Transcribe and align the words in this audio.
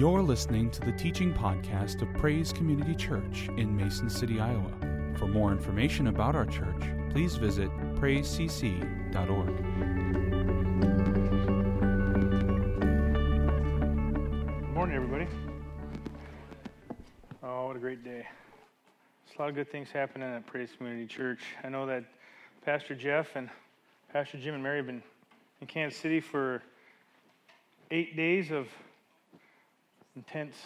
You're 0.00 0.22
listening 0.22 0.70
to 0.70 0.80
the 0.80 0.92
teaching 0.92 1.34
podcast 1.34 2.00
of 2.00 2.10
Praise 2.14 2.54
Community 2.54 2.94
Church 2.94 3.50
in 3.58 3.76
Mason 3.76 4.08
City, 4.08 4.40
Iowa. 4.40 4.72
For 5.18 5.26
more 5.26 5.52
information 5.52 6.06
about 6.06 6.34
our 6.34 6.46
church, 6.46 6.84
please 7.10 7.36
visit 7.36 7.70
praisecc.org. 7.96 9.56
Good 14.56 14.72
morning, 14.72 14.96
everybody. 14.96 15.26
Oh, 17.42 17.66
what 17.66 17.76
a 17.76 17.78
great 17.78 18.02
day. 18.02 18.26
There's 19.26 19.38
a 19.38 19.42
lot 19.42 19.50
of 19.50 19.54
good 19.54 19.70
things 19.70 19.90
happening 19.90 20.34
at 20.34 20.46
Praise 20.46 20.70
Community 20.78 21.06
Church. 21.06 21.40
I 21.62 21.68
know 21.68 21.84
that 21.84 22.04
Pastor 22.64 22.94
Jeff 22.94 23.36
and 23.36 23.50
Pastor 24.14 24.38
Jim 24.38 24.54
and 24.54 24.62
Mary 24.62 24.78
have 24.78 24.86
been 24.86 25.02
in 25.60 25.66
Kansas 25.66 26.00
City 26.00 26.20
for 26.20 26.62
eight 27.90 28.16
days 28.16 28.50
of 28.50 28.66
intense 30.16 30.56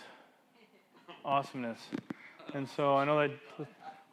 awesomeness. 1.25 1.79
And 2.55 2.69
so 2.69 2.97
I 2.97 3.05
know 3.05 3.19
that 3.21 3.31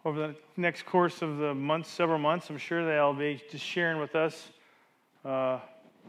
over 0.03 0.27
the 0.27 0.35
next 0.57 0.85
course 0.85 1.21
of 1.21 1.37
the 1.37 1.53
months, 1.53 1.89
several 1.89 2.19
months, 2.19 2.49
I'm 2.49 2.57
sure 2.57 2.85
they'll 2.85 3.13
be 3.13 3.41
just 3.49 3.63
sharing 3.63 3.99
with 3.99 4.15
us 4.15 4.49
uh, 5.23 5.59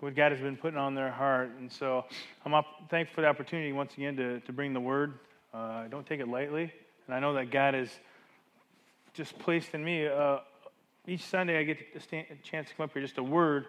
what 0.00 0.14
God 0.14 0.32
has 0.32 0.40
been 0.40 0.56
putting 0.56 0.78
on 0.78 0.94
their 0.94 1.10
heart. 1.10 1.50
And 1.58 1.70
so 1.70 2.04
I'm 2.44 2.64
thankful 2.88 3.16
for 3.16 3.20
the 3.20 3.28
opportunity 3.28 3.72
once 3.72 3.94
again 3.94 4.16
to, 4.16 4.40
to 4.40 4.52
bring 4.52 4.72
the 4.72 4.80
word. 4.80 5.14
Uh, 5.54 5.56
I 5.56 5.86
don't 5.90 6.06
take 6.06 6.20
it 6.20 6.28
lightly. 6.28 6.72
And 7.06 7.14
I 7.14 7.20
know 7.20 7.34
that 7.34 7.50
God 7.50 7.74
has 7.74 7.90
just 9.12 9.38
placed 9.38 9.74
in 9.74 9.84
me, 9.84 10.06
uh, 10.06 10.38
each 11.06 11.24
Sunday 11.24 11.58
I 11.58 11.64
get 11.64 11.78
a, 11.94 12.00
stand, 12.00 12.26
a, 12.30 12.48
chance 12.48 12.68
to 12.70 12.74
come 12.74 12.84
up 12.84 12.92
here, 12.92 13.02
just 13.02 13.18
a 13.18 13.22
word 13.22 13.66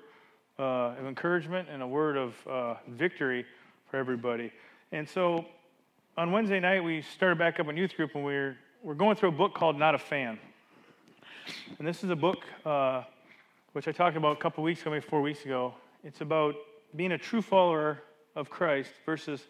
uh, 0.58 0.96
of 0.98 1.06
encouragement 1.06 1.68
and 1.70 1.82
a 1.82 1.88
word 1.88 2.16
of 2.16 2.36
uh, 2.48 2.76
victory 2.88 3.46
for 3.90 3.98
everybody. 3.98 4.52
And 4.94 5.10
so 5.10 5.44
on 6.18 6.32
Wednesday 6.32 6.60
night, 6.60 6.84
we 6.84 7.02
started 7.02 7.40
back 7.40 7.60
up 7.60 7.68
in 7.68 7.76
youth 7.76 7.96
group, 7.96 8.14
and 8.14 8.24
we're, 8.24 8.56
we're 8.84 8.94
going 8.94 9.16
through 9.16 9.30
a 9.30 9.32
book 9.32 9.56
called 9.56 9.76
Not 9.76 9.96
a 9.96 9.98
Fan. 9.98 10.38
And 11.80 11.88
this 11.88 12.04
is 12.04 12.12
a 12.12 12.16
book 12.16 12.44
uh, 12.64 13.02
which 13.72 13.88
I 13.88 13.92
talked 13.92 14.18
about 14.18 14.38
a 14.38 14.40
couple 14.40 14.64
weeks 14.64 14.82
ago, 14.82 14.92
maybe 14.92 15.04
four 15.04 15.24
weeks 15.24 15.46
ago. 15.46 15.74
It's 16.04 16.22
about 16.22 16.54
being 16.96 17.14
a 17.14 17.18
true 17.18 17.42
follower 17.42 18.04
of 18.36 18.52
Christ 18.52 18.92
versus 19.04 19.42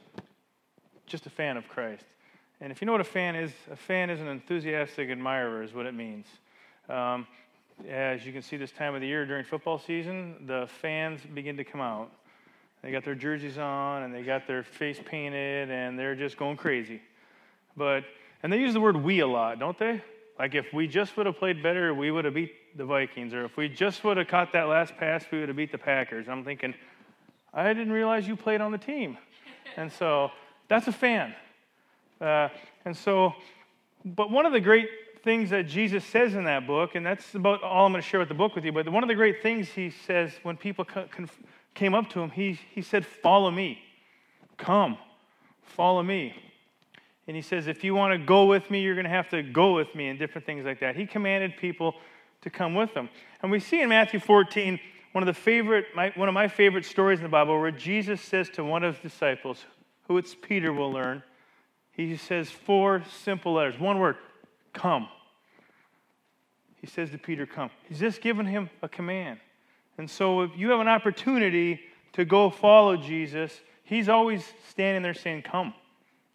just 1.07 1.25
a 1.25 1.29
fan 1.29 1.57
of 1.57 1.67
Christ. 1.67 2.05
And 2.61 2.71
if 2.71 2.79
you 2.79 2.85
know 2.85 2.93
what 2.93 3.01
a 3.01 3.03
fan 3.03 3.35
is, 3.35 3.51
a 3.69 3.75
fan 3.75 4.09
is 4.09 4.21
an 4.21 4.29
enthusiastic 4.29 5.09
admirer, 5.09 5.61
is 5.61 5.73
what 5.73 5.87
it 5.87 5.93
means. 5.93 6.25
Um, 6.87 7.27
as 7.89 8.25
you 8.25 8.31
can 8.31 8.43
see 8.43 8.55
this 8.55 8.71
time 8.71 8.95
of 8.95 9.01
the 9.01 9.07
year 9.07 9.25
during 9.25 9.43
football 9.43 9.77
season, 9.77 10.45
the 10.47 10.69
fans 10.81 11.19
begin 11.33 11.57
to 11.57 11.65
come 11.65 11.81
out. 11.81 12.13
They 12.83 12.91
got 12.91 13.05
their 13.05 13.15
jerseys 13.15 13.57
on 13.57 14.03
and 14.03 14.13
they 14.13 14.23
got 14.23 14.45
their 14.45 14.61
face 14.61 14.99
painted 15.03 15.71
and 15.71 15.97
they're 15.97 16.15
just 16.15 16.37
going 16.37 16.57
crazy. 16.57 17.01
But 17.75 18.03
and 18.43 18.51
they 18.51 18.59
use 18.59 18.73
the 18.73 18.81
word 18.81 18.97
we 18.97 19.19
a 19.19 19.27
lot, 19.27 19.57
don't 19.57 19.77
they? 19.79 20.03
Like 20.37 20.53
if 20.53 20.73
we 20.73 20.87
just 20.87 21.15
would 21.15 21.25
have 21.25 21.37
played 21.37 21.63
better, 21.63 21.93
we 21.93 22.11
would 22.11 22.25
have 22.25 22.33
beat 22.33 22.53
the 22.75 22.85
Vikings, 22.85 23.33
or 23.33 23.45
if 23.45 23.55
we 23.55 23.69
just 23.69 24.03
would 24.03 24.17
have 24.17 24.27
caught 24.27 24.51
that 24.53 24.67
last 24.67 24.97
pass, 24.97 25.23
we 25.31 25.39
would 25.39 25.47
have 25.47 25.55
beat 25.55 25.71
the 25.71 25.77
Packers. 25.77 26.27
I'm 26.27 26.43
thinking, 26.43 26.73
I 27.53 27.71
didn't 27.73 27.93
realize 27.93 28.27
you 28.27 28.35
played 28.35 28.59
on 28.59 28.71
the 28.71 28.77
team, 28.77 29.17
and 29.77 29.91
so 29.91 30.31
that's 30.67 30.87
a 30.87 30.91
fan. 30.91 31.35
Uh, 32.19 32.49
and 32.83 32.97
so, 32.97 33.33
but 34.03 34.31
one 34.31 34.45
of 34.45 34.53
the 34.53 34.59
great 34.59 34.89
things 35.23 35.51
that 35.51 35.67
Jesus 35.67 36.03
says 36.03 36.33
in 36.33 36.45
that 36.45 36.65
book, 36.65 36.95
and 36.95 37.05
that's 37.05 37.35
about 37.35 37.63
all 37.63 37.85
I'm 37.85 37.93
going 37.93 38.01
to 38.01 38.07
share 38.07 38.19
with 38.19 38.29
the 38.29 38.35
book 38.35 38.55
with 38.55 38.65
you. 38.65 38.71
But 38.71 38.89
one 38.89 39.03
of 39.03 39.07
the 39.07 39.15
great 39.15 39.41
things 39.41 39.69
he 39.69 39.91
says 39.91 40.31
when 40.41 40.57
people 40.57 40.83
conf- 40.83 41.39
came 41.73 41.93
up 41.93 42.09
to 42.11 42.21
him, 42.21 42.29
he, 42.29 42.59
he 42.71 42.81
said, 42.81 43.05
Follow 43.05 43.51
me. 43.51 43.79
Come, 44.57 44.97
follow 45.61 46.03
me. 46.03 46.35
And 47.27 47.35
he 47.35 47.41
says, 47.41 47.67
If 47.67 47.83
you 47.83 47.95
want 47.95 48.13
to 48.13 48.25
go 48.25 48.45
with 48.45 48.69
me, 48.69 48.81
you're 48.81 48.95
going 48.95 49.05
to 49.05 49.09
have 49.09 49.29
to 49.29 49.41
go 49.41 49.73
with 49.73 49.93
me, 49.95 50.09
and 50.09 50.19
different 50.19 50.45
things 50.45 50.65
like 50.65 50.79
that. 50.81 50.95
He 50.95 51.05
commanded 51.05 51.57
people 51.57 51.95
to 52.41 52.49
come 52.49 52.75
with 52.75 52.91
him. 52.93 53.09
And 53.41 53.51
we 53.51 53.59
see 53.59 53.81
in 53.81 53.89
Matthew 53.89 54.19
14, 54.19 54.79
one 55.13 55.23
of 55.23 55.27
the 55.27 55.33
favorite, 55.33 55.85
my, 55.95 56.11
one 56.15 56.27
of 56.27 56.33
my 56.33 56.47
favorite 56.47 56.85
stories 56.85 57.19
in 57.19 57.23
the 57.23 57.29
Bible, 57.29 57.59
where 57.59 57.71
Jesus 57.71 58.21
says 58.21 58.49
to 58.51 58.63
one 58.63 58.83
of 58.83 58.99
his 58.99 59.11
disciples, 59.11 59.65
who 60.07 60.17
it's 60.17 60.35
Peter 60.35 60.73
will 60.73 60.91
learn, 60.91 61.23
he 61.91 62.17
says 62.17 62.49
four 62.49 63.03
simple 63.21 63.53
letters, 63.53 63.79
one 63.79 63.99
word, 63.99 64.17
come. 64.73 65.07
He 66.81 66.87
says 66.87 67.11
to 67.11 67.17
Peter, 67.17 67.45
come. 67.45 67.69
He's 67.87 67.99
just 67.99 68.19
given 68.19 68.45
him 68.45 68.69
a 68.81 68.89
command. 68.89 69.39
And 69.97 70.09
so 70.09 70.41
if 70.41 70.51
you 70.57 70.69
have 70.71 70.79
an 70.79 70.87
opportunity 70.87 71.79
to 72.13 72.25
go 72.25 72.49
follow 72.49 72.97
Jesus, 72.97 73.61
he's 73.83 74.09
always 74.09 74.45
standing 74.69 75.03
there 75.03 75.13
saying, 75.13 75.43
Come, 75.43 75.73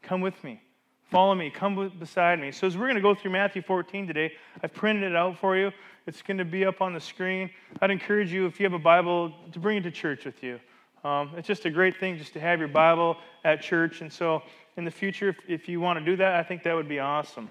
come 0.02 0.20
with 0.20 0.42
me. 0.44 0.62
Follow 1.10 1.34
me. 1.34 1.50
Come 1.50 1.90
beside 1.98 2.38
me. 2.38 2.52
So, 2.52 2.66
as 2.66 2.76
we're 2.76 2.84
going 2.84 2.96
to 2.96 3.00
go 3.00 3.14
through 3.14 3.30
Matthew 3.30 3.62
14 3.62 4.06
today, 4.06 4.32
I've 4.62 4.74
printed 4.74 5.04
it 5.04 5.16
out 5.16 5.38
for 5.38 5.56
you. 5.56 5.72
It's 6.06 6.20
going 6.20 6.36
to 6.36 6.44
be 6.44 6.66
up 6.66 6.82
on 6.82 6.92
the 6.92 7.00
screen. 7.00 7.50
I'd 7.80 7.90
encourage 7.90 8.30
you, 8.30 8.44
if 8.44 8.60
you 8.60 8.64
have 8.64 8.74
a 8.74 8.78
Bible, 8.78 9.32
to 9.52 9.58
bring 9.58 9.78
it 9.78 9.82
to 9.82 9.90
church 9.90 10.26
with 10.26 10.42
you. 10.42 10.60
Um, 11.04 11.32
it's 11.36 11.48
just 11.48 11.64
a 11.64 11.70
great 11.70 11.96
thing 11.96 12.18
just 12.18 12.34
to 12.34 12.40
have 12.40 12.58
your 12.58 12.68
Bible 12.68 13.16
at 13.44 13.62
church. 13.62 14.02
And 14.02 14.12
so, 14.12 14.42
in 14.76 14.84
the 14.84 14.90
future, 14.90 15.30
if, 15.30 15.36
if 15.48 15.68
you 15.68 15.80
want 15.80 15.98
to 15.98 16.04
do 16.04 16.14
that, 16.16 16.34
I 16.34 16.42
think 16.42 16.62
that 16.64 16.74
would 16.74 16.88
be 16.88 16.98
awesome. 16.98 17.48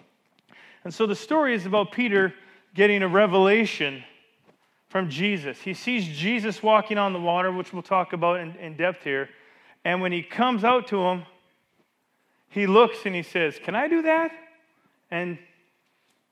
And 0.84 0.94
so, 0.94 1.08
the 1.08 1.16
story 1.16 1.56
is 1.56 1.66
about 1.66 1.92
Peter 1.92 2.36
getting 2.76 3.02
a 3.02 3.08
revelation 3.08 4.04
from 4.90 5.10
Jesus. 5.10 5.60
He 5.60 5.74
sees 5.74 6.08
Jesus 6.08 6.64
walking 6.64 6.98
on 6.98 7.14
the 7.14 7.20
water, 7.20 7.52
which 7.52 7.74
we'll 7.74 7.84
talk 7.84 8.14
about 8.14 8.40
in, 8.40 8.56
in 8.56 8.78
depth 8.78 9.04
here. 9.04 9.30
And 9.84 10.02
when 10.02 10.12
he 10.12 10.24
comes 10.24 10.64
out 10.64 10.88
to 10.88 11.02
him, 11.02 11.24
he 12.50 12.68
looks 12.68 13.00
and 13.06 13.14
he 13.14 13.24
says, 13.24 13.60
Can 13.64 13.76
I 13.76 13.88
do 13.88 14.02
that? 14.04 14.32
And, 15.12 15.38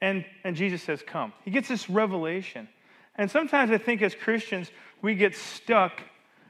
and, 0.01 0.25
and 0.43 0.55
Jesus 0.55 0.81
says, 0.83 1.03
Come. 1.05 1.33
He 1.43 1.51
gets 1.51 1.67
this 1.67 1.89
revelation. 1.89 2.67
And 3.15 3.29
sometimes 3.29 3.71
I 3.71 3.77
think 3.77 4.01
as 4.01 4.15
Christians, 4.15 4.71
we 5.01 5.15
get 5.15 5.35
stuck 5.35 6.01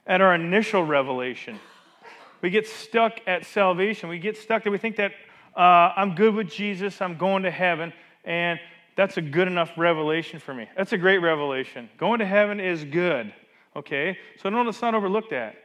at 0.07 0.21
our 0.21 0.33
initial 0.35 0.83
revelation. 0.83 1.59
We 2.41 2.49
get 2.49 2.67
stuck 2.67 3.19
at 3.27 3.45
salvation. 3.45 4.09
We 4.09 4.19
get 4.19 4.37
stuck 4.37 4.63
that 4.63 4.71
we 4.71 4.77
think 4.77 4.97
that 4.97 5.11
uh, 5.55 5.93
I'm 5.95 6.15
good 6.15 6.35
with 6.35 6.49
Jesus, 6.49 7.01
I'm 7.01 7.17
going 7.17 7.43
to 7.43 7.51
heaven, 7.51 7.93
and 8.25 8.59
that's 8.95 9.17
a 9.17 9.21
good 9.21 9.47
enough 9.47 9.71
revelation 9.77 10.39
for 10.39 10.53
me. 10.53 10.69
That's 10.75 10.93
a 10.93 10.97
great 10.97 11.17
revelation. 11.17 11.89
Going 11.97 12.19
to 12.19 12.25
heaven 12.25 12.59
is 12.59 12.83
good, 12.83 13.33
okay? 13.75 14.17
So 14.41 14.49
don't 14.49 14.65
let's 14.65 14.81
not 14.81 14.95
overlook 14.95 15.29
that. 15.31 15.55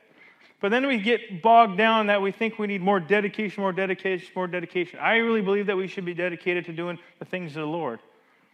But 0.61 0.71
then 0.71 0.87
we 0.87 0.99
get 0.99 1.41
bogged 1.41 1.79
down 1.79 2.09
that 2.09 2.21
we 2.21 2.33
think 2.33 2.59
we 2.59 2.67
need 2.67 2.83
more 2.83 3.01
dedication, 3.01 3.63
more 3.63 3.73
dedication, 3.73 4.29
more 4.37 4.47
dedication. 4.47 4.99
I 4.99 5.17
really 5.17 5.41
believe 5.41 5.67
that 5.67 5.77
we 5.77 5.87
should 5.87 6.05
be 6.05 6.13
dedicated 6.13 6.67
to 6.67 6.73
doing 6.73 6.99
the 7.19 7.25
things 7.25 7.53
of 7.57 7.63
the 7.63 7.67
Lord. 7.67 8.01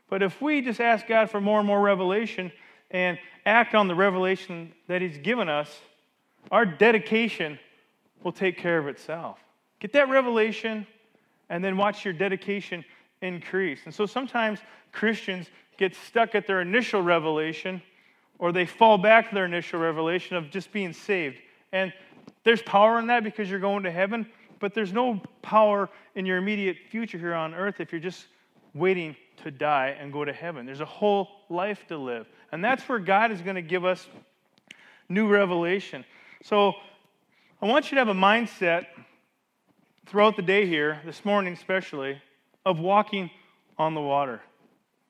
But 0.09 0.23
if 0.23 0.41
we 0.41 0.61
just 0.61 0.81
ask 0.81 1.07
God 1.09 1.31
for 1.31 1.41
more 1.41 1.59
and 1.59 1.67
more 1.67 1.81
revelation 1.81 2.53
and 2.93 3.19
act 3.45 3.75
on 3.75 3.89
the 3.89 3.95
revelation 3.95 4.73
that 4.87 5.03
He's 5.03 5.19
given 5.19 5.49
us, 5.49 5.81
our 6.53 6.65
dedication 6.65 7.59
will 8.23 8.33
take 8.33 8.57
care 8.57 8.79
of 8.79 8.87
itself. 8.87 9.41
Get 9.81 9.93
that 9.95 10.09
revelation 10.09 10.87
and 11.49 11.65
then 11.65 11.77
watch 11.77 12.05
your 12.05 12.15
dedication 12.15 12.85
increase. 13.23 13.81
And 13.85 13.95
so 13.95 14.07
sometimes 14.07 14.61
Christians 14.93 15.49
get 15.79 15.95
stuck 15.95 16.35
at 16.35 16.47
their 16.47 16.61
initial 16.61 17.03
revelation 17.03 17.83
or 18.39 18.53
they 18.53 18.67
fall 18.67 18.99
back 18.99 19.29
to 19.29 19.35
their 19.35 19.45
initial 19.45 19.81
revelation 19.81 20.37
of 20.37 20.51
just 20.51 20.73
being 20.73 20.93
saved. 20.93 21.39
And 21.73 21.93
there's 22.45 22.63
power 22.63 22.99
in 22.99 23.07
that 23.09 23.25
because 23.25 23.51
you're 23.51 23.61
going 23.61 23.83
to 23.85 23.91
heaven, 23.91 24.27
but 24.61 24.75
there's 24.75 24.93
no 24.93 25.21
power 25.43 25.89
in 26.15 26.27
your 26.27 26.37
immediate 26.37 26.77
future 26.91 27.19
here 27.19 27.35
on 27.35 27.55
earth 27.55 27.81
if 27.81 27.93
you're 27.93 28.01
just 28.01 28.27
waiting 28.75 29.17
to 29.43 29.51
die 29.51 29.97
and 29.99 30.13
go 30.13 30.25
to 30.25 30.33
heaven. 30.33 30.67
There's 30.67 30.81
a 30.81 30.85
whole 30.85 31.29
life 31.49 31.87
to 31.89 31.97
live. 31.97 32.27
And 32.53 32.65
that's 32.65 32.89
where 32.89 32.99
God 32.99 33.33
is 33.33 33.41
going 33.41 33.57
to 33.57 33.63
give 33.63 33.85
us 33.85 34.07
new 35.09 35.29
revelation. 35.29 36.05
So 36.43 36.75
I 37.61 37.67
want 37.67 37.91
you 37.91 37.97
to 37.97 38.01
have 38.01 38.09
a 38.09 38.19
mindset 38.19 38.87
throughout 40.07 40.37
the 40.37 40.43
day 40.43 40.67
here, 40.67 41.01
this 41.05 41.25
morning 41.25 41.53
especially, 41.53 42.21
of 42.67 42.81
walking 42.81 43.31
on 43.79 43.95
the 43.95 44.01
water. 44.01 44.43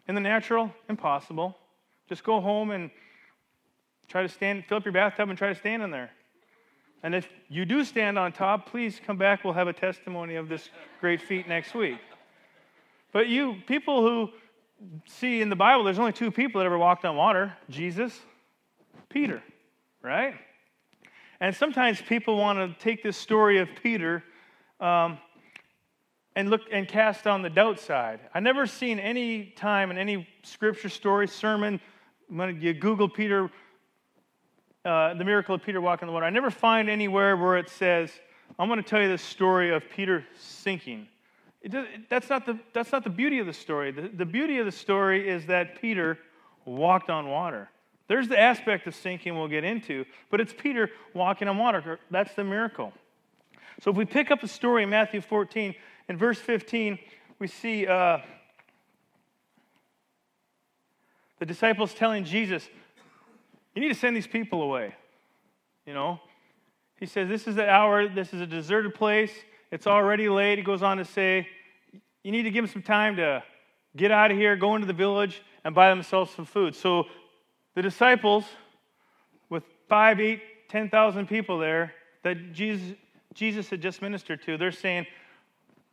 In 0.06 0.14
the 0.14 0.20
natural, 0.20 0.72
impossible. 0.88 1.56
Just 2.08 2.22
go 2.22 2.40
home 2.40 2.70
and 2.70 2.90
try 4.06 4.22
to 4.22 4.28
stand, 4.28 4.64
fill 4.66 4.76
up 4.76 4.84
your 4.84 4.92
bathtub 4.92 5.28
and 5.30 5.36
try 5.36 5.48
to 5.48 5.54
stand 5.54 5.82
in 5.82 5.90
there. 5.90 6.10
And 7.02 7.14
if 7.14 7.28
you 7.48 7.64
do 7.64 7.82
stand 7.82 8.18
on 8.18 8.32
top, 8.32 8.68
please 8.70 9.00
come 9.04 9.16
back. 9.16 9.42
We'll 9.42 9.54
have 9.54 9.68
a 9.68 9.72
testimony 9.72 10.36
of 10.36 10.48
this 10.48 10.68
great 11.00 11.20
feat 11.20 11.48
next 11.48 11.74
week. 11.74 11.98
But 13.12 13.28
you, 13.28 13.56
people 13.66 14.02
who 14.02 14.30
see 15.06 15.40
in 15.40 15.48
the 15.48 15.56
Bible, 15.56 15.82
there's 15.84 15.98
only 15.98 16.12
two 16.12 16.30
people 16.30 16.58
that 16.60 16.66
ever 16.66 16.78
walked 16.78 17.04
on 17.04 17.16
water 17.16 17.54
Jesus, 17.70 18.20
Peter, 19.08 19.42
right? 20.02 20.34
And 21.40 21.54
sometimes 21.54 22.02
people 22.02 22.36
want 22.36 22.58
to 22.58 22.84
take 22.84 23.02
this 23.02 23.16
story 23.16 23.58
of 23.58 23.68
Peter 23.82 24.22
um, 24.78 25.18
and 26.36 26.50
look 26.50 26.60
and 26.70 26.86
cast 26.86 27.26
on 27.26 27.40
the 27.40 27.48
doubt 27.48 27.80
side. 27.80 28.20
I 28.34 28.40
never 28.40 28.66
seen 28.66 29.00
any 29.00 29.46
time 29.56 29.90
in 29.90 29.96
any 29.96 30.28
scripture 30.42 30.90
story, 30.90 31.26
sermon, 31.26 31.80
when 32.28 32.60
you 32.60 32.74
Google 32.74 33.08
Peter, 33.08 33.50
uh, 34.84 35.14
the 35.14 35.24
miracle 35.24 35.54
of 35.54 35.62
Peter 35.62 35.80
walking 35.80 36.06
on 36.06 36.08
the 36.08 36.12
water, 36.12 36.26
I 36.26 36.30
never 36.30 36.50
find 36.50 36.90
anywhere 36.90 37.36
where 37.38 37.56
it 37.56 37.70
says, 37.70 38.10
I'm 38.58 38.68
going 38.68 38.82
to 38.82 38.88
tell 38.88 39.00
you 39.00 39.08
the 39.08 39.18
story 39.18 39.72
of 39.72 39.88
Peter 39.88 40.24
sinking. 40.38 41.08
Does, 41.66 41.86
that's, 42.10 42.28
not 42.28 42.44
the, 42.44 42.60
that's 42.74 42.92
not 42.92 43.02
the 43.02 43.10
beauty 43.10 43.38
of 43.38 43.46
the 43.46 43.52
story. 43.54 43.90
The, 43.90 44.08
the 44.08 44.26
beauty 44.26 44.58
of 44.58 44.66
the 44.66 44.72
story 44.72 45.28
is 45.28 45.46
that 45.46 45.80
Peter 45.80 46.18
walked 46.66 47.08
on 47.08 47.28
water. 47.28 47.70
There's 48.08 48.28
the 48.28 48.38
aspect 48.38 48.86
of 48.86 48.94
sinking 48.94 49.36
we'll 49.36 49.48
get 49.48 49.64
into, 49.64 50.04
but 50.30 50.40
it's 50.40 50.52
Peter 50.52 50.90
walking 51.14 51.48
on 51.48 51.56
water. 51.56 51.98
That's 52.10 52.34
the 52.34 52.44
miracle. 52.44 52.92
So 53.80 53.90
if 53.90 53.96
we 53.96 54.04
pick 54.04 54.30
up 54.30 54.40
the 54.40 54.48
story 54.48 54.84
in 54.84 54.90
Matthew 54.90 55.20
14, 55.20 55.74
in 56.08 56.16
verse 56.16 56.38
15, 56.38 56.98
we 57.38 57.46
see 57.46 57.86
uh, 57.86 58.18
the 61.38 61.46
disciples 61.46 61.94
telling 61.94 62.24
Jesus, 62.24 62.68
You 63.74 63.82
need 63.82 63.88
to 63.88 63.94
send 63.94 64.16
these 64.16 64.26
people 64.26 64.62
away. 64.62 64.94
You 65.84 65.94
know, 65.94 66.20
he 66.98 67.06
says, 67.06 67.28
This 67.28 67.46
is 67.46 67.56
the 67.56 67.68
hour, 67.68 68.08
this 68.08 68.32
is 68.32 68.40
a 68.40 68.46
deserted 68.46 68.94
place, 68.94 69.32
it's 69.70 69.86
already 69.86 70.28
late. 70.28 70.58
He 70.58 70.64
goes 70.64 70.82
on 70.82 70.96
to 70.98 71.04
say, 71.04 71.48
You 72.22 72.32
need 72.32 72.44
to 72.44 72.50
give 72.50 72.64
them 72.64 72.72
some 72.72 72.82
time 72.82 73.16
to 73.16 73.42
get 73.96 74.10
out 74.10 74.30
of 74.30 74.36
here, 74.36 74.56
go 74.56 74.74
into 74.74 74.86
the 74.86 74.92
village, 74.92 75.42
and 75.64 75.74
buy 75.74 75.88
themselves 75.88 76.32
some 76.34 76.44
food. 76.44 76.74
So 76.74 77.04
the 77.74 77.82
disciples, 77.82 78.44
with 79.50 79.64
five, 79.88 80.20
eight, 80.20 80.40
ten 80.68 80.88
thousand 80.88 81.28
people 81.28 81.58
there 81.58 81.92
that 82.22 82.52
Jesus, 82.52 82.96
Jesus 83.34 83.70
had 83.70 83.80
just 83.80 84.02
ministered 84.02 84.42
to, 84.44 84.56
they're 84.56 84.72
saying, 84.72 85.06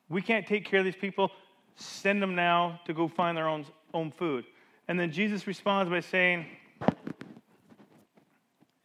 We 0.09 0.21
can't 0.21 0.45
take 0.45 0.65
care 0.65 0.79
of 0.79 0.85
these 0.85 0.95
people. 0.95 1.31
Send 1.75 2.21
them 2.21 2.35
now 2.35 2.79
to 2.85 2.93
go 2.93 3.07
find 3.07 3.37
their 3.37 3.47
own, 3.47 3.65
own 3.93 4.11
food. 4.11 4.45
And 4.87 4.99
then 4.99 5.11
Jesus 5.11 5.47
responds 5.47 5.89
by 5.89 6.01
saying, 6.01 6.45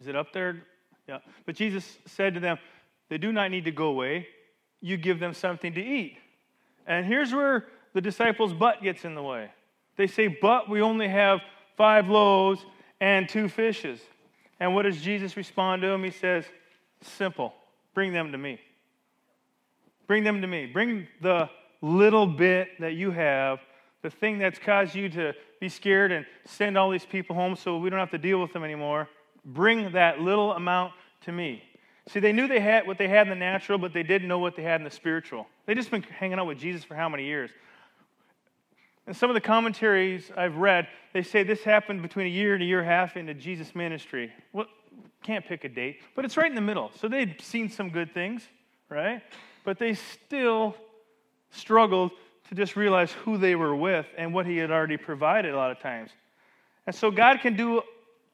Is 0.00 0.06
it 0.06 0.16
up 0.16 0.32
there? 0.32 0.62
Yeah. 1.08 1.18
But 1.46 1.56
Jesus 1.56 1.98
said 2.06 2.34
to 2.34 2.40
them, 2.40 2.58
They 3.08 3.18
do 3.18 3.32
not 3.32 3.50
need 3.50 3.64
to 3.64 3.72
go 3.72 3.86
away. 3.86 4.28
You 4.80 4.96
give 4.96 5.18
them 5.18 5.34
something 5.34 5.74
to 5.74 5.82
eat. 5.82 6.18
And 6.86 7.04
here's 7.04 7.34
where 7.34 7.66
the 7.94 8.00
disciples' 8.00 8.52
butt 8.52 8.82
gets 8.82 9.04
in 9.04 9.14
the 9.14 9.22
way. 9.22 9.50
They 9.96 10.06
say, 10.06 10.28
But 10.28 10.68
we 10.70 10.80
only 10.80 11.08
have 11.08 11.40
five 11.76 12.08
loaves 12.08 12.64
and 13.00 13.28
two 13.28 13.48
fishes. 13.48 14.00
And 14.60 14.74
what 14.74 14.82
does 14.82 15.00
Jesus 15.00 15.36
respond 15.36 15.82
to 15.82 15.88
them? 15.88 16.04
He 16.04 16.10
says, 16.10 16.44
Simple. 17.02 17.54
Bring 17.94 18.12
them 18.12 18.32
to 18.32 18.38
me. 18.38 18.60
Bring 20.08 20.24
them 20.24 20.40
to 20.40 20.48
me. 20.48 20.66
Bring 20.66 21.06
the 21.22 21.48
little 21.80 22.26
bit 22.26 22.80
that 22.80 22.94
you 22.94 23.12
have, 23.12 23.60
the 24.02 24.10
thing 24.10 24.38
that's 24.38 24.58
caused 24.58 24.94
you 24.94 25.08
to 25.10 25.34
be 25.60 25.68
scared 25.68 26.10
and 26.10 26.26
send 26.44 26.76
all 26.76 26.90
these 26.90 27.04
people 27.04 27.36
home 27.36 27.54
so 27.54 27.78
we 27.78 27.90
don't 27.90 27.98
have 28.00 28.10
to 28.10 28.18
deal 28.18 28.40
with 28.40 28.52
them 28.52 28.64
anymore. 28.64 29.08
Bring 29.44 29.92
that 29.92 30.20
little 30.20 30.52
amount 30.52 30.94
to 31.22 31.32
me. 31.32 31.62
See, 32.08 32.20
they 32.20 32.32
knew 32.32 32.48
they 32.48 32.60
had 32.60 32.86
what 32.86 32.96
they 32.96 33.06
had 33.06 33.26
in 33.26 33.30
the 33.30 33.36
natural, 33.36 33.78
but 33.78 33.92
they 33.92 34.02
didn't 34.02 34.28
know 34.28 34.38
what 34.38 34.56
they 34.56 34.62
had 34.62 34.80
in 34.80 34.84
the 34.84 34.90
spiritual. 34.90 35.46
They 35.66 35.74
just 35.74 35.90
been 35.90 36.02
hanging 36.02 36.38
out 36.38 36.46
with 36.46 36.58
Jesus 36.58 36.84
for 36.84 36.94
how 36.94 37.08
many 37.08 37.24
years? 37.24 37.50
And 39.06 39.16
some 39.16 39.30
of 39.30 39.34
the 39.34 39.40
commentaries 39.40 40.30
I've 40.36 40.56
read, 40.56 40.88
they 41.12 41.22
say 41.22 41.42
this 41.42 41.62
happened 41.62 42.02
between 42.02 42.26
a 42.26 42.30
year 42.30 42.54
and 42.54 42.62
a 42.62 42.66
year 42.66 42.80
and 42.80 42.88
a 42.88 42.90
half 42.90 43.16
into 43.16 43.34
Jesus' 43.34 43.74
ministry. 43.74 44.32
Well, 44.52 44.66
can't 45.22 45.44
pick 45.44 45.64
a 45.64 45.68
date, 45.68 46.00
but 46.14 46.24
it's 46.24 46.36
right 46.36 46.48
in 46.48 46.54
the 46.54 46.60
middle. 46.60 46.90
So 46.94 47.08
they'd 47.08 47.40
seen 47.40 47.68
some 47.68 47.90
good 47.90 48.14
things, 48.14 48.42
right? 48.88 49.22
But 49.64 49.78
they 49.78 49.94
still 49.94 50.74
struggled 51.50 52.12
to 52.48 52.54
just 52.54 52.76
realize 52.76 53.12
who 53.12 53.36
they 53.36 53.54
were 53.54 53.74
with 53.74 54.06
and 54.16 54.32
what 54.32 54.46
he 54.46 54.56
had 54.56 54.70
already 54.70 54.96
provided 54.96 55.52
a 55.54 55.56
lot 55.56 55.70
of 55.70 55.80
times. 55.80 56.10
And 56.86 56.94
so 56.94 57.10
God 57.10 57.40
can 57.40 57.56
do 57.56 57.82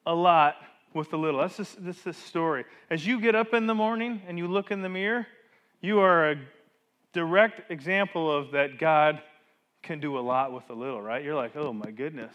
a 0.06 0.14
lot 0.14 0.56
with 0.92 1.12
a 1.12 1.16
little. 1.16 1.40
That's 1.40 1.56
just, 1.56 2.04
the 2.04 2.12
story. 2.12 2.64
As 2.90 3.04
you 3.04 3.20
get 3.20 3.34
up 3.34 3.52
in 3.52 3.66
the 3.66 3.74
morning 3.74 4.22
and 4.28 4.38
you 4.38 4.46
look 4.46 4.70
in 4.70 4.82
the 4.82 4.88
mirror, 4.88 5.26
you 5.80 5.98
are 5.98 6.30
a 6.30 6.36
direct 7.12 7.70
example 7.70 8.30
of 8.30 8.52
that 8.52 8.78
God 8.78 9.20
can 9.82 10.00
do 10.00 10.18
a 10.18 10.20
lot 10.20 10.52
with 10.52 10.70
a 10.70 10.72
little, 10.72 11.02
right? 11.02 11.22
You're 11.22 11.34
like, 11.34 11.56
oh 11.56 11.72
my 11.72 11.90
goodness, 11.90 12.32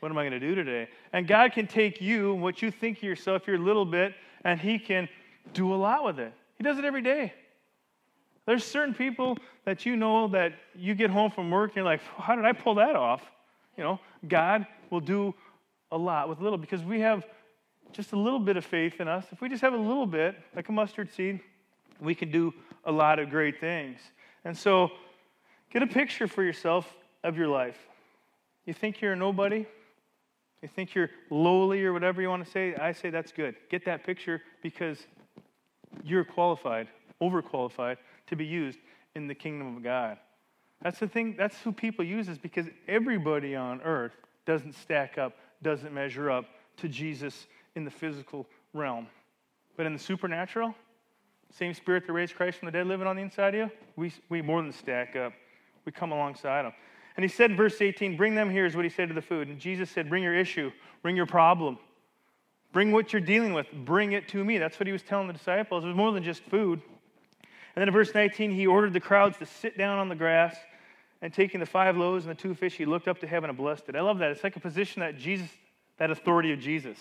what 0.00 0.12
am 0.12 0.18
I 0.18 0.22
going 0.22 0.38
to 0.38 0.40
do 0.40 0.54
today? 0.54 0.88
And 1.12 1.26
God 1.26 1.52
can 1.52 1.66
take 1.66 2.00
you, 2.00 2.34
what 2.34 2.60
you 2.60 2.70
think 2.70 2.98
of 2.98 3.02
yourself, 3.04 3.46
your 3.46 3.58
little 3.58 3.86
bit, 3.86 4.14
and 4.44 4.60
He 4.60 4.78
can 4.78 5.08
do 5.54 5.74
a 5.74 5.76
lot 5.76 6.04
with 6.04 6.18
it. 6.18 6.32
He 6.56 6.62
does 6.64 6.78
it 6.78 6.84
every 6.84 7.02
day. 7.02 7.32
There's 8.46 8.64
certain 8.64 8.94
people 8.94 9.38
that 9.64 9.86
you 9.86 9.96
know 9.96 10.28
that 10.28 10.52
you 10.74 10.94
get 10.94 11.10
home 11.10 11.30
from 11.30 11.50
work 11.50 11.70
and 11.70 11.76
you're 11.76 11.84
like, 11.84 12.02
how 12.18 12.36
did 12.36 12.44
I 12.44 12.52
pull 12.52 12.74
that 12.76 12.94
off? 12.94 13.22
You 13.76 13.84
know, 13.84 14.00
God 14.28 14.66
will 14.90 15.00
do 15.00 15.34
a 15.90 15.96
lot 15.96 16.28
with 16.28 16.40
little 16.40 16.58
because 16.58 16.82
we 16.82 17.00
have 17.00 17.24
just 17.92 18.12
a 18.12 18.18
little 18.18 18.38
bit 18.38 18.56
of 18.56 18.64
faith 18.64 19.00
in 19.00 19.08
us. 19.08 19.26
If 19.30 19.40
we 19.40 19.48
just 19.48 19.62
have 19.62 19.72
a 19.72 19.78
little 19.78 20.06
bit, 20.06 20.36
like 20.54 20.68
a 20.68 20.72
mustard 20.72 21.12
seed, 21.12 21.40
we 22.00 22.14
can 22.14 22.30
do 22.30 22.52
a 22.84 22.92
lot 22.92 23.18
of 23.18 23.30
great 23.30 23.60
things. 23.60 23.98
And 24.44 24.56
so, 24.56 24.90
get 25.72 25.82
a 25.82 25.86
picture 25.86 26.26
for 26.26 26.42
yourself 26.42 26.92
of 27.22 27.36
your 27.38 27.48
life. 27.48 27.78
You 28.66 28.74
think 28.74 29.00
you're 29.00 29.12
a 29.12 29.16
nobody? 29.16 29.66
You 30.60 30.68
think 30.68 30.94
you're 30.94 31.10
lowly 31.30 31.84
or 31.84 31.92
whatever 31.92 32.20
you 32.20 32.28
want 32.28 32.44
to 32.44 32.50
say? 32.50 32.74
I 32.74 32.92
say 32.92 33.10
that's 33.10 33.32
good. 33.32 33.54
Get 33.70 33.84
that 33.84 34.04
picture 34.04 34.42
because 34.62 34.98
you're 36.02 36.24
qualified, 36.24 36.88
overqualified 37.22 37.96
to 38.28 38.36
be 38.36 38.44
used 38.44 38.78
in 39.14 39.26
the 39.26 39.34
kingdom 39.34 39.76
of 39.76 39.82
God. 39.82 40.18
That's 40.82 40.98
the 40.98 41.08
thing, 41.08 41.34
that's 41.36 41.58
who 41.60 41.72
people 41.72 42.04
use 42.04 42.28
is 42.28 42.38
because 42.38 42.66
everybody 42.86 43.54
on 43.56 43.80
earth 43.82 44.12
doesn't 44.44 44.74
stack 44.74 45.18
up, 45.18 45.34
doesn't 45.62 45.94
measure 45.94 46.30
up 46.30 46.44
to 46.78 46.88
Jesus 46.88 47.46
in 47.74 47.84
the 47.84 47.90
physical 47.90 48.46
realm. 48.72 49.06
But 49.76 49.86
in 49.86 49.92
the 49.92 49.98
supernatural, 49.98 50.74
same 51.50 51.72
spirit 51.72 52.06
that 52.06 52.12
raised 52.12 52.34
Christ 52.34 52.58
from 52.58 52.66
the 52.66 52.72
dead 52.72 52.86
living 52.86 53.06
on 53.06 53.16
the 53.16 53.22
inside 53.22 53.54
of 53.54 53.60
you, 53.60 53.70
we, 53.96 54.12
we 54.28 54.42
more 54.42 54.60
than 54.60 54.72
stack 54.72 55.16
up. 55.16 55.32
We 55.84 55.92
come 55.92 56.12
alongside 56.12 56.64
them. 56.64 56.72
And 57.16 57.22
he 57.22 57.28
said 57.28 57.50
in 57.52 57.56
verse 57.56 57.80
18, 57.80 58.16
Bring 58.16 58.34
them 58.34 58.50
here, 58.50 58.66
is 58.66 58.74
what 58.74 58.84
he 58.84 58.90
said 58.90 59.08
to 59.08 59.14
the 59.14 59.22
food. 59.22 59.48
And 59.48 59.58
Jesus 59.58 59.90
said, 59.90 60.08
Bring 60.08 60.22
your 60.22 60.34
issue, 60.34 60.72
bring 61.02 61.16
your 61.16 61.26
problem, 61.26 61.78
bring 62.72 62.90
what 62.90 63.12
you're 63.12 63.22
dealing 63.22 63.52
with, 63.52 63.66
bring 63.84 64.12
it 64.12 64.28
to 64.28 64.44
me. 64.44 64.58
That's 64.58 64.80
what 64.80 64.86
he 64.86 64.92
was 64.92 65.02
telling 65.02 65.28
the 65.28 65.32
disciples. 65.32 65.84
It 65.84 65.88
was 65.88 65.96
more 65.96 66.12
than 66.12 66.24
just 66.24 66.42
food. 66.44 66.82
And 67.74 67.80
then 67.80 67.88
in 67.88 67.94
verse 67.94 68.14
19, 68.14 68.52
he 68.52 68.66
ordered 68.66 68.92
the 68.92 69.00
crowds 69.00 69.38
to 69.38 69.46
sit 69.46 69.76
down 69.76 69.98
on 69.98 70.08
the 70.08 70.14
grass. 70.14 70.56
And 71.22 71.32
taking 71.32 71.58
the 71.58 71.66
five 71.66 71.96
loaves 71.96 72.26
and 72.26 72.36
the 72.36 72.40
two 72.40 72.54
fish, 72.54 72.76
he 72.76 72.84
looked 72.84 73.08
up 73.08 73.20
to 73.20 73.26
heaven 73.26 73.48
and 73.48 73.56
blessed 73.56 73.88
it. 73.88 73.96
I 73.96 74.02
love 74.02 74.18
that. 74.18 74.30
It's 74.30 74.44
like 74.44 74.56
a 74.56 74.60
position 74.60 75.00
that 75.00 75.16
Jesus, 75.16 75.48
that 75.96 76.10
authority 76.10 76.52
of 76.52 76.60
Jesus. 76.60 76.98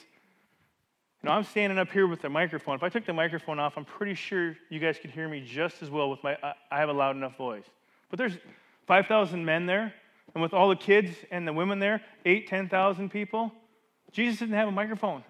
You 1.22 1.30
know, 1.30 1.36
I'm 1.36 1.44
standing 1.44 1.78
up 1.78 1.92
here 1.92 2.08
with 2.08 2.22
the 2.22 2.30
microphone. 2.30 2.76
If 2.76 2.84
I 2.84 2.90
took 2.90 3.06
the 3.06 3.14
microphone 3.14 3.60
off, 3.60 3.74
I'm 3.76 3.84
pretty 3.84 4.14
sure 4.14 4.56
you 4.70 4.80
guys 4.80 4.98
could 4.98 5.10
hear 5.10 5.28
me 5.28 5.42
just 5.46 5.82
as 5.82 5.90
well 5.90 6.10
with 6.10 6.24
my, 6.24 6.38
I 6.72 6.80
have 6.80 6.90
a 6.90 6.94
loud 6.94 7.18
enough 7.18 7.36
voice. 7.38 7.66
But 8.10 8.18
there's 8.18 8.38
5,000 8.88 9.44
men 9.44 9.66
there, 9.66 9.94
and 10.34 10.42
with 10.42 10.54
all 10.54 10.70
the 10.70 10.76
kids 10.76 11.12
and 11.32 11.48
the 11.48 11.54
women 11.54 11.80
there, 11.80 12.02
eight, 12.26 12.48
10,000 12.48 13.10
people, 13.10 13.52
Jesus 14.12 14.40
didn't 14.40 14.56
have 14.56 14.68
a 14.68 14.72
microphone. 14.72 15.24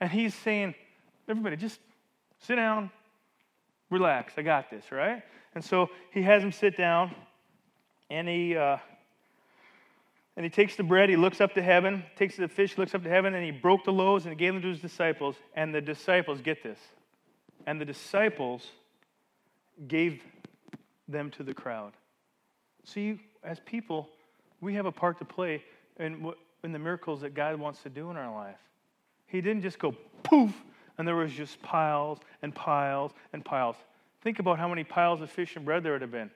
And 0.00 0.10
he's 0.10 0.34
saying, 0.34 0.74
everybody, 1.28 1.56
just 1.56 1.80
sit 2.40 2.56
down, 2.56 2.90
relax, 3.90 4.34
I 4.36 4.42
got 4.42 4.70
this, 4.70 4.90
right? 4.90 5.22
And 5.54 5.64
so 5.64 5.90
he 6.12 6.22
has 6.22 6.42
him 6.42 6.52
sit 6.52 6.76
down, 6.76 7.14
and 8.10 8.28
he 8.28 8.56
uh, 8.56 8.78
and 10.36 10.44
he 10.44 10.50
takes 10.50 10.74
the 10.74 10.82
bread, 10.82 11.08
he 11.08 11.16
looks 11.16 11.40
up 11.40 11.54
to 11.54 11.62
heaven, 11.62 12.04
takes 12.16 12.36
the 12.36 12.48
fish, 12.48 12.76
looks 12.76 12.94
up 12.94 13.04
to 13.04 13.08
heaven, 13.08 13.34
and 13.34 13.44
he 13.44 13.52
broke 13.52 13.84
the 13.84 13.92
loaves 13.92 14.26
and 14.26 14.36
gave 14.36 14.52
them 14.52 14.62
to 14.62 14.68
his 14.68 14.80
disciples. 14.80 15.36
And 15.54 15.72
the 15.72 15.80
disciples, 15.80 16.40
get 16.40 16.62
this, 16.62 16.78
and 17.66 17.80
the 17.80 17.84
disciples 17.84 18.66
gave 19.86 20.22
them 21.06 21.30
to 21.32 21.44
the 21.44 21.54
crowd. 21.54 21.92
See, 22.84 23.20
as 23.44 23.60
people, 23.60 24.08
we 24.60 24.74
have 24.74 24.86
a 24.86 24.92
part 24.92 25.18
to 25.18 25.24
play 25.24 25.62
in, 26.00 26.32
in 26.64 26.72
the 26.72 26.78
miracles 26.78 27.20
that 27.20 27.34
God 27.34 27.56
wants 27.60 27.82
to 27.82 27.88
do 27.88 28.10
in 28.10 28.16
our 28.16 28.32
life. 28.34 28.58
He 29.26 29.40
didn't 29.40 29.62
just 29.62 29.78
go 29.78 29.94
poof 30.24 30.52
and 30.98 31.06
there 31.06 31.16
was 31.16 31.32
just 31.32 31.60
piles 31.62 32.18
and 32.42 32.54
piles 32.54 33.12
and 33.32 33.44
piles. 33.44 33.76
Think 34.22 34.38
about 34.38 34.58
how 34.58 34.68
many 34.68 34.84
piles 34.84 35.20
of 35.20 35.30
fish 35.30 35.56
and 35.56 35.64
bread 35.64 35.82
there 35.82 35.92
would 35.92 36.02
have 36.02 36.10
been. 36.10 36.30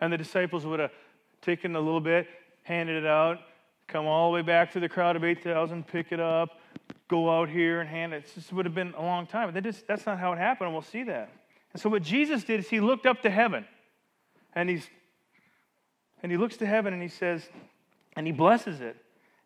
And 0.00 0.12
the 0.12 0.18
disciples 0.18 0.64
would 0.66 0.80
have 0.80 0.92
taken 1.42 1.74
a 1.76 1.80
little 1.80 2.00
bit, 2.00 2.28
handed 2.62 2.96
it 2.96 3.06
out, 3.06 3.38
come 3.88 4.06
all 4.06 4.30
the 4.30 4.34
way 4.34 4.42
back 4.42 4.72
to 4.72 4.80
the 4.80 4.88
crowd 4.88 5.16
of 5.16 5.24
8,000, 5.24 5.86
pick 5.86 6.12
it 6.12 6.20
up, 6.20 6.60
go 7.08 7.38
out 7.38 7.48
here 7.48 7.80
and 7.80 7.88
hand 7.88 8.12
it. 8.12 8.30
This 8.34 8.52
would 8.52 8.66
have 8.66 8.74
been 8.74 8.94
a 8.96 9.02
long 9.02 9.26
time. 9.26 9.52
That 9.52 9.64
just, 9.64 9.86
that's 9.86 10.06
not 10.06 10.18
how 10.18 10.32
it 10.32 10.38
happened, 10.38 10.68
and 10.68 10.74
we'll 10.74 10.82
see 10.82 11.02
that. 11.04 11.30
And 11.72 11.82
so 11.82 11.88
what 11.88 12.02
Jesus 12.02 12.44
did 12.44 12.60
is 12.60 12.68
he 12.68 12.80
looked 12.80 13.06
up 13.06 13.22
to 13.22 13.30
heaven, 13.30 13.66
and 14.54 14.68
he's 14.68 14.88
and 16.24 16.32
he 16.32 16.38
looks 16.38 16.56
to 16.56 16.66
heaven 16.66 16.94
and 16.94 17.02
he 17.02 17.08
says, 17.08 17.46
and 18.16 18.26
he 18.26 18.32
blesses 18.32 18.80
it. 18.80 18.96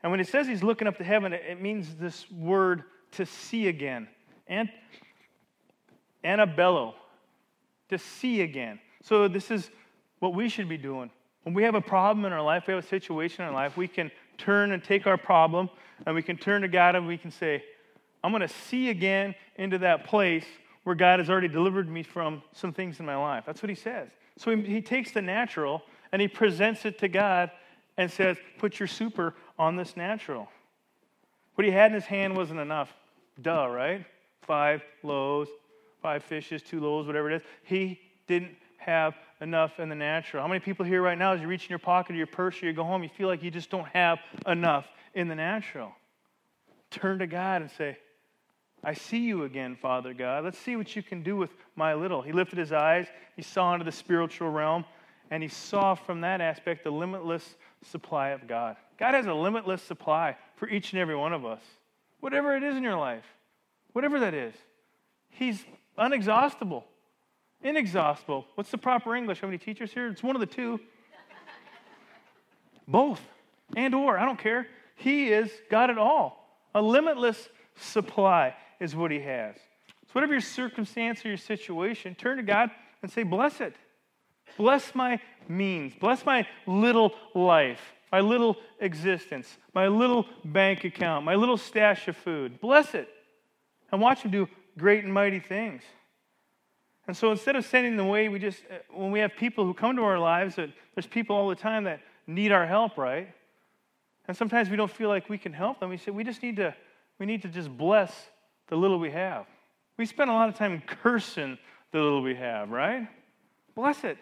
And 0.01 0.13
when 0.13 0.21
it 0.21 0.29
says 0.29 0.47
he's 0.47 0.63
looking 0.63 0.87
up 0.87 0.97
to 0.99 1.05
heaven, 1.05 1.33
it 1.33 1.61
means 1.61 1.97
this 1.97 2.31
word 2.31 2.85
to 3.13 3.27
see 3.27 3.67
again. 3.67 4.07
And 4.49 4.71
anablepo, 6.25 6.95
to 7.91 7.99
see 7.99 8.43
again. 8.43 8.81
So 9.03 9.29
this 9.29 9.51
is 9.51 9.71
what 10.19 10.35
we 10.35 10.49
should 10.49 10.69
be 10.69 10.77
doing. 10.77 11.11
When 11.45 11.55
we 11.55 11.63
have 11.63 11.75
a 11.75 11.81
problem 11.81 12.25
in 12.25 12.33
our 12.33 12.43
life, 12.43 12.65
we 12.67 12.75
have 12.75 12.85
a 12.85 12.87
situation 12.87 13.43
in 13.43 13.49
our 13.49 13.55
life, 13.55 13.77
we 13.77 13.89
can 13.89 14.11
turn 14.37 14.73
and 14.73 14.83
take 14.83 15.07
our 15.07 15.17
problem 15.17 15.71
and 16.07 16.15
we 16.15 16.23
can 16.23 16.37
turn 16.37 16.63
to 16.63 16.69
God 16.69 16.95
and 16.95 17.07
we 17.07 17.19
can 17.19 17.31
say, 17.31 17.65
I'm 18.23 18.33
going 18.33 18.43
to 18.43 18.49
see 18.49 18.91
again 18.91 19.35
into 19.57 19.79
that 19.79 20.05
place 20.05 20.45
where 20.85 20.95
God 20.95 21.21
has 21.21 21.31
already 21.31 21.49
delivered 21.49 21.89
me 21.89 22.03
from 22.03 22.43
some 22.53 22.73
things 22.73 23.01
in 23.01 23.07
my 23.07 23.17
life. 23.17 23.45
That's 23.47 23.63
what 23.63 23.71
he 23.71 23.75
says. 23.75 24.09
So 24.37 24.55
he, 24.55 24.63
he 24.63 24.81
takes 24.81 25.13
the 25.13 25.23
natural 25.23 25.83
and 26.13 26.23
he 26.23 26.29
presents 26.29 26.85
it 26.85 26.99
to 27.01 27.09
God 27.09 27.51
and 27.97 28.11
says, 28.11 28.37
Put 28.59 28.79
your 28.79 28.87
super 28.87 29.35
on 29.59 29.77
this 29.77 29.97
natural. 29.97 30.49
What 31.55 31.65
he 31.65 31.71
had 31.71 31.91
in 31.91 31.95
his 31.95 32.05
hand 32.05 32.37
wasn't 32.37 32.61
enough. 32.61 32.93
Duh, 33.41 33.69
right? 33.69 34.05
Five 34.49 34.83
loaves, 35.03 35.51
five 36.01 36.25
fishes, 36.25 36.63
two 36.63 36.81
loaves, 36.81 37.07
whatever 37.07 37.31
it 37.31 37.37
is. 37.37 37.43
He 37.65 38.01
didn't 38.27 38.57
have 38.79 39.15
enough 39.43 39.79
in 39.79 39.91
the 39.91 39.95
natural. 39.95 40.43
How 40.43 40.49
many 40.49 40.61
people 40.61 40.87
here 40.87 41.03
right 41.03 41.19
now, 41.19 41.35
as 41.35 41.41
you 41.43 41.47
reach 41.47 41.65
in 41.65 41.69
your 41.69 41.79
pocket 41.79 42.15
or 42.15 42.17
your 42.17 42.27
purse 42.27 42.63
or 42.63 42.67
you 42.67 42.73
go 42.73 42.83
home, 42.83 43.03
you 43.03 43.11
feel 43.11 43.29
like 43.29 43.43
you 43.43 43.51
just 43.51 43.69
don't 43.69 43.87
have 43.89 44.19
enough 44.47 44.87
in 45.13 45.29
the 45.29 45.35
natural? 45.35 45.93
Turn 46.91 47.19
to 47.19 47.27
God 47.27 47.61
and 47.61 47.71
say, 47.71 47.99
I 48.83 48.95
see 48.95 49.19
you 49.19 49.45
again, 49.45 49.77
Father 49.77 50.15
God. 50.15 50.45
Let's 50.45 50.59
see 50.59 50.77
what 50.77 50.97
you 50.97 51.03
can 51.03 51.23
do 51.23 51.37
with 51.37 51.51
my 51.77 51.93
little. 51.93 52.23
He 52.23 52.33
lifted 52.33 52.59
his 52.59 52.73
eyes, 52.73 53.07
he 53.37 53.43
saw 53.43 53.75
into 53.75 53.85
the 53.85 53.93
spiritual 53.93 54.49
realm, 54.49 54.87
and 55.31 55.43
he 55.43 55.49
saw 55.51 55.95
from 55.95 56.23
that 56.23 56.41
aspect 56.41 56.85
the 56.85 56.91
limitless 56.91 57.57
supply 57.85 58.31
of 58.31 58.49
God. 58.49 58.77
God 58.99 59.13
has 59.13 59.27
a 59.27 59.35
limitless 59.35 59.83
supply 59.83 60.39
for 60.57 60.71
each 60.71 60.95
and 60.95 61.03
every 61.03 61.17
one 61.17 61.35
of 61.35 61.45
us. 61.45 61.61
Whatever 62.21 62.57
it 62.57 62.63
is 62.63 62.77
in 62.77 62.83
your 62.83 62.97
life, 62.97 63.25
whatever 63.99 64.21
that 64.21 64.33
is, 64.33 64.55
He's 65.29 65.65
unexhaustible, 65.99 66.85
inexhaustible. 67.65 68.47
What's 68.55 68.71
the 68.71 68.79
proper 68.79 69.17
English? 69.17 69.41
How 69.41 69.49
many 69.49 69.59
teachers 69.59 69.93
here? 69.93 70.07
It's 70.07 70.23
one 70.23 70.37
of 70.37 70.41
the 70.41 70.47
two. 70.47 70.79
Both 72.87 73.21
and 73.77 73.97
or, 73.97 74.17
I 74.17 74.25
don't 74.25 74.39
care. 74.39 74.69
He 74.95 75.33
is 75.33 75.51
God 75.69 75.91
at 75.91 75.99
all. 75.99 76.49
A 76.77 76.81
limitless 76.81 77.49
supply 77.75 78.55
is 78.79 78.95
what 78.95 79.11
He 79.11 79.19
has. 79.19 79.57
So, 79.57 80.13
whatever 80.13 80.33
your 80.33 80.43
circumstance 80.43 81.25
or 81.25 81.29
your 81.29 81.37
situation, 81.37 82.15
turn 82.15 82.37
to 82.37 82.45
God 82.45 82.71
and 83.03 83.11
say, 83.11 83.25
Bless 83.25 83.61
it. 83.61 83.75
Bless 84.57 84.95
my 84.95 85.21
means. 85.49 85.93
Bless 85.99 86.25
my 86.25 86.47
little 86.69 87.15
life, 87.35 87.81
my 88.13 88.21
little 88.21 88.59
existence, 88.79 89.59
my 89.75 89.89
little 89.89 90.25
bank 90.45 90.85
account, 90.85 91.25
my 91.25 91.35
little 91.35 91.57
stash 91.57 92.07
of 92.07 92.17
food. 92.17 92.61
Bless 92.61 92.95
it. 92.95 93.09
And 93.91 94.01
watch 94.01 94.23
Him 94.23 94.31
do 94.31 94.49
great 94.77 95.05
and 95.05 95.13
mighty 95.13 95.41
things. 95.41 95.83
And 97.07 97.17
so 97.17 97.31
instead 97.31 97.57
of 97.57 97.65
sending 97.65 97.97
them 97.97 98.07
away, 98.07 98.29
we 98.29 98.39
just, 98.39 98.63
uh, 98.71 98.77
when 98.93 99.11
we 99.11 99.21
have 99.21 99.35
people 99.35 99.65
who 99.65 99.73
come 99.73 99.97
to 99.97 100.03
our 100.03 100.19
lives, 100.19 100.57
that 100.57 100.69
there's 100.95 101.07
people 101.07 101.35
all 101.35 101.49
the 101.49 101.57
time 101.57 101.85
that 101.85 102.01
need 102.27 102.53
our 102.53 102.67
help, 102.67 102.99
right? 102.99 103.29
And 104.29 104.37
sometimes 104.37 104.69
we 104.69 104.77
don't 104.77 104.91
feel 104.91 105.09
like 105.09 105.31
we 105.31 105.39
can 105.39 105.55
help 105.55 105.81
them. 105.81 105.89
We 105.89 105.97
say, 105.97 106.11
we 106.11 106.23
just 106.23 106.43
need 106.43 106.57
to, 106.57 106.75
we 107.19 107.25
need 107.25 107.41
to 107.43 107.49
just 107.49 107.75
bless 107.75 108.13
the 108.69 108.77
little 108.77 108.99
we 108.99 109.11
have. 109.11 109.47
We 109.97 110.05
spend 110.05 110.29
a 110.29 110.35
lot 110.35 110.51
of 110.51 110.55
time 110.55 110.83
cursing 110.87 111.57
the 111.93 111.99
little 111.99 112.23
we 112.23 112.35
have, 112.35 112.71
right? 112.71 113.09
Bless 113.75 114.05
it. 114.05 114.19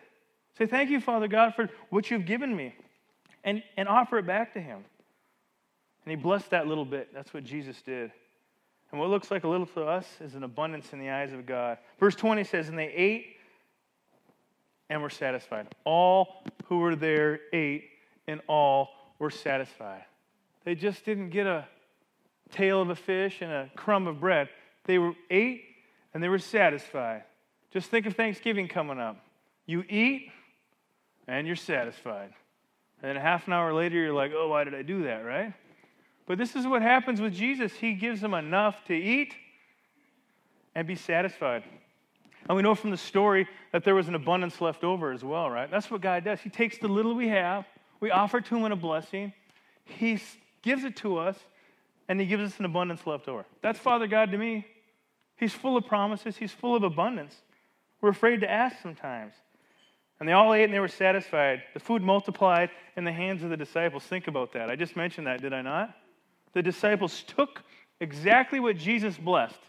Say, 0.57 0.67
thank 0.67 0.89
you, 0.89 1.01
Father 1.01 1.27
God, 1.27 1.55
for 1.55 1.69
what 1.91 2.09
you've 2.11 2.25
given 2.25 2.55
me. 2.55 2.75
And, 3.43 3.63
and 3.77 3.89
offer 3.89 4.19
it 4.19 4.27
back 4.27 4.55
to 4.55 4.61
him. 4.61 4.85
And 6.05 6.11
he 6.11 6.17
blessed 6.17 6.51
that 6.51 6.67
little 6.67 6.85
bit. 6.85 7.13
That's 7.13 7.35
what 7.35 7.45
Jesus 7.45 7.83
did. 7.83 8.13
And 8.97 9.01
what 9.03 9.11
looks 9.11 9.31
like 9.31 9.45
a 9.45 9.49
little 9.49 9.67
to 9.67 9.83
us 9.85 10.07
is 10.23 10.37
an 10.37 10.43
abundance 10.43 10.95
in 10.95 10.99
the 10.99 11.11
eyes 11.11 11.31
of 11.35 11.45
God. 11.45 11.77
Verse 12.01 12.15
20 12.15 12.45
says, 12.45 12.71
And 12.71 12.79
they 12.79 12.89
ate 12.89 13.37
and 14.89 15.03
were 15.03 15.11
satisfied. 15.11 15.67
All 15.85 16.43
who 16.65 16.79
were 16.79 16.97
there 16.97 17.41
ate, 17.53 17.91
and 18.27 18.41
all 18.49 18.89
were 19.19 19.29
satisfied. 19.29 20.05
They 20.65 20.75
just 20.75 21.05
didn't 21.05 21.29
get 21.29 21.47
a 21.47 21.67
tail 22.53 22.81
of 22.81 22.89
a 22.89 22.97
fish 22.97 23.43
and 23.43 23.53
a 23.53 23.71
crumb 23.77 24.07
of 24.07 24.19
bread. 24.19 24.49
They 24.87 24.97
were 24.97 25.13
ate 25.29 25.65
and 26.15 26.23
they 26.23 26.31
were 26.31 26.39
satisfied. 26.39 27.25
Just 27.73 27.91
think 27.91 28.07
of 28.07 28.15
Thanksgiving 28.15 28.67
coming 28.67 28.99
up. 28.99 29.19
You 29.67 29.85
eat 29.91 30.31
and 31.29 31.47
you're 31.47 31.55
satisfied. 31.55 32.33
And 33.03 33.11
then 33.15 33.17
half 33.17 33.47
an 33.47 33.53
hour 33.53 33.75
later, 33.75 33.97
you're 33.97 34.15
like, 34.15 34.33
oh, 34.35 34.49
why 34.49 34.65
did 34.65 34.75
I 34.75 34.81
do 34.81 35.03
that, 35.03 35.19
right? 35.19 35.53
But 36.27 36.39
this 36.39 36.57
is 36.57 36.67
what 36.67 36.83
happens 36.83 37.21
with 37.21 37.35
Jesus. 37.35 37.73
He 37.73 37.95
gives 37.95 38.21
them 38.21 38.35
enough 38.35 38.85
to 38.87 38.95
eat 38.95 39.35
and 40.75 40.87
be 40.87 40.97
satisfied. 40.97 41.63
And 42.49 42.57
we 42.57 42.63
know 42.63 42.75
from 42.75 42.91
the 42.91 42.97
story 42.97 43.49
that 43.73 43.85
there 43.85 43.95
was 43.95 44.09
an 44.09 44.15
abundance 44.15 44.61
left 44.61 44.85
over 44.85 45.13
as 45.13 45.25
well, 45.25 45.51
right? 45.51 45.71
That's 45.71 45.91
what 45.91 46.01
God 46.01 46.25
does. 46.25 46.41
He 46.41 46.51
takes 46.51 46.79
the 46.79 46.89
little 46.89 47.15
we 47.15 47.29
have, 47.29 47.65
we 48.01 48.11
offer 48.11 48.41
to 48.41 48.57
Him 48.57 48.65
in 48.65 48.73
a 48.73 48.77
blessing, 48.77 49.33
He 49.85 50.21
gives 50.63 50.85
it 50.85 50.97
to 50.97 51.19
us, 51.19 51.39
and 52.09 52.21
He 52.21 52.27
gives 52.27 52.53
us 52.53 52.59
an 52.59 52.65
abundance 52.65 53.07
left 53.07 53.29
over. 53.29 53.45
That's 53.63 53.79
Father 53.79 54.07
God 54.07 54.31
to 54.33 54.39
me. 54.39 54.67
He's 55.37 55.53
full 55.53 55.77
of 55.77 55.87
promises, 55.87 56.37
He's 56.37 56.53
full 56.53 56.77
of 56.77 56.83
abundance. 56.83 57.35
We're 58.01 58.11
afraid 58.11 58.41
to 58.41 58.51
ask 58.51 58.77
sometimes. 58.83 59.33
And 60.21 60.29
they 60.29 60.33
all 60.33 60.55
ate 60.55 60.65
and 60.65 60.73
they 60.73 60.81
were 60.81 60.89
satisfied. 60.89 61.63
The 61.75 61.81
food 61.81 62.03
multiplied 62.03 62.71
in 62.97 63.05
the 63.05 63.13
hands 63.13 63.43
of 63.43 63.51
the 63.51 63.57
disciples. 63.57 64.03
Think 64.05 64.29
about 64.29 64.53
that. 64.53 64.71
I 64.71 64.77
just 64.77 64.97
mentioned 64.97 65.27
that, 65.27 65.43
did 65.43 65.53
I 65.53 65.63
not? 65.63 65.95
The 66.57 66.63
disciples 66.63 67.23
took 67.27 67.63
exactly 68.01 68.61
what 68.61 68.79
Jesus 68.79 69.19
blessed 69.19 69.61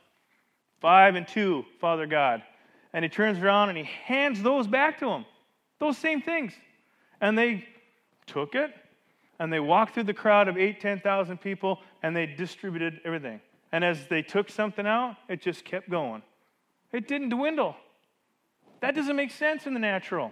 five 0.79 1.15
and 1.15 1.27
two, 1.27 1.65
Father 1.81 2.07
God. 2.07 2.41
And 2.93 3.03
he 3.03 3.09
turns 3.09 3.39
around 3.39 3.67
and 3.67 3.77
he 3.77 3.83
hands 3.83 4.41
those 4.41 4.67
back 4.67 4.99
to 4.99 5.05
them, 5.05 5.25
those 5.79 5.97
same 5.97 6.21
things. 6.21 6.53
And 7.19 7.37
they 7.37 7.67
took 8.25 8.55
it 8.55 8.73
and 9.37 9.51
they 9.51 9.59
walked 9.59 9.95
through 9.95 10.03
the 10.03 10.13
crowd 10.13 10.47
of 10.47 10.57
eight, 10.57 10.79
10,000 10.79 11.37
people 11.41 11.79
and 12.03 12.15
they 12.15 12.25
distributed 12.25 13.01
everything. 13.03 13.41
And 13.73 13.83
as 13.83 14.07
they 14.07 14.21
took 14.21 14.49
something 14.49 14.87
out, 14.87 15.17
it 15.27 15.41
just 15.41 15.65
kept 15.65 15.89
going. 15.89 16.21
It 16.93 17.09
didn't 17.09 17.29
dwindle. 17.31 17.75
That 18.79 18.95
doesn't 18.95 19.17
make 19.17 19.31
sense 19.31 19.67
in 19.67 19.73
the 19.73 19.81
natural. 19.81 20.31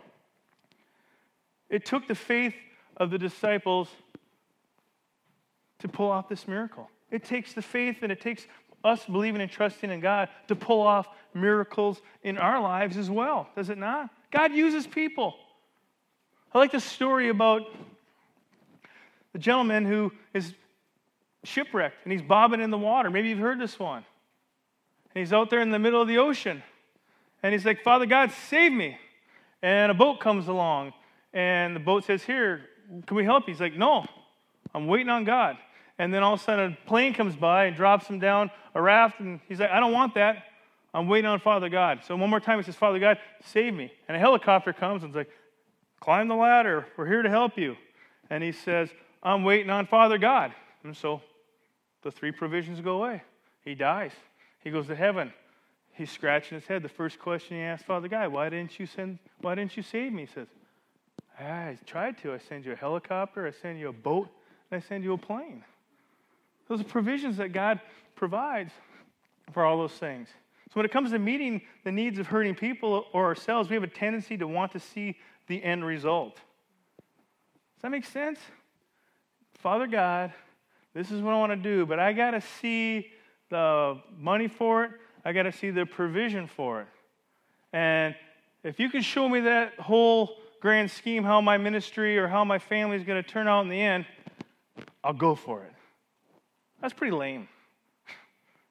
It 1.69 1.83
took 1.83 2.07
the 2.07 2.15
faith 2.15 2.55
of 2.95 3.09
the 3.09 3.17
disciples 3.17 3.89
to 5.79 5.87
pull 5.87 6.09
off 6.09 6.29
this 6.29 6.47
miracle. 6.47 6.89
It 7.11 7.23
takes 7.23 7.53
the 7.53 7.61
faith 7.61 7.97
and 8.01 8.11
it 8.11 8.21
takes 8.21 8.45
us 8.83 9.03
believing 9.05 9.41
and 9.41 9.49
trusting 9.49 9.89
in 9.89 9.99
God 9.99 10.29
to 10.47 10.55
pull 10.55 10.81
off 10.81 11.07
miracles 11.33 12.01
in 12.23 12.37
our 12.37 12.61
lives 12.61 12.97
as 12.97 13.09
well, 13.09 13.49
does 13.55 13.69
it 13.69 13.77
not? 13.77 14.09
God 14.31 14.53
uses 14.53 14.85
people. 14.87 15.35
I 16.53 16.59
like 16.59 16.71
the 16.71 16.79
story 16.79 17.29
about 17.29 17.63
the 19.33 19.39
gentleman 19.39 19.85
who 19.85 20.11
is 20.33 20.53
shipwrecked 21.43 22.03
and 22.03 22.11
he's 22.11 22.21
bobbing 22.21 22.61
in 22.61 22.71
the 22.71 22.77
water. 22.77 23.09
Maybe 23.09 23.29
you've 23.29 23.39
heard 23.39 23.59
this 23.59 23.77
one. 23.77 24.05
And 25.13 25.19
he's 25.21 25.33
out 25.33 25.49
there 25.49 25.59
in 25.59 25.71
the 25.71 25.79
middle 25.79 26.01
of 26.01 26.07
the 26.07 26.17
ocean 26.17 26.63
and 27.43 27.53
he's 27.53 27.65
like, 27.65 27.83
Father 27.83 28.05
God, 28.05 28.31
save 28.49 28.71
me. 28.71 28.97
And 29.61 29.91
a 29.91 29.95
boat 29.95 30.19
comes 30.19 30.47
along 30.47 30.93
and 31.33 31.75
the 31.75 31.79
boat 31.79 32.05
says, 32.05 32.23
Here, 32.23 32.61
can 33.05 33.17
we 33.17 33.23
help 33.23 33.47
you? 33.47 33.53
He's 33.53 33.61
like, 33.61 33.75
No, 33.75 34.05
I'm 34.75 34.87
waiting 34.87 35.09
on 35.09 35.23
God. 35.23 35.57
And 35.97 36.13
then 36.13 36.21
all 36.21 36.33
of 36.33 36.41
a 36.41 36.43
sudden, 36.43 36.73
a 36.73 36.87
plane 36.87 37.13
comes 37.13 37.35
by 37.35 37.65
and 37.65 37.75
drops 37.75 38.07
him 38.07 38.19
down 38.19 38.51
a 38.73 38.81
raft, 38.81 39.21
and 39.21 39.39
he's 39.47 39.61
like, 39.61 39.71
I 39.71 39.79
don't 39.79 39.93
want 39.93 40.15
that. 40.15 40.43
I'm 40.93 41.07
waiting 41.07 41.29
on 41.29 41.39
Father 41.39 41.69
God. 41.69 42.01
So 42.05 42.15
one 42.15 42.29
more 42.29 42.41
time, 42.41 42.59
he 42.59 42.63
says, 42.63 42.75
Father 42.75 42.99
God, 42.99 43.17
save 43.43 43.73
me. 43.73 43.91
And 44.07 44.15
a 44.15 44.19
helicopter 44.19 44.73
comes 44.73 45.03
and 45.03 45.11
is 45.11 45.15
like, 45.15 45.29
climb 46.01 46.27
the 46.27 46.35
ladder. 46.35 46.85
We're 46.97 47.07
here 47.07 47.21
to 47.21 47.29
help 47.29 47.57
you. 47.57 47.77
And 48.29 48.43
he 48.43 48.51
says, 48.51 48.89
I'm 49.23 49.43
waiting 49.43 49.69
on 49.69 49.87
Father 49.87 50.17
God. 50.17 50.51
And 50.83 50.95
so 50.95 51.21
the 52.03 52.11
three 52.11 52.31
provisions 52.31 52.81
go 52.81 53.01
away. 53.01 53.23
He 53.63 53.75
dies. 53.75 54.11
He 54.59 54.71
goes 54.71 54.87
to 54.87 54.95
heaven. 54.95 55.33
He's 55.93 56.11
scratching 56.11 56.59
his 56.59 56.67
head. 56.67 56.83
The 56.83 56.89
first 56.89 57.19
question 57.19 57.57
he 57.57 57.63
asks 57.63 57.85
Father 57.85 58.07
God, 58.09 58.31
why 58.31 58.49
didn't 58.49 58.77
you 58.79 58.85
send, 58.85 59.19
why 59.39 59.55
didn't 59.55 59.77
you 59.77 59.83
save 59.83 60.11
me? 60.11 60.23
He 60.25 60.33
says, 60.33 60.47
ah, 61.39 61.43
I 61.43 61.77
tried 61.85 62.17
to. 62.19 62.33
I 62.33 62.37
send 62.37 62.65
you 62.65 62.73
a 62.73 62.75
helicopter, 62.75 63.47
I 63.47 63.51
send 63.51 63.79
you 63.79 63.89
a 63.89 63.93
boat, 63.93 64.29
I 64.71 64.79
send 64.79 65.03
you 65.03 65.13
a 65.13 65.17
plane. 65.17 65.63
Those 66.67 66.81
are 66.81 66.85
provisions 66.85 67.37
that 67.37 67.49
God 67.53 67.79
provides 68.15 68.71
for 69.51 69.63
all 69.63 69.77
those 69.77 69.93
things. 69.93 70.27
So 70.69 70.73
when 70.73 70.85
it 70.85 70.91
comes 70.91 71.11
to 71.11 71.19
meeting 71.19 71.61
the 71.83 71.91
needs 71.91 72.17
of 72.17 72.27
hurting 72.27 72.55
people 72.55 73.05
or 73.13 73.25
ourselves, 73.25 73.69
we 73.69 73.75
have 73.75 73.83
a 73.83 73.87
tendency 73.87 74.37
to 74.37 74.47
want 74.47 74.71
to 74.71 74.79
see 74.79 75.15
the 75.47 75.63
end 75.63 75.85
result. 75.85 76.35
Does 76.35 77.83
that 77.83 77.91
make 77.91 78.05
sense? 78.05 78.39
Father 79.59 79.87
God, 79.87 80.33
this 80.93 81.11
is 81.11 81.21
what 81.21 81.33
I 81.33 81.37
want 81.37 81.51
to 81.51 81.55
do, 81.57 81.85
but 81.85 81.99
I 81.99 82.13
got 82.13 82.31
to 82.31 82.41
see 82.41 83.11
the 83.49 84.01
money 84.17 84.47
for 84.47 84.85
it. 84.85 84.91
I 85.23 85.33
got 85.33 85.43
to 85.43 85.51
see 85.51 85.69
the 85.69 85.85
provision 85.85 86.47
for 86.47 86.81
it. 86.81 86.87
And 87.73 88.15
if 88.63 88.79
you 88.79 88.89
can 88.89 89.01
show 89.01 89.29
me 89.29 89.41
that 89.41 89.79
whole 89.79 90.37
grand 90.61 90.89
scheme, 90.89 91.23
how 91.23 91.41
my 91.41 91.57
ministry 91.57 92.17
or 92.17 92.27
how 92.27 92.43
my 92.43 92.57
family 92.57 92.97
is 92.97 93.03
going 93.03 93.21
to 93.21 93.29
turn 93.29 93.47
out 93.47 93.61
in 93.61 93.69
the 93.69 93.79
end, 93.79 94.05
I'll 95.05 95.13
go 95.13 95.35
for 95.35 95.61
it. 95.61 95.71
That's 96.81 96.93
pretty 96.93 97.15
lame. 97.15 97.47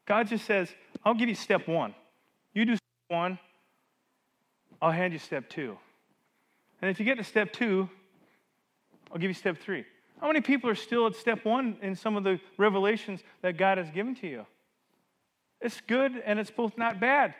God 0.05 0.27
just 0.27 0.45
says, 0.45 0.69
I'll 1.05 1.15
give 1.15 1.29
you 1.29 1.37
step 1.37 1.69
one. 1.69 1.95
You 2.53 2.65
do 2.65 2.75
step 2.75 2.83
one, 3.09 3.39
I'll 4.83 4.91
hand 4.91 5.13
you 5.13 5.21
step 5.21 5.49
two. 5.49 5.79
And 6.83 6.91
if 6.91 6.99
you 6.99 7.07
get 7.07 7.19
to 7.19 7.25
step 7.25 7.53
two, 7.53 7.89
I'll 9.13 9.19
give 9.19 9.31
you 9.31 9.35
step 9.35 9.59
three. 9.59 9.85
How 10.21 10.27
many 10.27 10.41
people 10.41 10.69
are 10.69 10.75
still 10.75 11.07
at 11.07 11.15
step 11.15 11.45
one 11.45 11.77
in 11.81 11.95
some 11.95 12.17
of 12.17 12.25
the 12.25 12.41
revelations 12.59 13.21
that 13.43 13.57
God 13.57 13.79
has 13.79 13.89
given 13.91 14.17
to 14.17 14.27
you? 14.27 14.45
It's 15.61 15.81
good 15.87 16.21
and 16.27 16.41
it's 16.41 16.51
both 16.51 16.77
not 16.77 16.99
bad. 16.99 17.35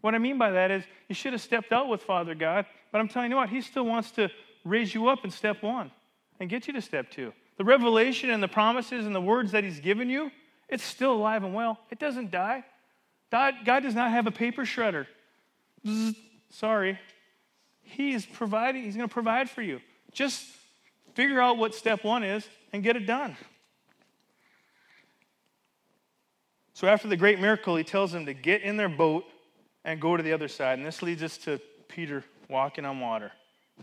What 0.00 0.16
I 0.16 0.18
mean 0.18 0.36
by 0.36 0.50
that 0.50 0.72
is 0.72 0.82
you 1.08 1.14
should 1.14 1.32
have 1.32 1.42
stepped 1.42 1.72
out 1.72 1.88
with 1.88 2.02
Father 2.02 2.34
God, 2.34 2.66
but 2.90 3.00
I'm 3.00 3.08
telling 3.08 3.30
you 3.30 3.36
what, 3.36 3.50
He 3.50 3.60
still 3.60 3.86
wants 3.86 4.10
to 4.12 4.30
raise 4.64 4.92
you 4.92 5.08
up 5.08 5.24
in 5.24 5.30
step 5.30 5.62
one 5.62 5.92
and 6.40 6.50
get 6.50 6.66
you 6.66 6.72
to 6.72 6.82
step 6.82 7.08
two. 7.08 7.32
The 7.58 7.64
revelation 7.64 8.30
and 8.30 8.42
the 8.42 8.48
promises 8.48 9.06
and 9.06 9.14
the 9.14 9.20
words 9.20 9.52
that 9.52 9.64
He's 9.64 9.80
given 9.80 10.08
you, 10.08 10.30
it's 10.68 10.84
still 10.84 11.12
alive 11.12 11.44
and 11.44 11.54
well. 11.54 11.78
It 11.90 11.98
doesn't 11.98 12.30
die. 12.30 12.64
God, 13.30 13.54
God 13.64 13.82
does 13.82 13.94
not 13.94 14.10
have 14.10 14.26
a 14.26 14.30
paper 14.30 14.62
shredder. 14.62 15.06
Zzz, 15.86 16.14
sorry. 16.50 16.98
He 17.82 18.12
is 18.12 18.24
providing, 18.24 18.84
He's 18.84 18.96
going 18.96 19.08
to 19.08 19.12
provide 19.12 19.50
for 19.50 19.62
you. 19.62 19.80
Just 20.12 20.44
figure 21.14 21.40
out 21.40 21.58
what 21.58 21.74
step 21.74 22.04
one 22.04 22.24
is 22.24 22.46
and 22.72 22.82
get 22.82 22.96
it 22.96 23.06
done. 23.06 23.36
So 26.74 26.88
after 26.88 27.06
the 27.06 27.16
great 27.16 27.38
miracle, 27.38 27.76
he 27.76 27.84
tells 27.84 28.12
them 28.12 28.26
to 28.26 28.34
get 28.34 28.62
in 28.62 28.76
their 28.76 28.88
boat 28.88 29.24
and 29.84 30.00
go 30.00 30.16
to 30.16 30.22
the 30.22 30.32
other 30.32 30.48
side. 30.48 30.78
And 30.78 30.86
this 30.86 31.02
leads 31.02 31.22
us 31.22 31.36
to 31.38 31.60
Peter 31.88 32.24
walking 32.48 32.84
on 32.84 32.98
water. 32.98 33.30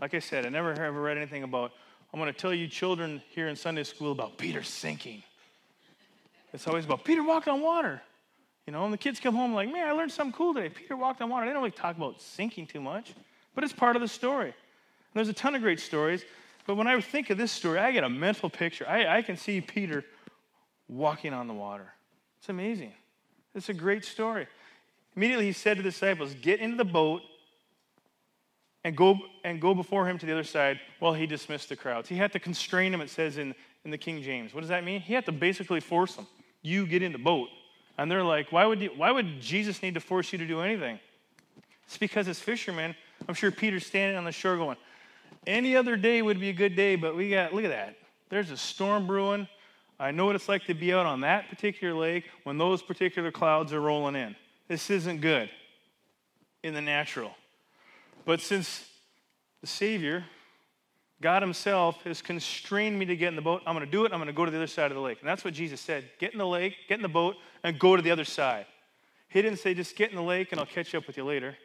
Like 0.00 0.14
I 0.14 0.18
said, 0.18 0.44
I 0.44 0.48
never 0.48 0.72
ever 0.72 1.00
read 1.00 1.16
anything 1.16 1.42
about, 1.42 1.72
I'm 2.12 2.18
going 2.18 2.32
to 2.32 2.38
tell 2.38 2.52
you 2.52 2.66
children 2.66 3.22
here 3.30 3.48
in 3.48 3.56
Sunday 3.56 3.84
school 3.84 4.12
about 4.12 4.36
Peter 4.36 4.62
sinking. 4.62 5.22
It's 6.52 6.66
always 6.66 6.84
about 6.84 7.04
Peter 7.04 7.22
walking 7.22 7.52
on 7.52 7.60
water. 7.60 8.02
You 8.66 8.72
know, 8.72 8.84
and 8.84 8.92
the 8.92 8.98
kids 8.98 9.20
come 9.20 9.34
home 9.34 9.54
like, 9.54 9.72
man, 9.72 9.88
I 9.88 9.92
learned 9.92 10.12
something 10.12 10.32
cool 10.32 10.54
today. 10.54 10.68
Peter 10.68 10.96
walked 10.96 11.22
on 11.22 11.30
water. 11.30 11.46
They 11.46 11.52
don't 11.52 11.62
really 11.62 11.70
talk 11.70 11.96
about 11.96 12.20
sinking 12.20 12.66
too 12.66 12.80
much, 12.80 13.14
but 13.54 13.64
it's 13.64 13.72
part 13.72 13.96
of 13.96 14.02
the 14.02 14.08
story. 14.08 14.48
And 14.48 14.54
there's 15.14 15.28
a 15.28 15.32
ton 15.32 15.54
of 15.54 15.62
great 15.62 15.80
stories. 15.80 16.24
But 16.66 16.76
when 16.76 16.86
I 16.86 17.00
think 17.00 17.30
of 17.30 17.38
this 17.38 17.52
story, 17.52 17.78
I 17.78 17.92
get 17.92 18.04
a 18.04 18.08
mental 18.08 18.50
picture. 18.50 18.86
I, 18.88 19.18
I 19.18 19.22
can 19.22 19.36
see 19.36 19.60
Peter 19.60 20.04
walking 20.88 21.32
on 21.32 21.46
the 21.46 21.54
water. 21.54 21.92
It's 22.38 22.48
amazing. 22.48 22.92
It's 23.54 23.68
a 23.68 23.74
great 23.74 24.04
story. 24.04 24.46
Immediately 25.16 25.46
he 25.46 25.52
said 25.52 25.76
to 25.76 25.82
the 25.82 25.90
disciples, 25.90 26.34
Get 26.34 26.60
into 26.60 26.76
the 26.76 26.84
boat 26.84 27.22
and 28.84 28.96
go, 28.96 29.18
and 29.44 29.60
go 29.60 29.74
before 29.74 30.06
him 30.06 30.18
to 30.18 30.26
the 30.26 30.32
other 30.32 30.44
side 30.44 30.80
while 30.98 31.12
he 31.12 31.26
dismissed 31.26 31.68
the 31.68 31.76
crowds. 31.76 32.08
He 32.08 32.16
had 32.16 32.32
to 32.32 32.38
constrain 32.38 32.92
them, 32.92 33.00
it 33.00 33.10
says 33.10 33.38
in, 33.38 33.54
in 33.84 33.90
the 33.90 33.98
King 33.98 34.22
James. 34.22 34.54
What 34.54 34.60
does 34.60 34.70
that 34.70 34.84
mean? 34.84 35.00
He 35.00 35.12
had 35.14 35.26
to 35.26 35.32
basically 35.32 35.80
force 35.80 36.14
them. 36.14 36.26
You 36.62 36.86
get 36.86 37.02
in 37.02 37.12
the 37.12 37.18
boat. 37.18 37.48
And 37.98 38.10
they're 38.10 38.24
like, 38.24 38.50
why 38.50 38.64
would, 38.64 38.80
you, 38.80 38.90
why 38.96 39.10
would 39.10 39.40
Jesus 39.40 39.82
need 39.82 39.94
to 39.94 40.00
force 40.00 40.32
you 40.32 40.38
to 40.38 40.46
do 40.46 40.60
anything? 40.60 40.98
It's 41.84 41.98
because 41.98 42.28
as 42.28 42.38
fishermen, 42.38 42.94
I'm 43.28 43.34
sure 43.34 43.50
Peter's 43.50 43.84
standing 43.84 44.16
on 44.16 44.24
the 44.24 44.32
shore 44.32 44.56
going, 44.56 44.76
any 45.46 45.76
other 45.76 45.96
day 45.96 46.22
would 46.22 46.40
be 46.40 46.48
a 46.48 46.54
good 46.54 46.76
day, 46.76 46.96
but 46.96 47.16
we 47.16 47.30
got, 47.30 47.52
look 47.52 47.64
at 47.64 47.70
that. 47.70 47.96
There's 48.30 48.50
a 48.50 48.56
storm 48.56 49.06
brewing. 49.06 49.48
I 49.98 50.12
know 50.12 50.24
what 50.26 50.36
it's 50.36 50.48
like 50.48 50.64
to 50.66 50.74
be 50.74 50.94
out 50.94 51.04
on 51.04 51.20
that 51.22 51.50
particular 51.50 51.94
lake 51.94 52.24
when 52.44 52.56
those 52.56 52.80
particular 52.80 53.30
clouds 53.30 53.72
are 53.72 53.80
rolling 53.80 54.16
in. 54.16 54.34
This 54.68 54.88
isn't 54.88 55.20
good 55.20 55.50
in 56.62 56.72
the 56.72 56.80
natural. 56.80 57.32
But 58.24 58.40
since 58.40 58.86
the 59.60 59.66
Savior, 59.66 60.24
God 61.20 61.42
Himself, 61.42 62.02
has 62.02 62.22
constrained 62.22 62.98
me 62.98 63.04
to 63.06 63.16
get 63.16 63.28
in 63.28 63.36
the 63.36 63.42
boat, 63.42 63.62
I'm 63.66 63.74
going 63.74 63.84
to 63.84 63.90
do 63.90 64.04
it. 64.04 64.12
I'm 64.12 64.18
going 64.18 64.28
to 64.28 64.32
go 64.32 64.44
to 64.44 64.50
the 64.50 64.56
other 64.56 64.66
side 64.66 64.90
of 64.90 64.94
the 64.94 65.02
lake. 65.02 65.18
And 65.20 65.28
that's 65.28 65.44
what 65.44 65.54
Jesus 65.54 65.80
said 65.80 66.10
get 66.18 66.32
in 66.32 66.38
the 66.38 66.46
lake, 66.46 66.74
get 66.88 66.96
in 66.96 67.02
the 67.02 67.08
boat, 67.08 67.36
and 67.62 67.78
go 67.78 67.96
to 67.96 68.02
the 68.02 68.10
other 68.10 68.24
side. 68.24 68.66
He 69.28 69.42
didn't 69.42 69.58
say 69.58 69.74
just 69.74 69.96
get 69.96 70.10
in 70.10 70.16
the 70.16 70.22
lake 70.22 70.48
and 70.50 70.60
I'll 70.60 70.66
catch 70.66 70.94
up 70.94 71.06
with 71.06 71.16
you 71.16 71.24
later. 71.24 71.56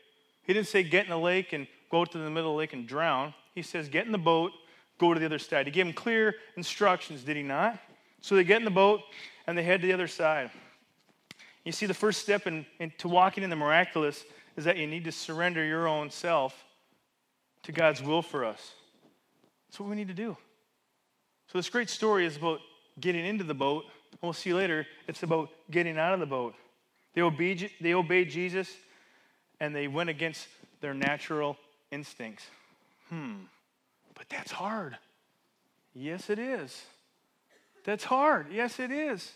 He 0.44 0.54
didn't 0.54 0.68
say 0.68 0.84
get 0.84 1.06
in 1.06 1.10
the 1.10 1.18
lake 1.18 1.54
and 1.54 1.68
go 1.90 2.06
to 2.06 2.18
the 2.18 2.30
middle 2.30 2.52
of 2.52 2.56
the 2.56 2.60
lake 2.60 2.74
and 2.74 2.88
drown. 2.88 3.34
He 3.56 3.64
says 3.64 3.90
get 3.90 4.06
in 4.06 4.12
the 4.12 4.18
boat, 4.18 4.52
go 5.00 5.14
to 5.14 5.20
the 5.20 5.26
other 5.26 5.40
side. 5.40 5.66
He 5.66 5.72
gave 5.72 5.88
him 5.88 5.94
clear 5.94 6.36
instructions, 6.58 7.24
did 7.24 7.36
he 7.36 7.44
not? 7.44 7.80
So 8.22 8.36
they 8.36 8.44
get 8.44 8.58
in 8.58 8.66
the 8.66 8.72
boat 8.72 9.02
and 9.48 9.58
they 9.58 9.64
head 9.64 9.82
to 9.82 9.88
the 9.88 9.94
other 9.94 10.08
side. 10.08 10.52
You 11.64 11.72
see, 11.72 11.88
the 11.88 11.96
first 11.96 12.22
step 12.22 12.46
in, 12.46 12.66
into 12.80 13.08
walking 13.08 13.44
in 13.44 13.50
the 13.50 13.56
miraculous 13.56 14.24
is 14.56 14.66
that 14.66 14.78
you 14.78 14.88
need 14.88 15.04
to 15.06 15.12
surrender 15.12 15.64
your 15.64 15.88
own 15.88 16.10
self 16.10 16.66
to 17.64 17.72
God's 17.72 18.02
will 18.02 18.22
for 18.22 18.46
us. 18.46 18.74
That's 19.68 19.80
what 19.80 19.89
we 19.89 19.96
need 19.96 20.08
to 20.08 20.13
do. 20.13 20.38
So, 21.52 21.58
this 21.58 21.70
great 21.70 21.89
story 21.89 22.26
is 22.26 22.38
about 22.38 22.60
getting 23.00 23.26
into 23.26 23.44
the 23.44 23.54
boat. 23.54 23.86
And 24.12 24.20
we'll 24.22 24.34
see 24.34 24.54
later, 24.54 24.88
it's 25.08 25.24
about 25.24 25.50
getting 25.70 25.98
out 25.98 26.13
of 26.13 26.20
the 26.20 26.26
boat. 26.26 26.56
They 27.13 27.22
obeyed, 27.22 27.70
they 27.82 27.94
obeyed 27.94 28.30
Jesus 28.30 28.70
and 29.60 29.76
they 29.76 29.88
went 29.88 30.10
against 30.10 30.48
their 30.82 30.94
natural 30.94 31.58
instincts. 31.91 32.46
Hmm, 33.10 33.44
but 34.13 34.28
that's 34.30 34.52
hard. 34.52 34.98
Yes, 35.94 36.30
it 36.30 36.39
is. 36.39 36.86
That's 37.86 38.04
hard. 38.04 38.48
Yes, 38.52 38.80
it 38.80 38.91
is. 38.91 39.32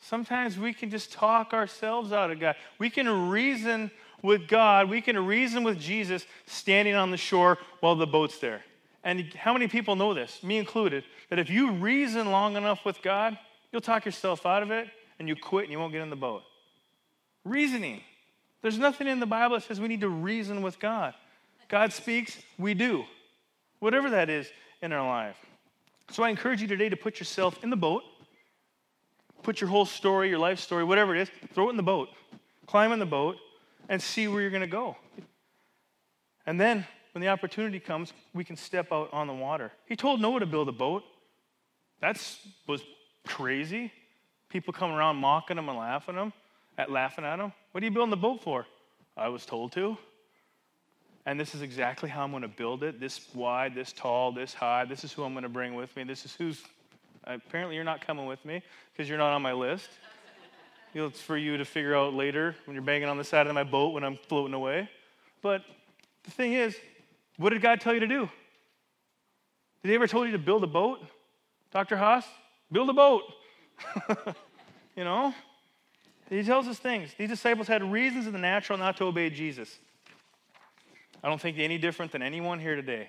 Sometimes 0.00 0.58
we 0.58 0.72
can 0.72 0.90
just 0.90 1.12
talk 1.12 1.52
ourselves 1.52 2.12
out 2.12 2.30
of 2.30 2.38
God. 2.38 2.54
We 2.78 2.88
can 2.88 3.28
reason 3.28 3.90
with 4.22 4.48
God. 4.48 4.88
We 4.88 5.00
can 5.00 5.18
reason 5.26 5.64
with 5.64 5.78
Jesus 5.78 6.26
standing 6.46 6.94
on 6.94 7.10
the 7.10 7.16
shore 7.16 7.58
while 7.80 7.94
the 7.94 8.06
boat's 8.06 8.38
there. 8.38 8.62
And 9.04 9.32
how 9.34 9.52
many 9.52 9.68
people 9.68 9.96
know 9.96 10.12
this, 10.12 10.42
me 10.42 10.58
included, 10.58 11.04
that 11.30 11.38
if 11.38 11.48
you 11.48 11.72
reason 11.72 12.30
long 12.30 12.56
enough 12.56 12.84
with 12.84 13.00
God, 13.00 13.38
you'll 13.72 13.80
talk 13.80 14.04
yourself 14.04 14.44
out 14.44 14.62
of 14.62 14.70
it 14.70 14.88
and 15.18 15.28
you 15.28 15.36
quit 15.36 15.64
and 15.64 15.72
you 15.72 15.78
won't 15.78 15.92
get 15.92 16.02
in 16.02 16.10
the 16.10 16.16
boat. 16.16 16.42
Reasoning. 17.44 18.02
There's 18.60 18.78
nothing 18.78 19.06
in 19.06 19.20
the 19.20 19.26
Bible 19.26 19.56
that 19.56 19.64
says 19.64 19.80
we 19.80 19.88
need 19.88 20.00
to 20.00 20.08
reason 20.08 20.62
with 20.62 20.80
God. 20.80 21.14
God 21.68 21.92
speaks, 21.92 22.36
we 22.58 22.74
do. 22.74 23.04
Whatever 23.78 24.10
that 24.10 24.28
is 24.28 24.50
in 24.82 24.92
our 24.92 25.06
life. 25.06 25.36
So 26.10 26.22
I 26.22 26.30
encourage 26.30 26.60
you 26.60 26.66
today 26.66 26.88
to 26.88 26.96
put 26.96 27.20
yourself 27.20 27.62
in 27.62 27.70
the 27.70 27.76
boat, 27.76 28.02
put 29.42 29.60
your 29.60 29.70
whole 29.70 29.84
story, 29.84 30.28
your 30.28 30.38
life 30.38 30.58
story, 30.58 30.82
whatever 30.82 31.14
it 31.14 31.22
is, 31.22 31.30
throw 31.52 31.68
it 31.68 31.70
in 31.70 31.76
the 31.76 31.82
boat, 31.82 32.08
climb 32.66 32.92
in 32.92 32.98
the 32.98 33.06
boat, 33.06 33.36
and 33.88 34.02
see 34.02 34.28
where 34.28 34.40
you're 34.40 34.50
going 34.50 34.60
to 34.60 34.66
go. 34.66 34.96
And 36.46 36.60
then, 36.60 36.86
when 37.12 37.20
the 37.20 37.28
opportunity 37.28 37.80
comes, 37.80 38.12
we 38.34 38.44
can 38.44 38.56
step 38.56 38.92
out 38.92 39.08
on 39.12 39.26
the 39.26 39.34
water. 39.34 39.72
He 39.86 39.96
told 39.96 40.20
Noah 40.20 40.40
to 40.40 40.46
build 40.46 40.68
a 40.68 40.72
boat. 40.72 41.02
That 42.00 42.20
was 42.66 42.82
crazy. 43.26 43.92
People 44.48 44.72
come 44.72 44.92
around 44.92 45.16
mocking 45.16 45.58
him 45.58 45.68
and 45.68 45.78
laughing 45.78 46.14
him, 46.14 46.32
at 46.76 46.90
laughing 46.90 47.24
at 47.24 47.38
him. 47.38 47.52
What 47.72 47.82
are 47.82 47.86
you 47.86 47.92
building 47.92 48.10
the 48.10 48.16
boat 48.16 48.42
for? 48.42 48.66
I 49.16 49.28
was 49.28 49.44
told 49.44 49.72
to 49.72 49.98
and 51.28 51.38
this 51.38 51.54
is 51.54 51.60
exactly 51.60 52.08
how 52.08 52.24
I'm 52.24 52.30
going 52.30 52.40
to 52.40 52.48
build 52.48 52.82
it 52.82 52.98
this 52.98 53.20
wide, 53.34 53.74
this 53.74 53.92
tall, 53.92 54.32
this 54.32 54.54
high. 54.54 54.86
This 54.86 55.04
is 55.04 55.12
who 55.12 55.24
I'm 55.24 55.34
going 55.34 55.42
to 55.42 55.50
bring 55.50 55.74
with 55.74 55.94
me. 55.94 56.04
This 56.04 56.24
is 56.24 56.34
who's. 56.34 56.62
Apparently, 57.24 57.74
you're 57.74 57.84
not 57.84 58.00
coming 58.00 58.24
with 58.24 58.42
me 58.46 58.62
because 58.90 59.10
you're 59.10 59.18
not 59.18 59.34
on 59.34 59.42
my 59.42 59.52
list. 59.52 59.90
It's 61.06 61.20
for 61.20 61.36
you 61.36 61.56
to 61.56 61.64
figure 61.64 61.94
out 61.94 62.14
later 62.14 62.56
when 62.64 62.74
you're 62.74 62.82
banging 62.82 63.08
on 63.08 63.16
the 63.16 63.24
side 63.24 63.46
of 63.46 63.54
my 63.54 63.64
boat 63.64 63.94
when 63.94 64.04
I'm 64.04 64.16
floating 64.16 64.54
away. 64.54 64.90
But 65.42 65.62
the 66.24 66.30
thing 66.30 66.54
is, 66.54 66.76
what 67.36 67.50
did 67.50 67.62
God 67.62 67.80
tell 67.80 67.94
you 67.94 68.00
to 68.00 68.06
do? 68.06 68.28
Did 69.82 69.88
He 69.90 69.94
ever 69.94 70.08
told 70.08 70.26
you 70.26 70.32
to 70.32 70.38
build 70.38 70.64
a 70.64 70.66
boat? 70.66 71.00
Dr. 71.70 71.96
Haas? 71.96 72.24
Build 72.72 72.90
a 72.90 72.92
boat. 72.92 73.22
you 74.96 75.04
know? 75.04 75.32
He 76.28 76.42
tells 76.42 76.66
us 76.66 76.78
things. 76.78 77.10
These 77.16 77.30
disciples 77.30 77.68
had 77.68 77.82
reasons 77.82 78.26
in 78.26 78.32
the 78.32 78.38
natural 78.38 78.78
not 78.78 78.96
to 78.98 79.04
obey 79.04 79.30
Jesus. 79.30 79.78
I 81.22 81.28
don't 81.28 81.40
think 81.40 81.58
any 81.58 81.78
different 81.78 82.12
than 82.12 82.22
anyone 82.22 82.58
here 82.58 82.76
today. 82.76 83.08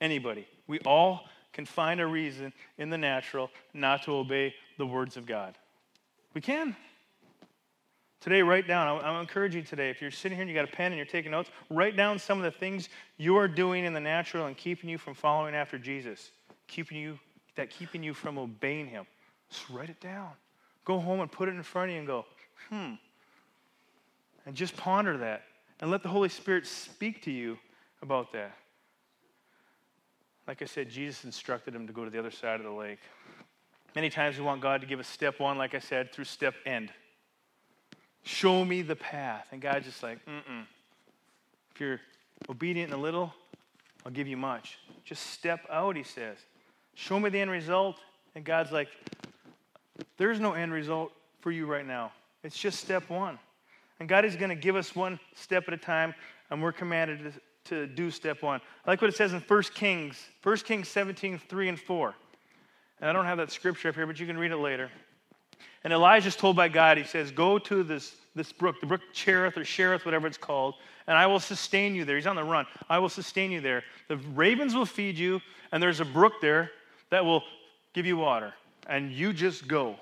Anybody. 0.00 0.46
We 0.66 0.78
all 0.80 1.26
can 1.52 1.66
find 1.66 2.00
a 2.00 2.06
reason 2.06 2.52
in 2.78 2.90
the 2.90 2.98
natural 2.98 3.50
not 3.72 4.04
to 4.04 4.12
obey 4.12 4.54
the 4.78 4.86
words 4.86 5.16
of 5.16 5.26
God. 5.26 5.54
We 6.34 6.40
can. 6.40 6.76
Today, 8.24 8.40
write 8.40 8.66
down. 8.66 9.04
I'm 9.04 9.20
encouraging 9.20 9.60
you 9.60 9.66
today. 9.66 9.90
If 9.90 10.00
you're 10.00 10.10
sitting 10.10 10.38
here 10.38 10.40
and 10.40 10.50
you 10.50 10.56
got 10.56 10.64
a 10.64 10.74
pen 10.74 10.86
and 10.86 10.96
you're 10.96 11.04
taking 11.04 11.30
notes, 11.30 11.50
write 11.68 11.94
down 11.94 12.18
some 12.18 12.38
of 12.38 12.44
the 12.44 12.58
things 12.58 12.88
you 13.18 13.36
are 13.36 13.46
doing 13.46 13.84
in 13.84 13.92
the 13.92 14.00
natural 14.00 14.46
and 14.46 14.56
keeping 14.56 14.88
you 14.88 14.96
from 14.96 15.12
following 15.12 15.54
after 15.54 15.76
Jesus, 15.76 16.30
keeping 16.66 16.96
you 16.96 17.18
that 17.56 17.68
keeping 17.68 18.02
you 18.02 18.14
from 18.14 18.38
obeying 18.38 18.86
Him. 18.86 19.04
Just 19.50 19.68
write 19.68 19.90
it 19.90 20.00
down. 20.00 20.30
Go 20.86 20.98
home 20.98 21.20
and 21.20 21.30
put 21.30 21.50
it 21.50 21.54
in 21.54 21.62
front 21.62 21.90
of 21.90 21.92
you 21.92 21.98
and 21.98 22.06
go, 22.06 22.24
hmm. 22.70 22.94
And 24.46 24.54
just 24.54 24.74
ponder 24.74 25.18
that 25.18 25.42
and 25.80 25.90
let 25.90 26.02
the 26.02 26.08
Holy 26.08 26.30
Spirit 26.30 26.66
speak 26.66 27.20
to 27.24 27.30
you 27.30 27.58
about 28.00 28.32
that. 28.32 28.56
Like 30.48 30.62
I 30.62 30.64
said, 30.64 30.88
Jesus 30.88 31.26
instructed 31.26 31.74
him 31.74 31.86
to 31.86 31.92
go 31.92 32.06
to 32.06 32.10
the 32.10 32.20
other 32.20 32.30
side 32.30 32.58
of 32.58 32.64
the 32.64 32.72
lake. 32.72 33.00
Many 33.94 34.08
times 34.08 34.38
we 34.38 34.44
want 34.44 34.62
God 34.62 34.80
to 34.80 34.86
give 34.86 34.98
us 34.98 35.08
step 35.08 35.40
one, 35.40 35.58
like 35.58 35.74
I 35.74 35.78
said, 35.78 36.10
through 36.10 36.24
step 36.24 36.54
end. 36.64 36.90
Show 38.24 38.64
me 38.64 38.82
the 38.82 38.96
path. 38.96 39.46
And 39.52 39.60
God's 39.60 39.86
just 39.86 40.02
like, 40.02 40.18
mm-mm. 40.26 40.64
If 41.74 41.80
you're 41.80 42.00
obedient 42.48 42.92
in 42.92 42.98
a 42.98 43.00
little, 43.00 43.32
I'll 44.04 44.12
give 44.12 44.26
you 44.26 44.36
much. 44.36 44.78
Just 45.04 45.26
step 45.28 45.60
out, 45.70 45.96
he 45.96 46.02
says. 46.02 46.38
Show 46.94 47.20
me 47.20 47.30
the 47.30 47.40
end 47.40 47.50
result. 47.50 47.96
And 48.34 48.44
God's 48.44 48.72
like, 48.72 48.88
there's 50.16 50.40
no 50.40 50.52
end 50.52 50.72
result 50.72 51.12
for 51.40 51.52
you 51.52 51.66
right 51.66 51.86
now. 51.86 52.12
It's 52.42 52.58
just 52.58 52.80
step 52.80 53.08
one. 53.10 53.38
And 54.00 54.08
God 54.08 54.24
is 54.24 54.36
going 54.36 54.48
to 54.48 54.56
give 54.56 54.76
us 54.76 54.94
one 54.94 55.20
step 55.34 55.64
at 55.68 55.74
a 55.74 55.78
time, 55.78 56.14
and 56.50 56.62
we're 56.62 56.72
commanded 56.72 57.32
to, 57.64 57.70
to 57.70 57.86
do 57.86 58.10
step 58.10 58.42
one. 58.42 58.60
I 58.84 58.90
like 58.90 59.00
what 59.00 59.08
it 59.08 59.16
says 59.16 59.32
in 59.32 59.40
1 59.40 59.62
Kings, 59.74 60.20
1 60.42 60.56
Kings 60.58 60.88
17, 60.88 61.38
3 61.38 61.68
and 61.68 61.78
4. 61.78 62.14
And 63.00 63.10
I 63.10 63.12
don't 63.12 63.24
have 63.24 63.38
that 63.38 63.50
scripture 63.50 63.88
up 63.88 63.94
here, 63.94 64.06
but 64.06 64.18
you 64.18 64.26
can 64.26 64.38
read 64.38 64.50
it 64.50 64.56
later. 64.56 64.90
And 65.82 65.92
Elijah's 65.92 66.36
told 66.36 66.56
by 66.56 66.68
God, 66.68 66.98
he 66.98 67.04
says, 67.04 67.30
Go 67.30 67.58
to 67.58 67.82
this 67.82 68.16
this 68.34 68.52
brook, 68.52 68.80
the 68.80 68.86
brook 68.86 69.00
Cherith 69.12 69.56
or 69.56 69.64
Cherith, 69.64 70.04
whatever 70.04 70.26
it's 70.26 70.36
called, 70.36 70.74
and 71.06 71.16
I 71.16 71.26
will 71.26 71.40
sustain 71.40 71.94
you 71.94 72.04
there. 72.04 72.16
He's 72.16 72.26
on 72.26 72.36
the 72.36 72.44
run. 72.44 72.66
I 72.88 72.98
will 72.98 73.08
sustain 73.08 73.50
you 73.50 73.60
there. 73.60 73.84
The 74.08 74.16
ravens 74.16 74.74
will 74.74 74.86
feed 74.86 75.16
you, 75.16 75.40
and 75.70 75.82
there's 75.82 76.00
a 76.00 76.04
brook 76.04 76.34
there 76.40 76.70
that 77.10 77.24
will 77.24 77.42
give 77.92 78.06
you 78.06 78.16
water, 78.16 78.52
and 78.88 79.12
you 79.12 79.32
just 79.32 79.68
go. 79.68 79.96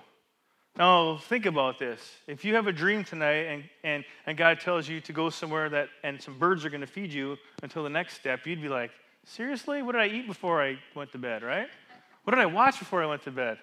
Now, 0.79 1.19
think 1.19 1.45
about 1.45 1.79
this. 1.79 2.01
If 2.27 2.45
you 2.47 2.55
have 2.55 2.67
a 2.67 2.73
dream 2.73 3.05
tonight 3.05 3.45
and, 3.45 3.65
and, 3.85 4.05
and 4.25 4.39
God 4.39 4.59
tells 4.59 4.89
you 4.89 5.03
to 5.03 5.13
go 5.13 5.29
somewhere 5.29 5.69
that 5.69 5.91
and 6.03 6.21
some 6.21 6.39
birds 6.39 6.65
are 6.65 6.71
going 6.71 6.81
to 6.81 6.87
feed 6.87 7.13
you 7.13 7.37
until 7.63 7.83
the 7.83 7.91
next 7.91 8.15
step, 8.15 8.47
you'd 8.47 8.63
be 8.63 8.71
like, 8.71 8.91
seriously? 9.27 9.83
What 9.83 9.93
did 9.93 10.01
I 10.01 10.07
eat 10.07 10.27
before 10.27 10.63
I 10.63 10.79
went 10.95 11.13
to 11.13 11.19
bed, 11.19 11.43
right? 11.43 11.69
What 12.25 12.35
did 12.35 12.41
I 12.41 12.47
watch 12.47 12.79
before 12.79 13.03
I 13.03 13.07
went 13.07 13.23
to 13.25 13.31
bed? 13.31 13.59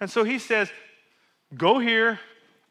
And 0.00 0.10
so 0.10 0.24
he 0.24 0.38
says, 0.38 0.70
Go 1.56 1.78
here, 1.78 2.18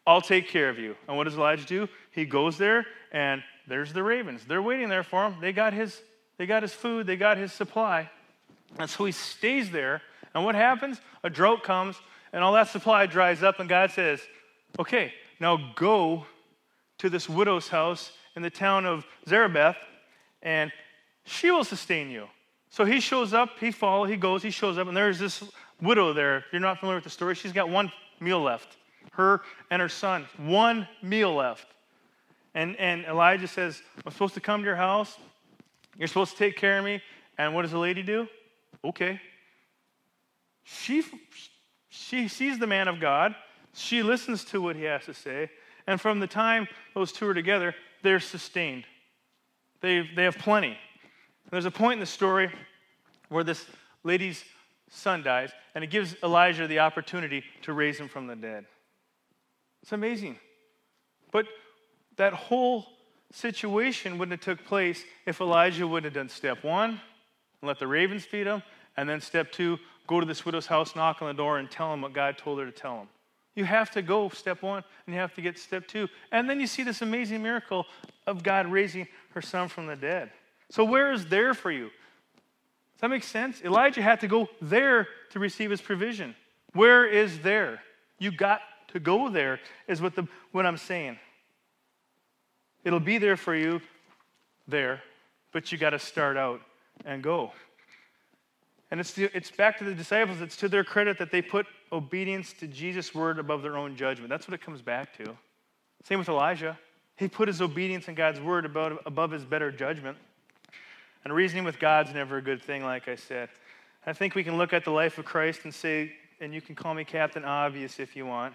I'll 0.06 0.20
take 0.20 0.48
care 0.48 0.68
of 0.68 0.78
you. 0.78 0.96
And 1.08 1.16
what 1.16 1.24
does 1.24 1.34
Elijah 1.34 1.64
do? 1.64 1.88
He 2.10 2.24
goes 2.24 2.58
there, 2.58 2.86
and 3.12 3.42
there's 3.66 3.92
the 3.92 4.02
ravens. 4.02 4.44
They're 4.44 4.62
waiting 4.62 4.88
there 4.88 5.02
for 5.02 5.26
him. 5.26 5.36
They 5.40 5.52
got 5.52 5.72
his, 5.72 6.00
they 6.38 6.46
got 6.46 6.62
his 6.62 6.72
food, 6.72 7.06
they 7.06 7.16
got 7.16 7.38
his 7.38 7.52
supply. 7.52 8.10
And 8.78 8.90
so 8.90 9.04
he 9.04 9.12
stays 9.12 9.70
there. 9.70 10.02
And 10.34 10.44
what 10.44 10.54
happens? 10.54 11.00
A 11.22 11.30
drought 11.30 11.62
comes, 11.62 11.96
and 12.32 12.42
all 12.42 12.52
that 12.54 12.68
supply 12.68 13.06
dries 13.06 13.42
up, 13.42 13.60
and 13.60 13.68
God 13.68 13.90
says, 13.92 14.20
Okay, 14.78 15.12
now 15.38 15.72
go 15.76 16.26
to 16.98 17.08
this 17.08 17.28
widow's 17.28 17.68
house 17.68 18.12
in 18.34 18.42
the 18.42 18.50
town 18.50 18.84
of 18.84 19.06
Zarephath, 19.28 19.76
and 20.42 20.72
she 21.24 21.50
will 21.50 21.64
sustain 21.64 22.10
you. 22.10 22.26
So 22.70 22.84
he 22.84 22.98
shows 22.98 23.32
up, 23.32 23.50
he 23.60 23.70
follows, 23.70 24.10
he 24.10 24.16
goes, 24.16 24.42
he 24.42 24.50
shows 24.50 24.78
up, 24.78 24.88
and 24.88 24.96
there's 24.96 25.20
this 25.20 25.44
widow 25.80 26.12
there. 26.12 26.38
If 26.38 26.44
you're 26.50 26.60
not 26.60 26.80
familiar 26.80 26.96
with 26.96 27.04
the 27.04 27.10
story, 27.10 27.36
she's 27.36 27.52
got 27.52 27.68
one 27.68 27.92
meal 28.24 28.42
left. 28.42 28.76
Her 29.12 29.42
and 29.70 29.80
her 29.80 29.88
son, 29.88 30.26
one 30.38 30.88
meal 31.02 31.34
left. 31.34 31.66
And, 32.54 32.76
and 32.76 33.04
Elijah 33.04 33.48
says, 33.48 33.82
I'm 34.04 34.12
supposed 34.12 34.34
to 34.34 34.40
come 34.40 34.62
to 34.62 34.66
your 34.66 34.76
house. 34.76 35.16
You're 35.98 36.08
supposed 36.08 36.32
to 36.32 36.38
take 36.38 36.56
care 36.56 36.78
of 36.78 36.84
me. 36.84 37.02
And 37.38 37.54
what 37.54 37.62
does 37.62 37.72
the 37.72 37.78
lady 37.78 38.02
do? 38.02 38.28
Okay. 38.84 39.20
She, 40.64 41.04
she 41.88 42.28
sees 42.28 42.58
the 42.58 42.66
man 42.66 42.88
of 42.88 43.00
God. 43.00 43.34
She 43.74 44.02
listens 44.02 44.44
to 44.46 44.62
what 44.62 44.76
he 44.76 44.84
has 44.84 45.04
to 45.06 45.14
say. 45.14 45.50
And 45.86 46.00
from 46.00 46.20
the 46.20 46.26
time 46.26 46.68
those 46.94 47.12
two 47.12 47.28
are 47.28 47.34
together, 47.34 47.74
they're 48.02 48.20
sustained. 48.20 48.84
They, 49.80 50.08
they 50.14 50.24
have 50.24 50.38
plenty. 50.38 50.78
There's 51.50 51.66
a 51.66 51.70
point 51.70 51.94
in 51.94 52.00
the 52.00 52.06
story 52.06 52.50
where 53.28 53.44
this 53.44 53.66
lady's 54.02 54.44
son 54.94 55.22
dies, 55.22 55.50
and 55.74 55.82
it 55.82 55.90
gives 55.90 56.16
Elijah 56.22 56.66
the 56.66 56.78
opportunity 56.78 57.42
to 57.62 57.72
raise 57.72 57.98
him 57.98 58.08
from 58.08 58.26
the 58.26 58.36
dead. 58.36 58.64
It's 59.82 59.92
amazing. 59.92 60.38
But 61.32 61.46
that 62.16 62.32
whole 62.32 62.86
situation 63.32 64.18
wouldn't 64.18 64.44
have 64.44 64.58
took 64.58 64.66
place 64.66 65.04
if 65.26 65.40
Elijah 65.40 65.86
wouldn't 65.86 66.04
have 66.04 66.14
done 66.14 66.28
step 66.28 66.62
one 66.62 66.90
and 66.90 67.68
let 67.68 67.78
the 67.78 67.86
ravens 67.86 68.24
feed 68.24 68.46
him, 68.46 68.62
and 68.96 69.08
then 69.08 69.20
step 69.20 69.50
two, 69.50 69.78
go 70.06 70.20
to 70.20 70.26
this 70.26 70.44
widow's 70.44 70.66
house, 70.66 70.94
knock 70.94 71.20
on 71.22 71.28
the 71.28 71.34
door, 71.34 71.58
and 71.58 71.70
tell 71.70 71.92
him 71.92 72.02
what 72.02 72.12
God 72.12 72.38
told 72.38 72.60
her 72.60 72.66
to 72.66 72.72
tell 72.72 73.00
him. 73.00 73.08
You 73.54 73.64
have 73.64 73.90
to 73.92 74.02
go 74.02 74.28
step 74.30 74.62
one, 74.62 74.82
and 75.06 75.14
you 75.14 75.20
have 75.20 75.34
to 75.34 75.42
get 75.42 75.58
step 75.58 75.86
two. 75.86 76.08
And 76.32 76.48
then 76.48 76.60
you 76.60 76.66
see 76.66 76.82
this 76.82 77.02
amazing 77.02 77.42
miracle 77.42 77.86
of 78.26 78.42
God 78.42 78.66
raising 78.66 79.06
her 79.30 79.42
son 79.42 79.68
from 79.68 79.86
the 79.86 79.96
dead. 79.96 80.30
So, 80.70 80.84
where 80.84 81.12
is 81.12 81.26
there 81.26 81.54
for 81.54 81.70
you? 81.70 81.90
Does 82.94 83.00
that 83.00 83.10
make 83.10 83.24
sense? 83.24 83.60
Elijah 83.62 84.02
had 84.02 84.20
to 84.20 84.28
go 84.28 84.48
there 84.62 85.08
to 85.30 85.38
receive 85.38 85.70
his 85.70 85.80
provision. 85.80 86.34
Where 86.72 87.06
is 87.06 87.40
there? 87.40 87.80
You 88.18 88.30
got 88.30 88.60
to 88.88 89.00
go 89.00 89.28
there, 89.28 89.60
is 89.88 90.00
what, 90.00 90.14
the, 90.14 90.26
what 90.52 90.64
I'm 90.64 90.76
saying. 90.76 91.18
It'll 92.84 93.00
be 93.00 93.18
there 93.18 93.36
for 93.36 93.54
you 93.54 93.80
there, 94.68 95.02
but 95.52 95.72
you 95.72 95.78
got 95.78 95.90
to 95.90 95.98
start 95.98 96.36
out 96.36 96.60
and 97.04 97.22
go. 97.22 97.52
And 98.90 99.00
it's, 99.00 99.18
it's 99.18 99.50
back 99.50 99.78
to 99.78 99.84
the 99.84 99.94
disciples. 99.94 100.40
It's 100.40 100.56
to 100.58 100.68
their 100.68 100.84
credit 100.84 101.18
that 101.18 101.32
they 101.32 101.42
put 101.42 101.66
obedience 101.90 102.52
to 102.60 102.68
Jesus' 102.68 103.12
word 103.14 103.40
above 103.40 103.62
their 103.62 103.76
own 103.76 103.96
judgment. 103.96 104.30
That's 104.30 104.46
what 104.46 104.54
it 104.54 104.60
comes 104.60 104.82
back 104.82 105.16
to. 105.18 105.36
Same 106.04 106.18
with 106.18 106.28
Elijah. 106.28 106.78
He 107.16 107.26
put 107.26 107.48
his 107.48 107.60
obedience 107.60 108.08
in 108.08 108.14
God's 108.14 108.40
word 108.40 108.64
above, 108.64 108.98
above 109.06 109.30
his 109.30 109.44
better 109.44 109.72
judgment. 109.72 110.16
And 111.24 111.32
reasoning 111.32 111.64
with 111.64 111.78
God's 111.78 112.12
never 112.12 112.36
a 112.36 112.42
good 112.42 112.62
thing, 112.62 112.84
like 112.84 113.08
I 113.08 113.16
said. 113.16 113.48
I 114.06 114.12
think 114.12 114.34
we 114.34 114.44
can 114.44 114.58
look 114.58 114.72
at 114.72 114.84
the 114.84 114.90
life 114.90 115.18
of 115.18 115.24
Christ 115.24 115.60
and 115.64 115.74
say, 115.74 116.12
and 116.40 116.52
you 116.52 116.60
can 116.60 116.74
call 116.74 116.92
me 116.92 117.04
Captain 117.04 117.44
Obvious 117.44 117.98
if 117.98 118.14
you 118.14 118.26
want, 118.26 118.54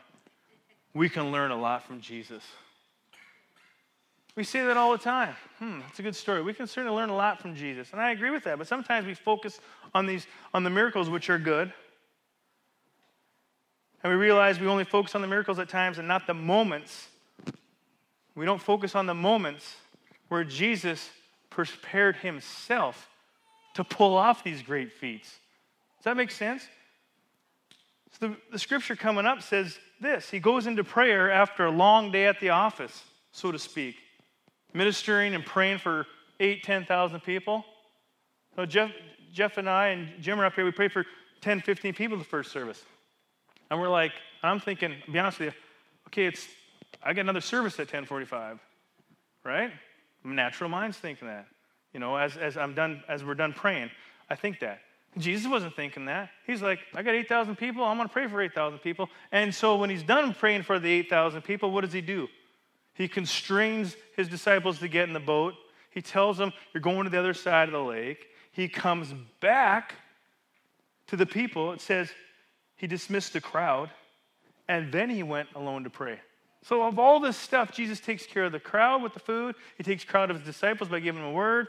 we 0.93 1.09
can 1.09 1.31
learn 1.31 1.51
a 1.51 1.59
lot 1.59 1.83
from 1.83 1.99
Jesus. 2.01 2.43
We 4.35 4.43
say 4.43 4.63
that 4.65 4.77
all 4.77 4.91
the 4.91 4.97
time. 4.97 5.35
Hmm, 5.57 5.79
that's 5.79 5.99
a 5.99 6.03
good 6.03 6.15
story. 6.15 6.41
We 6.41 6.53
can 6.53 6.67
certainly 6.67 6.95
learn 6.95 7.09
a 7.09 7.15
lot 7.15 7.41
from 7.41 7.55
Jesus. 7.55 7.91
And 7.91 7.99
I 7.99 8.11
agree 8.11 8.29
with 8.29 8.43
that. 8.45 8.57
But 8.57 8.67
sometimes 8.67 9.05
we 9.05 9.13
focus 9.13 9.59
on 9.93 10.05
these 10.05 10.27
on 10.53 10.63
the 10.63 10.69
miracles 10.69 11.09
which 11.09 11.29
are 11.29 11.39
good. 11.39 11.73
And 14.03 14.13
we 14.13 14.17
realize 14.17 14.59
we 14.59 14.67
only 14.67 14.85
focus 14.85 15.15
on 15.15 15.21
the 15.21 15.27
miracles 15.27 15.59
at 15.59 15.67
times 15.67 15.97
and 15.97 16.07
not 16.07 16.25
the 16.25 16.33
moments. 16.33 17.09
We 18.35 18.45
don't 18.45 18.61
focus 18.61 18.95
on 18.95 19.07
the 19.07 19.13
moments 19.13 19.75
where 20.29 20.45
Jesus 20.45 21.09
prepared 21.49 22.17
himself 22.17 23.09
to 23.75 23.83
pull 23.83 24.15
off 24.15 24.43
these 24.43 24.61
great 24.61 24.91
feats. 24.91 25.29
Does 25.97 26.05
that 26.05 26.17
make 26.17 26.31
sense? 26.31 26.67
So 28.11 28.29
the, 28.29 28.37
the 28.51 28.59
scripture 28.59 28.95
coming 28.95 29.25
up 29.25 29.41
says 29.41 29.77
this 30.01 30.29
He 30.29 30.39
goes 30.39 30.67
into 30.67 30.83
prayer 30.83 31.31
after 31.31 31.65
a 31.65 31.71
long 31.71 32.11
day 32.11 32.25
at 32.25 32.39
the 32.39 32.49
office, 32.49 33.03
so 33.31 33.51
to 33.51 33.59
speak, 33.59 33.95
ministering 34.73 35.35
and 35.35 35.45
praying 35.45 35.79
for 35.79 36.05
eight, 36.39 36.63
10,000 36.63 37.19
people. 37.21 37.65
So 38.55 38.65
Jeff, 38.65 38.91
Jeff 39.33 39.57
and 39.57 39.69
I 39.69 39.89
and 39.89 40.21
Jim 40.21 40.39
are 40.39 40.45
up 40.45 40.53
here, 40.53 40.65
we 40.65 40.71
prayed 40.71 40.91
for 40.91 41.05
10, 41.41 41.61
15 41.61 41.93
people 41.93 42.17
the 42.17 42.23
first 42.23 42.51
service. 42.51 42.81
And 43.69 43.79
we're 43.79 43.89
like, 43.89 44.13
I'm 44.41 44.59
thinking, 44.59 44.95
to 45.05 45.11
be 45.11 45.19
honest 45.19 45.39
with 45.39 45.53
you, 45.53 45.59
okay, 46.07 46.25
it's 46.25 46.47
I 47.03 47.13
got 47.13 47.21
another 47.21 47.41
service 47.41 47.75
at 47.75 47.87
1045, 47.87 48.59
right? 49.45 49.71
Natural 50.23 50.69
mind's 50.69 50.97
think 50.97 51.19
that. 51.21 51.47
You 51.93 51.99
know, 51.99 52.15
as, 52.15 52.37
as 52.37 52.57
I'm 52.57 52.73
done, 52.73 53.03
as 53.07 53.23
we're 53.23 53.35
done 53.35 53.53
praying, 53.53 53.89
I 54.29 54.35
think 54.35 54.59
that. 54.59 54.81
Jesus 55.17 55.49
wasn't 55.49 55.75
thinking 55.75 56.05
that. 56.05 56.29
He's 56.45 56.61
like, 56.61 56.79
I 56.93 57.01
got 57.01 57.15
8,000 57.15 57.55
people. 57.55 57.83
I'm 57.83 57.97
going 57.97 58.07
to 58.07 58.13
pray 58.13 58.27
for 58.27 58.41
8,000 58.41 58.79
people. 58.79 59.09
And 59.31 59.53
so 59.53 59.75
when 59.75 59.89
he's 59.89 60.03
done 60.03 60.33
praying 60.35 60.63
for 60.63 60.77
the 60.77 60.89
8,000 60.89 61.41
people, 61.41 61.71
what 61.71 61.81
does 61.81 61.93
he 61.93 62.01
do? 62.01 62.27
He 62.93 63.07
constrains 63.07 63.95
his 64.15 64.27
disciples 64.27 64.79
to 64.79 64.87
get 64.87 65.07
in 65.07 65.13
the 65.13 65.19
boat. 65.19 65.55
He 65.89 66.01
tells 66.01 66.37
them, 66.37 66.53
You're 66.73 66.81
going 66.81 67.05
to 67.05 67.09
the 67.09 67.17
other 67.17 67.33
side 67.33 67.67
of 67.67 67.73
the 67.73 67.83
lake. 67.83 68.27
He 68.51 68.67
comes 68.67 69.13
back 69.39 69.95
to 71.07 71.15
the 71.15 71.25
people. 71.25 71.71
It 71.71 71.81
says 71.81 72.11
he 72.75 72.87
dismissed 72.87 73.33
the 73.33 73.41
crowd, 73.41 73.89
and 74.67 74.91
then 74.91 75.09
he 75.09 75.23
went 75.23 75.49
alone 75.55 75.83
to 75.85 75.89
pray. 75.89 76.19
So, 76.61 76.83
of 76.83 76.99
all 76.99 77.19
this 77.19 77.37
stuff, 77.37 77.71
Jesus 77.71 77.99
takes 77.99 78.25
care 78.25 78.43
of 78.43 78.51
the 78.51 78.59
crowd 78.59 79.01
with 79.01 79.13
the 79.13 79.19
food. 79.19 79.55
He 79.77 79.83
takes 79.83 80.03
care 80.03 80.23
of 80.23 80.29
his 80.31 80.41
disciples 80.41 80.89
by 80.89 80.99
giving 80.99 81.21
them 81.21 81.31
a 81.31 81.33
word. 81.33 81.67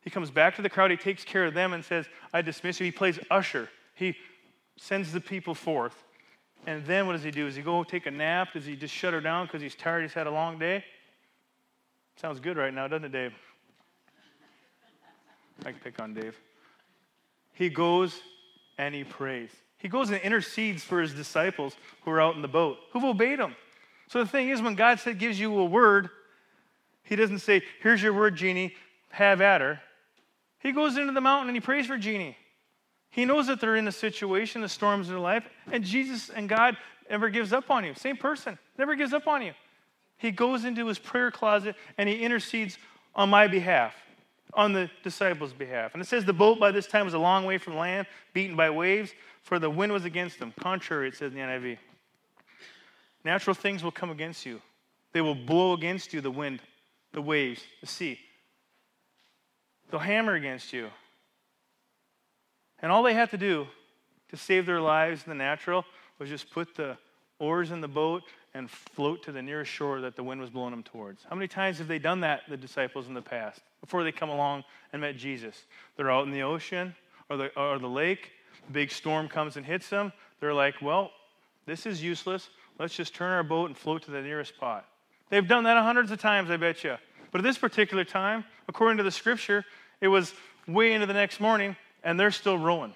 He 0.00 0.10
comes 0.10 0.30
back 0.30 0.56
to 0.56 0.62
the 0.62 0.70
crowd. 0.70 0.90
He 0.90 0.96
takes 0.96 1.24
care 1.24 1.44
of 1.44 1.54
them 1.54 1.72
and 1.72 1.84
says, 1.84 2.06
I 2.32 2.42
dismiss 2.42 2.80
you. 2.80 2.86
He 2.86 2.92
plays 2.92 3.18
usher. 3.30 3.68
He 3.94 4.16
sends 4.76 5.12
the 5.12 5.20
people 5.20 5.54
forth. 5.54 6.04
And 6.66 6.84
then 6.84 7.06
what 7.06 7.12
does 7.12 7.22
he 7.22 7.30
do? 7.30 7.46
Does 7.46 7.56
he 7.56 7.62
go 7.62 7.84
take 7.84 8.06
a 8.06 8.10
nap? 8.10 8.52
Does 8.52 8.66
he 8.66 8.76
just 8.76 8.94
shut 8.94 9.12
her 9.14 9.20
down 9.20 9.46
because 9.46 9.62
he's 9.62 9.74
tired? 9.74 10.02
He's 10.02 10.12
had 10.12 10.26
a 10.26 10.30
long 10.30 10.58
day? 10.58 10.84
Sounds 12.20 12.40
good 12.40 12.56
right 12.56 12.72
now, 12.72 12.88
doesn't 12.88 13.04
it, 13.04 13.12
Dave? 13.12 13.32
I 15.64 15.72
can 15.72 15.80
pick 15.80 16.00
on 16.00 16.14
Dave. 16.14 16.38
He 17.52 17.68
goes 17.68 18.20
and 18.78 18.94
he 18.94 19.04
prays. 19.04 19.50
He 19.78 19.88
goes 19.88 20.10
and 20.10 20.20
intercedes 20.20 20.82
for 20.82 21.00
his 21.00 21.14
disciples 21.14 21.76
who 22.02 22.10
are 22.10 22.20
out 22.20 22.34
in 22.34 22.42
the 22.42 22.48
boat, 22.48 22.78
who've 22.92 23.04
obeyed 23.04 23.38
him. 23.38 23.54
So 24.08 24.22
the 24.22 24.30
thing 24.30 24.48
is, 24.48 24.62
when 24.62 24.74
God 24.74 25.00
said, 25.00 25.18
gives 25.18 25.38
you 25.38 25.58
a 25.58 25.64
word, 25.64 26.10
He 27.02 27.16
doesn't 27.16 27.40
say, 27.40 27.62
Here's 27.80 28.02
your 28.02 28.12
word, 28.12 28.36
Jeannie, 28.36 28.74
have 29.10 29.40
at 29.40 29.60
her. 29.60 29.80
He 30.58 30.72
goes 30.72 30.96
into 30.96 31.12
the 31.12 31.20
mountain 31.20 31.48
and 31.48 31.56
he 31.56 31.60
prays 31.60 31.86
for 31.86 31.96
Jeannie. 31.96 32.36
He 33.10 33.24
knows 33.24 33.46
that 33.46 33.60
they're 33.60 33.76
in 33.76 33.88
a 33.88 33.92
situation, 33.92 34.60
the 34.60 34.68
storms 34.68 35.06
of 35.06 35.14
their 35.14 35.20
life, 35.20 35.48
and 35.70 35.84
Jesus 35.84 36.28
and 36.28 36.48
God 36.48 36.76
never 37.08 37.30
gives 37.30 37.52
up 37.52 37.70
on 37.70 37.84
you. 37.84 37.94
Same 37.94 38.16
person, 38.16 38.58
never 38.76 38.94
gives 38.94 39.12
up 39.12 39.26
on 39.26 39.42
you. 39.42 39.52
He 40.18 40.30
goes 40.30 40.64
into 40.64 40.86
his 40.86 40.98
prayer 40.98 41.30
closet 41.30 41.76
and 41.98 42.08
he 42.08 42.16
intercedes 42.16 42.78
on 43.14 43.30
my 43.30 43.46
behalf, 43.46 43.94
on 44.54 44.72
the 44.72 44.90
disciples' 45.02 45.52
behalf. 45.52 45.94
And 45.94 46.02
it 46.02 46.06
says 46.06 46.24
the 46.24 46.32
boat 46.32 46.58
by 46.58 46.72
this 46.72 46.86
time 46.86 47.04
was 47.04 47.14
a 47.14 47.18
long 47.18 47.44
way 47.44 47.58
from 47.58 47.76
land, 47.76 48.06
beaten 48.34 48.56
by 48.56 48.70
waves, 48.70 49.12
for 49.42 49.58
the 49.58 49.70
wind 49.70 49.92
was 49.92 50.04
against 50.04 50.38
them. 50.38 50.52
Contrary, 50.58 51.08
it 51.08 51.14
says 51.14 51.32
in 51.32 51.38
the 51.38 51.44
NIV. 51.44 51.78
Natural 53.26 53.54
things 53.54 53.82
will 53.82 53.90
come 53.90 54.10
against 54.10 54.46
you. 54.46 54.62
They 55.12 55.20
will 55.20 55.34
blow 55.34 55.72
against 55.72 56.14
you 56.14 56.20
the 56.20 56.30
wind, 56.30 56.60
the 57.12 57.20
waves, 57.20 57.60
the 57.80 57.86
sea. 57.88 58.20
They'll 59.90 59.98
hammer 59.98 60.34
against 60.34 60.72
you. 60.72 60.90
And 62.78 62.92
all 62.92 63.02
they 63.02 63.14
had 63.14 63.30
to 63.30 63.36
do 63.36 63.66
to 64.30 64.36
save 64.36 64.64
their 64.64 64.80
lives 64.80 65.24
in 65.24 65.30
the 65.30 65.34
natural 65.34 65.84
was 66.20 66.28
just 66.28 66.52
put 66.52 66.76
the 66.76 66.96
oars 67.40 67.72
in 67.72 67.80
the 67.80 67.88
boat 67.88 68.22
and 68.54 68.70
float 68.70 69.24
to 69.24 69.32
the 69.32 69.42
nearest 69.42 69.72
shore 69.72 70.00
that 70.02 70.14
the 70.14 70.22
wind 70.22 70.40
was 70.40 70.50
blowing 70.50 70.70
them 70.70 70.84
towards. 70.84 71.24
How 71.28 71.34
many 71.34 71.48
times 71.48 71.78
have 71.78 71.88
they 71.88 71.98
done 71.98 72.20
that, 72.20 72.42
the 72.48 72.56
disciples 72.56 73.08
in 73.08 73.14
the 73.14 73.20
past, 73.20 73.60
before 73.80 74.04
they 74.04 74.12
come 74.12 74.30
along 74.30 74.62
and 74.92 75.02
met 75.02 75.16
Jesus? 75.16 75.64
They're 75.96 76.12
out 76.12 76.26
in 76.26 76.32
the 76.32 76.42
ocean 76.42 76.94
or 77.28 77.36
the, 77.36 77.60
or 77.60 77.80
the 77.80 77.88
lake, 77.88 78.30
a 78.68 78.72
big 78.72 78.92
storm 78.92 79.26
comes 79.28 79.56
and 79.56 79.66
hits 79.66 79.88
them. 79.88 80.12
They're 80.38 80.54
like, 80.54 80.80
well, 80.80 81.10
this 81.66 81.86
is 81.86 82.00
useless. 82.00 82.50
Let's 82.78 82.94
just 82.94 83.14
turn 83.14 83.32
our 83.32 83.42
boat 83.42 83.66
and 83.66 83.76
float 83.76 84.02
to 84.02 84.10
the 84.10 84.20
nearest 84.20 84.54
spot. 84.54 84.86
They've 85.30 85.46
done 85.46 85.64
that 85.64 85.82
hundreds 85.82 86.10
of 86.10 86.20
times, 86.20 86.50
I 86.50 86.56
bet 86.56 86.84
you. 86.84 86.96
But 87.32 87.40
at 87.40 87.44
this 87.44 87.58
particular 87.58 88.04
time, 88.04 88.44
according 88.68 88.98
to 88.98 89.02
the 89.02 89.10
scripture, 89.10 89.64
it 90.00 90.08
was 90.08 90.34
way 90.68 90.92
into 90.92 91.06
the 91.06 91.14
next 91.14 91.40
morning, 91.40 91.76
and 92.04 92.18
they're 92.18 92.30
still 92.30 92.58
rowing. 92.58 92.94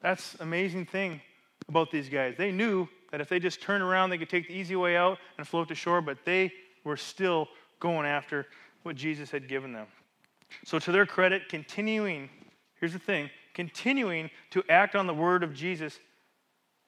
That's 0.00 0.34
amazing 0.40 0.86
thing 0.86 1.20
about 1.68 1.90
these 1.90 2.08
guys. 2.08 2.34
They 2.36 2.50
knew 2.50 2.88
that 3.10 3.20
if 3.20 3.28
they 3.28 3.38
just 3.38 3.60
turned 3.60 3.82
around, 3.82 4.10
they 4.10 4.18
could 4.18 4.30
take 4.30 4.48
the 4.48 4.54
easy 4.54 4.76
way 4.76 4.96
out 4.96 5.18
and 5.38 5.46
float 5.46 5.68
to 5.68 5.74
shore, 5.74 6.00
but 6.00 6.24
they 6.24 6.52
were 6.84 6.96
still 6.96 7.48
going 7.80 8.06
after 8.06 8.46
what 8.82 8.96
Jesus 8.96 9.30
had 9.30 9.48
given 9.48 9.72
them. 9.72 9.86
So, 10.64 10.78
to 10.78 10.92
their 10.92 11.06
credit, 11.06 11.48
continuing, 11.48 12.28
here's 12.78 12.92
the 12.92 12.98
thing 12.98 13.30
continuing 13.54 14.30
to 14.50 14.62
act 14.68 14.94
on 14.94 15.06
the 15.06 15.14
word 15.14 15.42
of 15.42 15.54
Jesus 15.54 15.98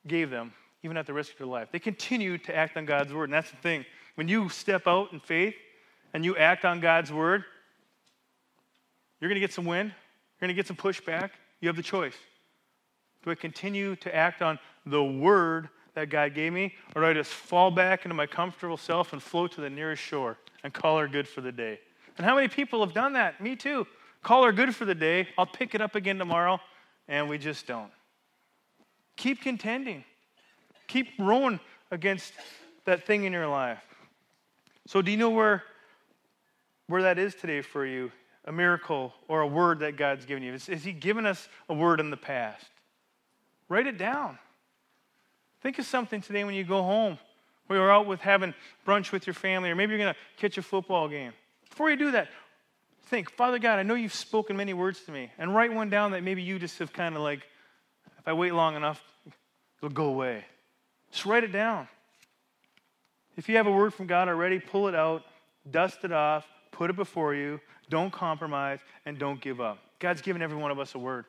gave 0.07 0.31
them, 0.31 0.53
even 0.85 0.97
at 0.97 1.07
the 1.07 1.13
risk 1.13 1.33
of 1.33 1.39
their 1.39 1.47
life. 1.47 1.69
They 1.73 1.79
continue 1.79 2.39
to 2.39 2.55
act 2.55 2.77
on 2.77 2.85
God's 2.85 3.13
word. 3.13 3.25
And 3.25 3.33
that's 3.33 3.51
the 3.51 3.57
thing. 3.57 3.85
When 4.15 4.29
you 4.29 4.49
step 4.49 4.87
out 4.87 5.13
in 5.13 5.19
faith 5.19 5.55
and 6.13 6.25
you 6.25 6.37
act 6.37 6.65
on 6.65 6.81
God's 6.81 7.13
word, 7.13 7.45
you're 9.21 9.29
going 9.29 9.37
to 9.37 9.41
get 9.41 9.53
some 9.53 9.65
wind, 9.65 9.89
you're 9.91 10.47
going 10.47 10.55
to 10.55 10.55
get 10.55 10.67
some 10.67 10.77
pushback. 10.77 11.31
You 11.61 11.69
have 11.69 11.77
the 11.77 11.83
choice. 11.83 12.15
Do 13.25 13.31
I 13.31 13.35
continue 13.35 13.97
to 13.97 14.15
act 14.15 14.43
on 14.43 14.59
the 14.85 15.03
word 15.03 15.71
that 15.95 16.11
God 16.11 16.35
gave 16.35 16.53
me, 16.53 16.75
or 16.95 17.03
do 17.03 17.09
I 17.09 17.15
just 17.15 17.33
fall 17.33 17.71
back 17.71 18.05
into 18.05 18.15
my 18.15 18.27
comfortable 18.27 18.77
self 18.77 19.13
and 19.13 19.23
float 19.23 19.53
to 19.53 19.61
the 19.63 19.71
nearest 19.71 20.03
shore 20.03 20.37
and 20.63 20.75
call 20.75 20.99
her 20.99 21.09
good 21.09 21.27
for 21.27 21.41
the 21.41 21.53
day? 21.53 21.79
And 22.19 22.27
how 22.27 22.35
many 22.35 22.49
people 22.49 22.85
have 22.85 22.93
done 22.93 23.15
that? 23.15 23.41
Me 23.41 23.57
too. 23.57 23.87
Call 24.23 24.45
her 24.45 24.53
good 24.53 24.75
for 24.75 24.85
the 24.85 24.95
day. 24.95 25.29
I'll 25.39 25.47
pick 25.47 25.75
it 25.75 25.81
up 25.81 25.95
again 25.95 26.19
tomorrow, 26.19 26.61
and 27.09 27.29
we 27.29 27.39
just 27.39 27.67
don't. 27.67 27.91
Keep 29.17 29.41
contending. 29.43 30.05
Keep 30.87 31.09
rowing 31.19 31.61
against 31.91 32.33
that 32.85 33.07
thing 33.07 33.25
in 33.25 33.33
your 33.33 33.49
life. 33.49 33.83
So, 34.87 35.01
do 35.01 35.11
you 35.11 35.17
know 35.17 35.31
where, 35.31 35.63
where 36.87 37.03
that 37.03 37.19
is 37.19 37.35
today 37.35 37.63
for 37.63 37.87
you? 37.87 38.13
A 38.47 38.53
miracle 38.53 39.15
or 39.27 39.41
a 39.41 39.47
word 39.47 39.79
that 39.79 39.97
God's 39.97 40.27
given 40.27 40.43
you? 40.43 40.53
Has 40.53 40.85
He 40.85 40.93
given 40.93 41.25
us 41.25 41.49
a 41.69 41.75
word 41.75 41.99
in 41.99 42.11
the 42.11 42.17
past? 42.17 42.67
Write 43.69 43.87
it 43.87 43.97
down. 43.97 44.39
Think 45.63 45.79
of 45.79 45.87
something 45.87 46.21
today 46.21 46.45
when 46.45 46.55
you 46.55 46.65
go 46.65 46.83
home, 46.83 47.19
or 47.69 47.77
you're 47.77 47.91
out 47.91 48.07
with 48.07 48.21
having 48.21 48.53
brunch 48.87 49.13
with 49.13 49.27
your 49.27 49.33
family, 49.33 49.71
or 49.71 49.75
maybe 49.75 49.93
you're 49.93 49.99
going 49.99 50.13
to 50.13 50.21
catch 50.39 50.59
a 50.59 50.63
football 50.63 51.09
game. 51.09 51.33
Before 51.71 51.91
you 51.91 51.97
do 51.97 52.11
that, 52.11 52.29
think, 53.07 53.31
Father 53.31 53.59
God, 53.59 53.79
I 53.79 53.83
know 53.83 53.95
you've 53.95 54.13
spoken 54.13 54.59
many 54.59 54.75
words 54.75 55.01
to 55.05 55.13
me, 55.13 55.31
and 55.39 55.55
write 55.55 55.73
one 55.73 55.89
down 55.89 56.11
that 56.11 56.23
maybe 56.23 56.43
you 56.43 56.59
just 56.59 56.79
have 56.81 56.93
kind 56.93 57.17
of 57.17 57.23
like, 57.23 57.41
if 58.19 58.29
I 58.29 58.35
wait 58.35 58.53
long 58.53 58.77
enough, 58.77 59.03
it'll 59.79 59.89
go 59.89 60.07
away. 60.07 60.45
Just 61.15 61.27
write 61.27 61.45
it 61.45 61.53
down. 61.53 61.87
If 63.37 63.49
you 63.49 63.57
have 63.57 63.69
a 63.69 63.73
word 63.73 63.95
from 63.95 64.09
God 64.09 64.29
already, 64.29 64.59
pull 64.59 64.89
it 64.89 64.97
out, 64.97 65.23
dust 65.71 65.99
it 66.03 66.11
off, 66.11 66.45
put 66.73 66.91
it 66.91 66.97
before 66.97 67.37
you. 67.37 67.61
Don't 67.89 68.13
compromise, 68.13 68.81
and 69.07 69.17
don't 69.17 69.41
give 69.41 69.61
up. 69.61 69.79
God's 70.01 70.23
given 70.23 70.43
every 70.43 70.57
one 70.57 70.73
of 70.73 70.81
us 70.81 70.97
a 70.97 70.99
word. 70.99 71.25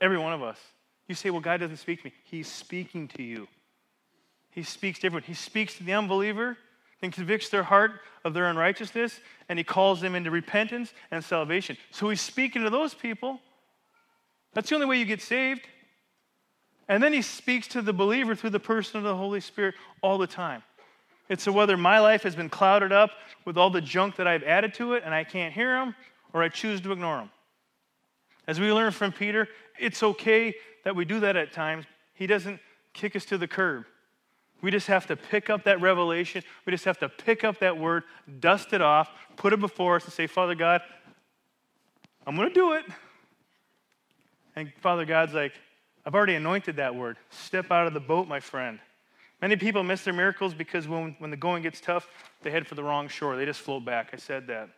Every 0.00 0.18
one 0.18 0.32
of 0.32 0.42
us. 0.42 0.58
You 1.06 1.14
say, 1.14 1.30
well, 1.30 1.40
God 1.40 1.60
doesn't 1.60 1.76
speak 1.76 2.00
to 2.00 2.06
me. 2.06 2.12
He's 2.24 2.48
speaking 2.48 3.06
to 3.08 3.22
you. 3.22 3.46
He 4.50 4.64
speaks 4.64 4.98
to 5.00 5.06
everyone. 5.06 5.22
He 5.22 5.34
speaks 5.34 5.76
to 5.76 5.84
the 5.84 5.92
unbeliever 5.92 6.56
and 7.00 7.12
convicts 7.12 7.48
their 7.48 7.62
heart 7.62 7.92
of 8.24 8.34
their 8.34 8.46
unrighteousness, 8.46 9.20
and 9.48 9.56
he 9.56 9.64
calls 9.64 10.00
them 10.00 10.16
into 10.16 10.32
repentance 10.32 10.92
and 11.12 11.22
salvation. 11.22 11.76
So 11.92 12.08
he's 12.08 12.20
speaking 12.20 12.62
to 12.64 12.70
those 12.70 12.92
people. 12.92 13.38
That's 14.52 14.68
the 14.68 14.74
only 14.74 14.88
way 14.88 14.98
you 14.98 15.04
get 15.04 15.22
saved. 15.22 15.60
And 16.90 17.00
then 17.00 17.12
he 17.12 17.22
speaks 17.22 17.68
to 17.68 17.82
the 17.82 17.92
believer 17.92 18.34
through 18.34 18.50
the 18.50 18.58
person 18.58 18.98
of 18.98 19.04
the 19.04 19.14
Holy 19.14 19.38
Spirit 19.38 19.76
all 20.02 20.18
the 20.18 20.26
time. 20.26 20.64
It's 21.28 21.44
so 21.44 21.52
whether 21.52 21.76
my 21.76 22.00
life 22.00 22.24
has 22.24 22.34
been 22.34 22.48
clouded 22.48 22.90
up 22.90 23.12
with 23.44 23.56
all 23.56 23.70
the 23.70 23.80
junk 23.80 24.16
that 24.16 24.26
I've 24.26 24.42
added 24.42 24.74
to 24.74 24.94
it 24.94 25.04
and 25.06 25.14
I 25.14 25.22
can't 25.22 25.54
hear 25.54 25.78
him, 25.78 25.94
or 26.32 26.42
I 26.42 26.48
choose 26.48 26.80
to 26.80 26.90
ignore 26.90 27.20
him. 27.20 27.30
As 28.48 28.58
we 28.58 28.72
learn 28.72 28.90
from 28.90 29.12
Peter, 29.12 29.46
it's 29.78 30.02
okay 30.02 30.52
that 30.82 30.96
we 30.96 31.04
do 31.04 31.20
that 31.20 31.36
at 31.36 31.52
times. 31.52 31.84
He 32.14 32.26
doesn't 32.26 32.58
kick 32.92 33.14
us 33.14 33.24
to 33.26 33.38
the 33.38 33.46
curb. 33.46 33.84
We 34.60 34.72
just 34.72 34.88
have 34.88 35.06
to 35.06 35.16
pick 35.16 35.48
up 35.48 35.62
that 35.64 35.80
revelation. 35.80 36.42
We 36.66 36.72
just 36.72 36.86
have 36.86 36.98
to 36.98 37.08
pick 37.08 37.44
up 37.44 37.60
that 37.60 37.78
word, 37.78 38.02
dust 38.40 38.72
it 38.72 38.82
off, 38.82 39.08
put 39.36 39.52
it 39.52 39.60
before 39.60 39.94
us, 39.94 40.04
and 40.06 40.12
say, 40.12 40.26
Father 40.26 40.56
God, 40.56 40.82
I'm 42.26 42.34
going 42.34 42.48
to 42.48 42.54
do 42.54 42.72
it. 42.72 42.84
And 44.56 44.72
Father 44.80 45.04
God's 45.04 45.34
like, 45.34 45.52
I've 46.04 46.14
already 46.14 46.34
anointed 46.34 46.76
that 46.76 46.94
word. 46.94 47.16
Step 47.30 47.70
out 47.70 47.86
of 47.86 47.94
the 47.94 48.00
boat, 48.00 48.26
my 48.26 48.40
friend. 48.40 48.78
Many 49.40 49.56
people 49.56 49.82
miss 49.82 50.04
their 50.04 50.14
miracles 50.14 50.54
because 50.54 50.86
when, 50.86 51.16
when 51.18 51.30
the 51.30 51.36
going 51.36 51.62
gets 51.62 51.80
tough, 51.80 52.08
they 52.42 52.50
head 52.50 52.66
for 52.66 52.74
the 52.74 52.82
wrong 52.82 53.08
shore. 53.08 53.36
They 53.36 53.44
just 53.44 53.60
float 53.60 53.84
back. 53.84 54.10
I 54.12 54.16
said 54.16 54.46
that. 54.48 54.68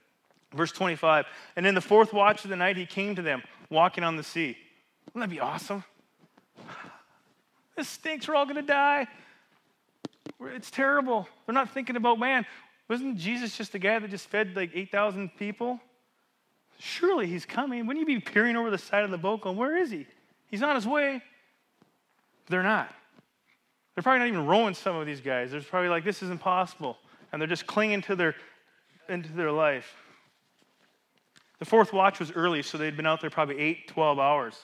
Verse 0.55 0.73
25. 0.73 1.27
And 1.57 1.67
in 1.67 1.75
the 1.75 1.81
fourth 1.81 2.13
watch 2.13 2.45
of 2.45 2.51
the 2.51 2.57
night, 2.57 2.77
he 2.77 2.87
came 2.87 3.17
to 3.17 3.23
them, 3.23 3.43
walking 3.71 4.05
on 4.05 4.17
the 4.17 4.23
sea. 4.23 4.57
Wouldn't 5.13 5.31
that 5.31 5.35
be 5.35 5.41
awesome? 5.41 5.85
This 7.77 7.89
stinks. 7.89 8.29
We're 8.29 8.35
all 8.35 8.45
going 8.45 8.57
to 8.57 8.63
die. 8.63 9.07
It's 10.41 10.71
terrible. 10.71 11.27
They're 11.47 11.55
not 11.55 11.71
thinking 11.71 11.97
about, 11.97 12.19
man, 12.19 12.45
wasn't 12.89 13.17
Jesus 13.17 13.57
just 13.57 13.73
the 13.73 13.79
guy 13.79 13.99
that 13.99 14.11
just 14.11 14.29
fed 14.29 14.55
like 14.55 14.71
8,000 14.75 15.31
people? 15.39 15.81
Surely 16.79 17.27
he's 17.27 17.47
coming. 17.47 17.87
Wouldn't 17.87 18.07
you 18.07 18.15
be 18.15 18.21
peering 18.21 18.57
over 18.57 18.71
the 18.71 18.79
side 18.79 19.05
of 19.05 19.11
the 19.11 19.19
boat 19.19 19.41
going, 19.41 19.57
where 19.57 19.77
is 19.77 19.91
he? 19.91 20.07
He's 20.53 20.63
on 20.63 20.75
his 20.77 20.87
way. 20.87 21.23
They're 22.49 22.63
not. 22.63 22.95
They're 23.95 24.03
probably 24.03 24.21
not 24.21 24.29
even 24.29 24.47
rowing 24.47 24.75
some 24.75 24.95
of 24.95 25.07
these 25.07 25.23
guys. 25.23 25.51
They're 25.51 25.63
probably 25.63 25.89
like, 25.89 26.05
this 26.05 26.23
is 26.23 26.29
impossible. 26.29 26.99
And 27.33 27.41
they're 27.41 27.49
just 27.49 27.67
clinging 27.67 28.03
to 28.03 28.15
their, 28.15 28.35
into 29.09 29.33
their 29.33 29.51
life. 29.51 29.95
The 31.59 31.65
fourth 31.65 31.95
watch 31.95 32.21
was 32.21 32.31
early, 32.33 32.63
so 32.63 32.77
they'd 32.77 32.97
been 32.97 33.07
out 33.07 33.23
there 33.23 33.31
probably 33.31 33.59
8, 33.59 33.89
12 33.89 34.19
hours. 34.19 34.55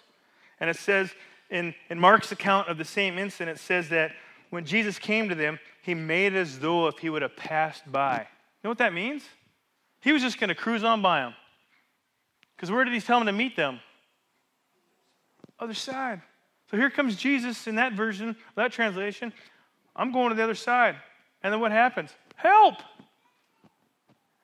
And 0.60 0.68
it 0.68 0.76
says 0.76 1.10
in, 1.48 1.74
in 1.88 1.98
Mark's 1.98 2.32
account 2.32 2.68
of 2.68 2.76
the 2.76 2.84
same 2.84 3.16
incident, 3.16 3.58
it 3.58 3.62
says 3.62 3.88
that 3.88 4.12
when 4.50 4.66
Jesus 4.66 4.98
came 4.98 5.30
to 5.30 5.34
them, 5.34 5.58
he 5.82 5.94
made 5.94 6.34
as 6.34 6.58
though 6.58 6.86
if 6.88 6.98
he 6.98 7.08
would 7.08 7.22
have 7.22 7.36
passed 7.36 7.90
by. 7.90 8.18
You 8.18 8.64
know 8.64 8.70
what 8.70 8.78
that 8.78 8.92
means? 8.92 9.22
He 10.02 10.12
was 10.12 10.20
just 10.20 10.38
going 10.38 10.48
to 10.48 10.54
cruise 10.54 10.84
on 10.84 11.00
by 11.00 11.20
them. 11.20 11.34
Because 12.56 12.70
where 12.70 12.84
did 12.84 12.92
he 12.92 13.00
tell 13.00 13.20
them 13.20 13.26
to 13.26 13.32
meet 13.32 13.56
them? 13.56 13.80
Other 15.58 15.74
side. 15.74 16.22
So 16.70 16.76
here 16.76 16.90
comes 16.90 17.16
Jesus 17.16 17.66
in 17.66 17.76
that 17.76 17.94
version, 17.94 18.36
that 18.54 18.72
translation. 18.72 19.32
I'm 19.96 20.12
going 20.12 20.28
to 20.30 20.34
the 20.34 20.44
other 20.44 20.54
side. 20.54 20.96
And 21.42 21.52
then 21.52 21.60
what 21.60 21.72
happens? 21.72 22.10
Help! 22.36 22.76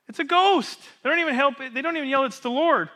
It's 0.08 0.18
a 0.18 0.24
ghost. 0.24 0.78
They 1.02 1.10
don't 1.10 1.18
even 1.18 1.34
help. 1.34 1.56
They 1.58 1.82
don't 1.82 1.96
even 1.96 2.08
yell, 2.08 2.24
it's 2.24 2.40
the 2.40 2.50
Lord. 2.50 2.88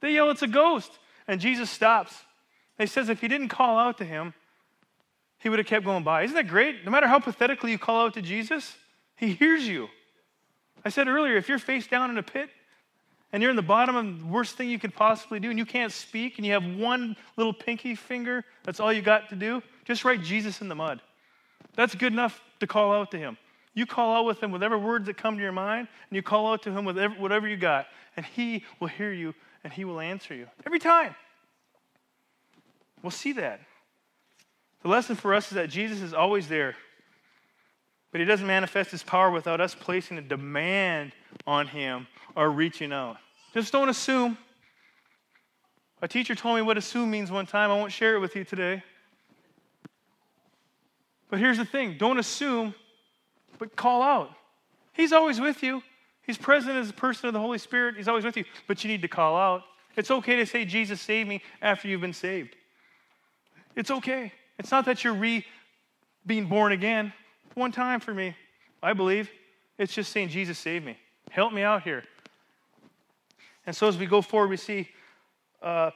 They 0.00 0.14
yell, 0.14 0.30
it's 0.30 0.42
a 0.42 0.48
ghost. 0.48 0.90
And 1.28 1.40
Jesus 1.40 1.70
stops. 1.70 2.14
He 2.78 2.86
says 2.86 3.08
if 3.08 3.20
he 3.20 3.28
didn't 3.28 3.48
call 3.48 3.78
out 3.78 3.98
to 3.98 4.04
him, 4.04 4.34
he 5.38 5.48
would 5.48 5.58
have 5.58 5.66
kept 5.66 5.84
going 5.84 6.04
by. 6.04 6.22
Isn't 6.22 6.36
that 6.36 6.48
great? 6.48 6.84
No 6.84 6.90
matter 6.90 7.06
how 7.06 7.18
pathetically 7.18 7.72
you 7.72 7.78
call 7.78 8.06
out 8.06 8.14
to 8.14 8.22
Jesus, 8.22 8.76
he 9.16 9.32
hears 9.32 9.66
you. 9.66 9.88
I 10.84 10.88
said 10.88 11.08
earlier, 11.08 11.36
if 11.36 11.48
you're 11.48 11.58
face 11.58 11.86
down 11.86 12.10
in 12.10 12.18
a 12.18 12.22
pit 12.22 12.50
and 13.32 13.42
you're 13.42 13.50
in 13.50 13.56
the 13.56 13.62
bottom 13.62 13.96
of 13.96 14.20
the 14.20 14.26
worst 14.26 14.56
thing 14.56 14.68
you 14.68 14.78
could 14.78 14.94
possibly 14.94 15.40
do 15.40 15.50
and 15.50 15.58
you 15.58 15.64
can't 15.64 15.92
speak 15.92 16.36
and 16.36 16.46
you 16.46 16.52
have 16.52 16.64
one 16.64 17.16
little 17.36 17.52
pinky 17.52 17.94
finger, 17.94 18.44
that's 18.62 18.78
all 18.78 18.92
you 18.92 19.02
got 19.02 19.30
to 19.30 19.36
do, 19.36 19.62
just 19.84 20.04
write 20.04 20.22
Jesus 20.22 20.60
in 20.60 20.68
the 20.68 20.74
mud. 20.74 21.00
That's 21.74 21.94
good 21.94 22.12
enough 22.12 22.40
to 22.60 22.66
call 22.66 22.92
out 22.92 23.10
to 23.12 23.18
him. 23.18 23.38
You 23.74 23.86
call 23.86 24.14
out 24.14 24.26
with 24.26 24.42
him 24.42 24.50
with 24.50 24.60
whatever 24.60 24.78
words 24.78 25.06
that 25.06 25.16
come 25.16 25.36
to 25.36 25.42
your 25.42 25.52
mind, 25.52 25.88
and 26.10 26.16
you 26.16 26.22
call 26.22 26.52
out 26.52 26.62
to 26.64 26.70
him 26.70 26.84
with 26.84 26.98
whatever 27.18 27.48
you 27.48 27.56
got, 27.56 27.86
and 28.16 28.26
he 28.26 28.64
will 28.78 28.88
hear 28.88 29.12
you 29.12 29.34
and 29.64 29.72
he 29.72 29.84
will 29.84 30.00
answer 30.00 30.34
you 30.34 30.46
every 30.66 30.78
time. 30.78 31.14
We'll 33.02 33.10
see 33.10 33.32
that. 33.32 33.60
The 34.82 34.88
lesson 34.88 35.16
for 35.16 35.34
us 35.34 35.46
is 35.48 35.54
that 35.54 35.70
Jesus 35.70 36.00
is 36.00 36.12
always 36.12 36.48
there, 36.48 36.74
but 38.12 38.20
he 38.20 38.26
doesn't 38.26 38.46
manifest 38.46 38.90
his 38.90 39.02
power 39.02 39.30
without 39.30 39.60
us 39.60 39.74
placing 39.74 40.18
a 40.18 40.22
demand 40.22 41.12
on 41.46 41.66
him 41.66 42.06
or 42.36 42.50
reaching 42.50 42.92
out. 42.92 43.16
Just 43.54 43.72
don't 43.72 43.88
assume. 43.88 44.38
A 46.02 46.08
teacher 46.08 46.34
told 46.34 46.56
me 46.56 46.62
what 46.62 46.76
assume 46.76 47.10
means 47.10 47.30
one 47.30 47.46
time. 47.46 47.70
I 47.70 47.76
won't 47.76 47.92
share 47.92 48.14
it 48.14 48.20
with 48.20 48.36
you 48.36 48.44
today. 48.44 48.82
But 51.30 51.38
here's 51.40 51.56
the 51.56 51.64
thing 51.64 51.96
don't 51.98 52.18
assume, 52.18 52.74
but 53.58 53.74
call 53.74 54.02
out. 54.02 54.30
He's 54.92 55.12
always 55.12 55.40
with 55.40 55.62
you. 55.62 55.82
He's 56.26 56.36
present 56.36 56.76
as 56.76 56.90
a 56.90 56.92
person 56.92 57.28
of 57.28 57.32
the 57.32 57.40
Holy 57.40 57.58
Spirit. 57.58 57.96
He's 57.96 58.08
always 58.08 58.24
with 58.24 58.36
you, 58.36 58.44
but 58.68 58.84
you 58.84 58.90
need 58.90 59.02
to 59.02 59.08
call 59.08 59.36
out. 59.36 59.62
It's 59.96 60.10
okay 60.10 60.36
to 60.36 60.46
say, 60.46 60.64
Jesus, 60.64 61.00
save 61.00 61.26
me 61.26 61.42
after 61.60 61.88
you've 61.88 62.00
been 62.00 62.12
saved. 62.12 62.54
It's 63.74 63.90
okay. 63.90 64.32
It's 64.58 64.70
not 64.70 64.84
that 64.84 65.02
you're 65.02 65.14
re 65.14 65.44
being 66.26 66.46
born 66.46 66.72
again. 66.72 67.12
One 67.54 67.72
time 67.72 68.00
for 68.00 68.14
me, 68.14 68.34
I 68.82 68.92
believe. 68.92 69.30
It's 69.78 69.92
just 69.92 70.12
saying, 70.12 70.28
Jesus, 70.28 70.58
save 70.58 70.84
me. 70.84 70.96
Help 71.30 71.52
me 71.52 71.62
out 71.62 71.82
here. 71.82 72.04
And 73.66 73.74
so 73.74 73.88
as 73.88 73.96
we 73.96 74.06
go 74.06 74.22
forward, 74.22 74.50
we 74.50 74.56
see. 74.56 74.88
Uh, 75.60 75.90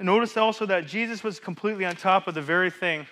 notice 0.00 0.36
also 0.36 0.66
that 0.66 0.86
Jesus 0.86 1.22
was 1.22 1.38
completely 1.38 1.84
on 1.84 1.94
top 1.94 2.26
of 2.26 2.34
the 2.34 2.42
very 2.42 2.70
thing 2.70 3.06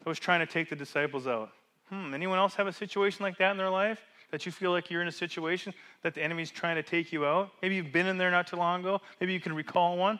that 0.00 0.08
was 0.08 0.18
trying 0.18 0.40
to 0.40 0.46
take 0.46 0.68
the 0.68 0.76
disciples 0.76 1.26
out. 1.26 1.50
Hmm, 1.88 2.12
anyone 2.12 2.38
else 2.38 2.54
have 2.54 2.66
a 2.66 2.72
situation 2.72 3.22
like 3.22 3.38
that 3.38 3.52
in 3.52 3.56
their 3.56 3.70
life? 3.70 4.00
That 4.32 4.44
you 4.44 4.52
feel 4.52 4.72
like 4.72 4.90
you're 4.90 5.02
in 5.02 5.08
a 5.08 5.12
situation 5.12 5.72
that 6.02 6.14
the 6.14 6.22
enemy's 6.22 6.50
trying 6.50 6.74
to 6.76 6.82
take 6.82 7.12
you 7.12 7.24
out? 7.24 7.52
Maybe 7.62 7.76
you've 7.76 7.92
been 7.92 8.06
in 8.06 8.18
there 8.18 8.30
not 8.30 8.48
too 8.48 8.56
long 8.56 8.80
ago. 8.80 9.00
Maybe 9.20 9.32
you 9.32 9.40
can 9.40 9.54
recall 9.54 9.96
one. 9.96 10.18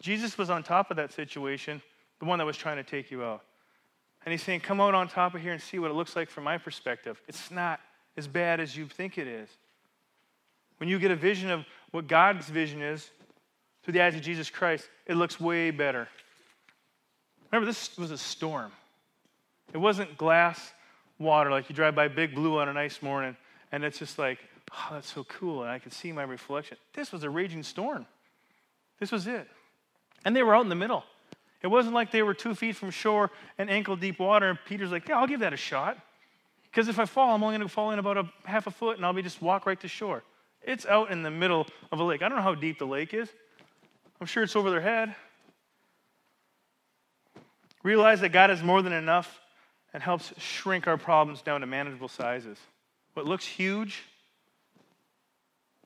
Jesus 0.00 0.38
was 0.38 0.48
on 0.48 0.62
top 0.62 0.90
of 0.90 0.96
that 0.96 1.12
situation, 1.12 1.82
the 2.18 2.24
one 2.24 2.38
that 2.38 2.46
was 2.46 2.56
trying 2.56 2.78
to 2.78 2.82
take 2.82 3.10
you 3.10 3.22
out. 3.22 3.42
And 4.24 4.32
he's 4.32 4.42
saying, 4.42 4.60
Come 4.60 4.80
out 4.80 4.94
on 4.94 5.08
top 5.08 5.34
of 5.34 5.40
here 5.40 5.52
and 5.52 5.62
see 5.62 5.78
what 5.78 5.90
it 5.90 5.94
looks 5.94 6.16
like 6.16 6.28
from 6.28 6.44
my 6.44 6.58
perspective. 6.58 7.20
It's 7.28 7.50
not 7.50 7.80
as 8.16 8.26
bad 8.26 8.60
as 8.60 8.76
you 8.76 8.86
think 8.86 9.18
it 9.18 9.26
is. 9.26 9.48
When 10.78 10.88
you 10.88 10.98
get 10.98 11.10
a 11.10 11.16
vision 11.16 11.50
of 11.50 11.64
what 11.90 12.06
God's 12.06 12.48
vision 12.48 12.82
is 12.82 13.10
through 13.82 13.92
the 13.92 14.02
eyes 14.02 14.14
of 14.14 14.22
Jesus 14.22 14.50
Christ, 14.50 14.88
it 15.06 15.14
looks 15.14 15.40
way 15.40 15.70
better. 15.70 16.08
Remember, 17.50 17.66
this 17.66 17.96
was 17.98 18.10
a 18.10 18.18
storm. 18.18 18.72
It 19.72 19.78
wasn't 19.78 20.16
glass 20.16 20.72
water 21.18 21.50
like 21.50 21.68
you 21.68 21.74
drive 21.74 21.94
by 21.94 22.08
Big 22.08 22.34
Blue 22.34 22.58
on 22.58 22.68
a 22.68 22.72
nice 22.72 23.02
morning 23.02 23.36
and 23.72 23.84
it's 23.84 23.98
just 23.98 24.18
like, 24.18 24.38
oh, 24.72 24.88
that's 24.92 25.12
so 25.12 25.24
cool. 25.24 25.62
And 25.62 25.70
I 25.70 25.78
can 25.78 25.90
see 25.90 26.12
my 26.12 26.22
reflection. 26.22 26.76
This 26.92 27.12
was 27.12 27.22
a 27.22 27.30
raging 27.30 27.62
storm. 27.62 28.06
This 28.98 29.12
was 29.12 29.26
it. 29.26 29.48
And 30.24 30.34
they 30.34 30.42
were 30.42 30.54
out 30.54 30.62
in 30.62 30.68
the 30.68 30.74
middle. 30.74 31.04
It 31.62 31.66
wasn't 31.66 31.94
like 31.94 32.10
they 32.10 32.22
were 32.22 32.34
two 32.34 32.54
feet 32.54 32.76
from 32.76 32.90
shore 32.90 33.30
and 33.58 33.68
ankle 33.68 33.96
deep 33.96 34.18
water. 34.18 34.48
And 34.48 34.58
Peter's 34.64 34.90
like, 34.90 35.08
yeah, 35.08 35.18
I'll 35.18 35.26
give 35.26 35.40
that 35.40 35.52
a 35.52 35.58
shot. 35.58 35.98
Because 36.70 36.88
if 36.88 36.98
I 36.98 37.04
fall, 37.04 37.34
I'm 37.34 37.42
only 37.42 37.56
going 37.58 37.68
to 37.68 37.72
fall 37.72 37.90
in 37.90 37.98
about 37.98 38.16
a 38.16 38.28
half 38.44 38.66
a 38.66 38.70
foot 38.70 38.96
and 38.96 39.04
I'll 39.04 39.12
be 39.12 39.22
just 39.22 39.42
walk 39.42 39.66
right 39.66 39.80
to 39.80 39.88
shore. 39.88 40.22
It's 40.62 40.86
out 40.86 41.10
in 41.10 41.22
the 41.22 41.30
middle 41.30 41.66
of 41.90 42.00
a 42.00 42.04
lake. 42.04 42.22
I 42.22 42.28
don't 42.28 42.38
know 42.38 42.44
how 42.44 42.54
deep 42.54 42.78
the 42.78 42.86
lake 42.86 43.12
is. 43.12 43.28
I'm 44.20 44.26
sure 44.26 44.42
it's 44.42 44.56
over 44.56 44.70
their 44.70 44.80
head. 44.80 45.14
Realize 47.82 48.20
that 48.20 48.30
God 48.30 48.50
is 48.50 48.62
more 48.62 48.82
than 48.82 48.92
enough 48.92 49.40
and 49.92 50.02
helps 50.02 50.32
shrink 50.38 50.86
our 50.86 50.98
problems 50.98 51.42
down 51.42 51.62
to 51.62 51.66
manageable 51.66 52.08
sizes. 52.08 52.58
What 53.14 53.26
looks 53.26 53.46
huge, 53.46 54.02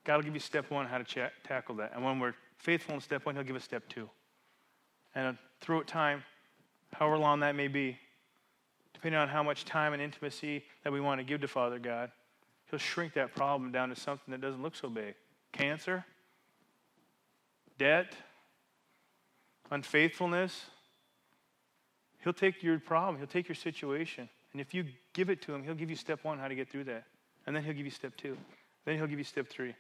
God 0.04 0.16
will 0.16 0.24
give 0.24 0.34
you 0.34 0.40
step 0.40 0.70
one, 0.70 0.86
how 0.86 0.98
to 0.98 1.04
ch- 1.04 1.32
tackle 1.44 1.76
that. 1.76 1.92
And 1.94 2.04
when 2.04 2.18
we're 2.18 2.34
faithful 2.58 2.94
in 2.94 3.00
step 3.00 3.24
one, 3.24 3.34
He'll 3.34 3.44
give 3.44 3.56
us 3.56 3.64
step 3.64 3.88
two. 3.88 4.10
And 5.14 5.38
throughout 5.60 5.86
time, 5.86 6.24
however 6.92 7.18
long 7.18 7.40
that 7.40 7.54
may 7.54 7.68
be, 7.68 7.98
depending 8.92 9.20
on 9.20 9.28
how 9.28 9.42
much 9.42 9.64
time 9.64 9.92
and 9.92 10.02
intimacy 10.02 10.64
that 10.82 10.92
we 10.92 11.00
want 11.00 11.20
to 11.20 11.24
give 11.24 11.40
to 11.42 11.48
Father 11.48 11.78
God, 11.78 12.10
He'll 12.70 12.78
shrink 12.78 13.14
that 13.14 13.34
problem 13.34 13.70
down 13.70 13.90
to 13.90 13.96
something 13.96 14.32
that 14.32 14.40
doesn't 14.40 14.62
look 14.62 14.74
so 14.74 14.88
big. 14.88 15.14
Cancer, 15.52 16.04
debt, 17.78 18.16
unfaithfulness, 19.70 20.66
He'll 22.22 22.32
take 22.32 22.62
your 22.62 22.78
problem, 22.78 23.18
He'll 23.18 23.26
take 23.26 23.48
your 23.48 23.54
situation. 23.54 24.28
And 24.52 24.60
if 24.60 24.72
you 24.72 24.86
give 25.12 25.28
it 25.30 25.42
to 25.42 25.54
Him, 25.54 25.62
He'll 25.62 25.74
give 25.74 25.90
you 25.90 25.96
step 25.96 26.24
one, 26.24 26.38
how 26.38 26.48
to 26.48 26.54
get 26.54 26.70
through 26.70 26.84
that. 26.84 27.04
And 27.46 27.54
then 27.54 27.62
He'll 27.62 27.74
give 27.74 27.84
you 27.84 27.90
step 27.90 28.16
two. 28.16 28.36
Then 28.84 28.96
He'll 28.96 29.06
give 29.06 29.18
you 29.18 29.24
step 29.24 29.48
three. 29.48 29.74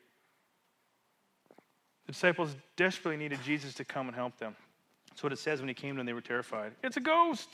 The 2.06 2.12
disciples 2.12 2.54
desperately 2.76 3.16
needed 3.16 3.38
Jesus 3.42 3.72
to 3.74 3.84
come 3.84 4.08
and 4.08 4.14
help 4.14 4.36
them. 4.38 4.54
That's 5.14 5.22
what 5.22 5.32
it 5.32 5.38
says 5.38 5.60
when 5.60 5.68
He 5.68 5.74
came 5.74 5.94
to 5.94 5.98
them, 5.98 6.06
they 6.06 6.12
were 6.12 6.20
terrified. 6.20 6.72
It's 6.82 6.96
a 6.96 7.00
ghost! 7.00 7.48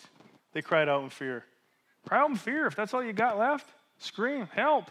They 0.54 0.62
cried 0.62 0.88
out 0.88 1.02
in 1.02 1.10
fear. 1.10 1.44
Cry 2.08 2.20
out 2.20 2.30
in 2.30 2.36
fear. 2.36 2.66
If 2.66 2.74
that's 2.74 2.94
all 2.94 3.04
you 3.04 3.12
got 3.12 3.38
left, 3.38 3.68
scream, 3.98 4.48
help. 4.54 4.90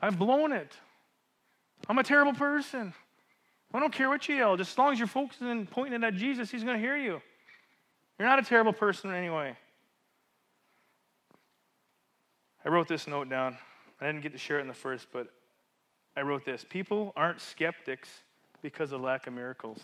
I've 0.00 0.18
blown 0.18 0.50
it. 0.52 0.72
I'm 1.90 1.98
a 1.98 2.02
terrible 2.02 2.32
person. 2.32 2.94
I 3.74 3.80
don't 3.80 3.92
care 3.92 4.08
what 4.08 4.26
you 4.30 4.36
yell. 4.36 4.56
Just 4.56 4.72
as 4.72 4.78
long 4.78 4.94
as 4.94 4.98
you're 4.98 5.06
focusing 5.06 5.50
and 5.50 5.70
pointing 5.70 6.02
at 6.02 6.14
Jesus, 6.14 6.50
He's 6.50 6.64
going 6.64 6.76
to 6.76 6.80
hear 6.80 6.96
you. 6.96 7.20
You're 8.18 8.26
not 8.26 8.38
a 8.38 8.42
terrible 8.42 8.72
person 8.72 9.12
anyway. 9.12 9.54
I 12.64 12.70
wrote 12.70 12.88
this 12.88 13.06
note 13.06 13.28
down. 13.28 13.58
I 14.00 14.06
didn't 14.06 14.22
get 14.22 14.32
to 14.32 14.38
share 14.38 14.58
it 14.58 14.62
in 14.62 14.68
the 14.68 14.74
first, 14.74 15.08
but 15.12 15.28
I 16.16 16.22
wrote 16.22 16.46
this 16.46 16.64
People 16.66 17.12
aren't 17.14 17.42
skeptics 17.42 18.08
because 18.62 18.92
of 18.92 19.02
lack 19.02 19.26
of 19.26 19.34
miracles. 19.34 19.80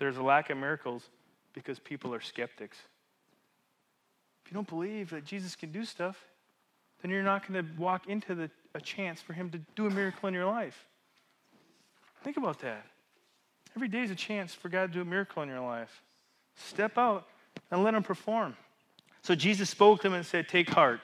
There's 0.00 0.16
a 0.16 0.22
lack 0.22 0.48
of 0.48 0.56
miracles 0.56 1.04
because 1.52 1.78
people 1.78 2.14
are 2.14 2.22
skeptics. 2.22 2.78
If 4.44 4.50
you 4.50 4.54
don't 4.54 4.66
believe 4.66 5.10
that 5.10 5.26
Jesus 5.26 5.54
can 5.54 5.70
do 5.70 5.84
stuff, 5.84 6.24
then 7.02 7.10
you're 7.10 7.22
not 7.22 7.46
going 7.46 7.62
to 7.62 7.70
walk 7.80 8.08
into 8.08 8.34
the, 8.34 8.50
a 8.74 8.80
chance 8.80 9.20
for 9.20 9.34
him 9.34 9.50
to 9.50 9.60
do 9.76 9.86
a 9.86 9.90
miracle 9.90 10.26
in 10.26 10.34
your 10.34 10.46
life. 10.46 10.86
Think 12.24 12.38
about 12.38 12.60
that. 12.60 12.86
Every 13.76 13.88
day 13.88 14.00
is 14.00 14.10
a 14.10 14.16
chance 14.16 14.54
for 14.54 14.70
God 14.70 14.86
to 14.86 14.92
do 14.94 15.02
a 15.02 15.04
miracle 15.04 15.42
in 15.42 15.50
your 15.50 15.60
life. 15.60 16.02
Step 16.56 16.96
out 16.96 17.26
and 17.70 17.84
let 17.84 17.92
him 17.92 18.02
perform. 18.02 18.56
So 19.22 19.34
Jesus 19.34 19.68
spoke 19.68 20.00
to 20.00 20.06
him 20.06 20.14
and 20.14 20.24
said, 20.24 20.48
Take 20.48 20.70
heart. 20.70 21.00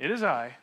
It 0.00 0.10
is 0.10 0.24
I. 0.24 0.56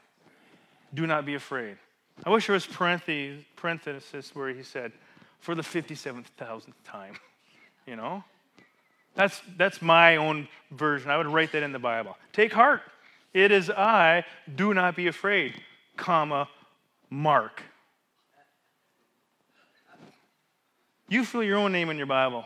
Do 0.93 1.07
not 1.07 1.25
be 1.25 1.35
afraid. 1.35 1.77
I 2.25 2.31
wish 2.31 2.47
there 2.47 2.53
was 2.53 2.67
parenthesis 2.67 4.35
where 4.35 4.49
he 4.49 4.61
said, 4.61 4.91
for 5.39 5.55
the 5.55 5.61
57,000th 5.61 6.73
time. 6.83 7.13
You 7.89 7.95
know? 7.95 8.23
That's, 9.15 9.41
that's 9.57 9.81
my 9.81 10.17
own 10.17 10.47
version. 10.71 11.09
I 11.09 11.17
would 11.17 11.25
write 11.25 11.51
that 11.53 11.63
in 11.63 11.71
the 11.71 11.79
Bible. 11.79 12.15
Take 12.33 12.53
heart. 12.53 12.81
It 13.33 13.51
is 13.51 13.69
I. 13.69 14.25
Do 14.55 14.75
not 14.75 14.95
be 14.95 15.07
afraid, 15.07 15.55
comma, 15.97 16.47
Mark. 17.09 17.63
You 21.07 21.25
fill 21.25 21.43
your 21.43 21.57
own 21.57 21.71
name 21.71 21.89
in 21.89 21.97
your 21.97 22.05
Bible. 22.05 22.45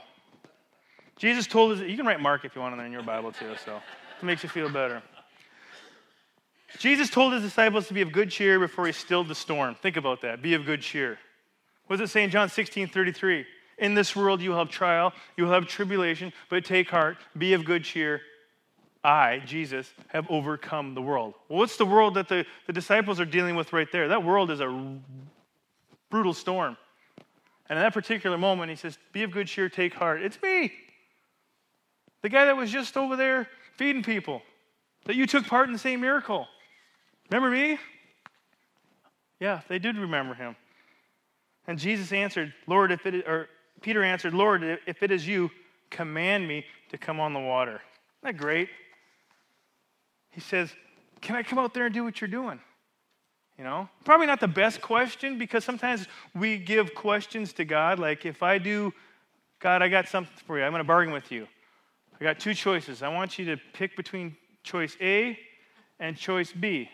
Jesus 1.18 1.46
told 1.46 1.78
us, 1.78 1.80
you 1.82 1.98
can 1.98 2.06
write 2.06 2.22
Mark 2.22 2.46
if 2.46 2.56
you 2.56 2.62
want 2.62 2.80
in 2.80 2.92
your 2.92 3.04
Bible 3.04 3.34
too, 3.34 3.54
so 3.66 3.76
it 4.22 4.26
makes 4.26 4.44
you 4.44 4.50
feel 4.50 4.70
better. 4.70 5.02
Jesus 6.80 7.10
told 7.10 7.34
his 7.34 7.44
disciples 7.44 7.88
to 7.90 7.94
be 7.94 8.02
of 8.02 8.14
good 8.14 8.32
cheer 8.32 8.60
before 8.60 8.88
he 8.88 8.94
stilled 8.94 9.28
the 9.28 9.36
storm. 9.36 9.76
Think 9.76 9.98
about 9.98 10.22
that. 10.22 10.42
Be 10.42 10.54
of 10.54 10.66
good 10.66 10.82
cheer. 10.82 11.20
What 11.88 11.98
does 11.98 12.10
it 12.10 12.14
say 12.14 12.24
in 12.24 12.30
John 12.30 12.50
16 12.50 12.88
33? 12.88 13.46
In 13.78 13.94
this 13.96 14.16
world 14.16 14.42
you 14.42 14.52
will 14.52 14.58
have 14.58 14.70
trial, 14.70 15.14
you 15.38 15.46
will 15.46 15.52
have 15.52 15.68
tribulation, 15.68 16.32
but 16.50 16.66
take 16.66 16.90
heart, 16.90 17.18
be 17.38 17.54
of 17.54 17.66
good 17.66 17.84
cheer. 17.84 18.22
I, 19.04 19.42
Jesus, 19.46 19.92
have 20.08 20.26
overcome 20.30 20.94
the 20.94 21.02
world. 21.02 21.34
Well, 21.50 21.60
what's 21.60 21.76
the 21.76 21.86
world 21.86 22.14
that 22.14 22.30
the, 22.30 22.46
the 22.68 22.74
disciples 22.74 23.20
are 23.20 23.26
dealing 23.26 23.56
with 23.56 23.74
right 23.74 23.92
there? 23.92 24.08
That 24.08 24.24
world 24.24 24.50
is 24.50 24.62
a 24.62 25.00
brutal 26.10 26.34
storm. 26.34 26.78
And 27.70 27.78
in 27.78 27.84
that 27.84 27.94
particular 27.94 28.38
moment, 28.38 28.70
he 28.70 28.76
says, 28.76 28.98
Be 29.12 29.24
of 29.24 29.32
good 29.32 29.48
cheer, 29.48 29.68
take 29.68 29.94
heart. 29.94 30.22
It's 30.22 30.42
me. 30.42 30.72
The 32.22 32.30
guy 32.30 32.46
that 32.46 32.56
was 32.56 32.72
just 32.72 32.96
over 32.96 33.16
there 33.16 33.50
feeding 33.76 34.04
people, 34.04 34.42
that 35.06 35.16
you 35.16 35.26
took 35.26 35.48
part 35.48 35.68
in 35.68 35.74
the 35.74 35.80
same 35.80 36.00
miracle. 36.00 36.48
Remember 37.30 37.50
me? 37.50 37.78
Yeah, 39.40 39.62
they 39.68 39.80
did 39.80 39.98
remember 39.98 40.34
him. 40.34 40.56
And 41.68 41.78
Jesus 41.78 42.14
answered, 42.14 42.54
Lord, 42.68 42.92
if 42.92 43.06
it 43.06 43.28
or 43.28 43.50
Peter 43.84 44.04
answered, 44.04 44.34
Lord, 44.34 44.64
if 44.88 45.04
it 45.04 45.12
is 45.12 45.28
you, 45.28 45.52
command 45.92 46.48
me 46.48 46.66
to 46.90 46.98
come 46.98 47.20
on 47.20 47.34
the 47.34 47.40
water. 47.40 47.82
Isn't 48.24 48.24
that 48.24 48.38
great? 48.38 48.70
He 50.32 50.42
says, 50.42 50.74
Can 51.22 51.36
I 51.36 51.44
come 51.44 51.60
out 51.60 51.74
there 51.74 51.86
and 51.86 51.94
do 51.94 52.04
what 52.04 52.20
you're 52.20 52.30
doing? 52.30 52.60
You 53.58 53.64
know, 53.64 53.88
probably 54.04 54.26
not 54.26 54.40
the 54.40 54.48
best 54.48 54.82
question 54.82 55.38
because 55.38 55.64
sometimes 55.64 56.08
we 56.34 56.58
give 56.58 56.96
questions 56.96 57.54
to 57.54 57.66
God 57.66 58.00
like, 58.00 58.26
if 58.26 58.42
I 58.42 58.58
do, 58.58 58.92
God, 59.60 59.84
I 59.84 59.90
got 59.90 60.08
something 60.08 60.34
for 60.48 60.58
you. 60.58 60.64
I'm 60.64 60.72
going 60.72 60.80
to 60.80 60.88
bargain 60.88 61.14
with 61.14 61.32
you. 61.32 61.48
I 62.20 62.24
got 62.24 62.40
two 62.40 62.56
choices. 62.56 63.04
I 63.04 63.10
want 63.10 63.38
you 63.38 63.46
to 63.46 63.58
pick 63.74 63.96
between 63.96 64.36
choice 64.64 64.98
A 65.02 65.38
and 66.00 66.18
choice 66.18 66.52
B. 66.52 66.90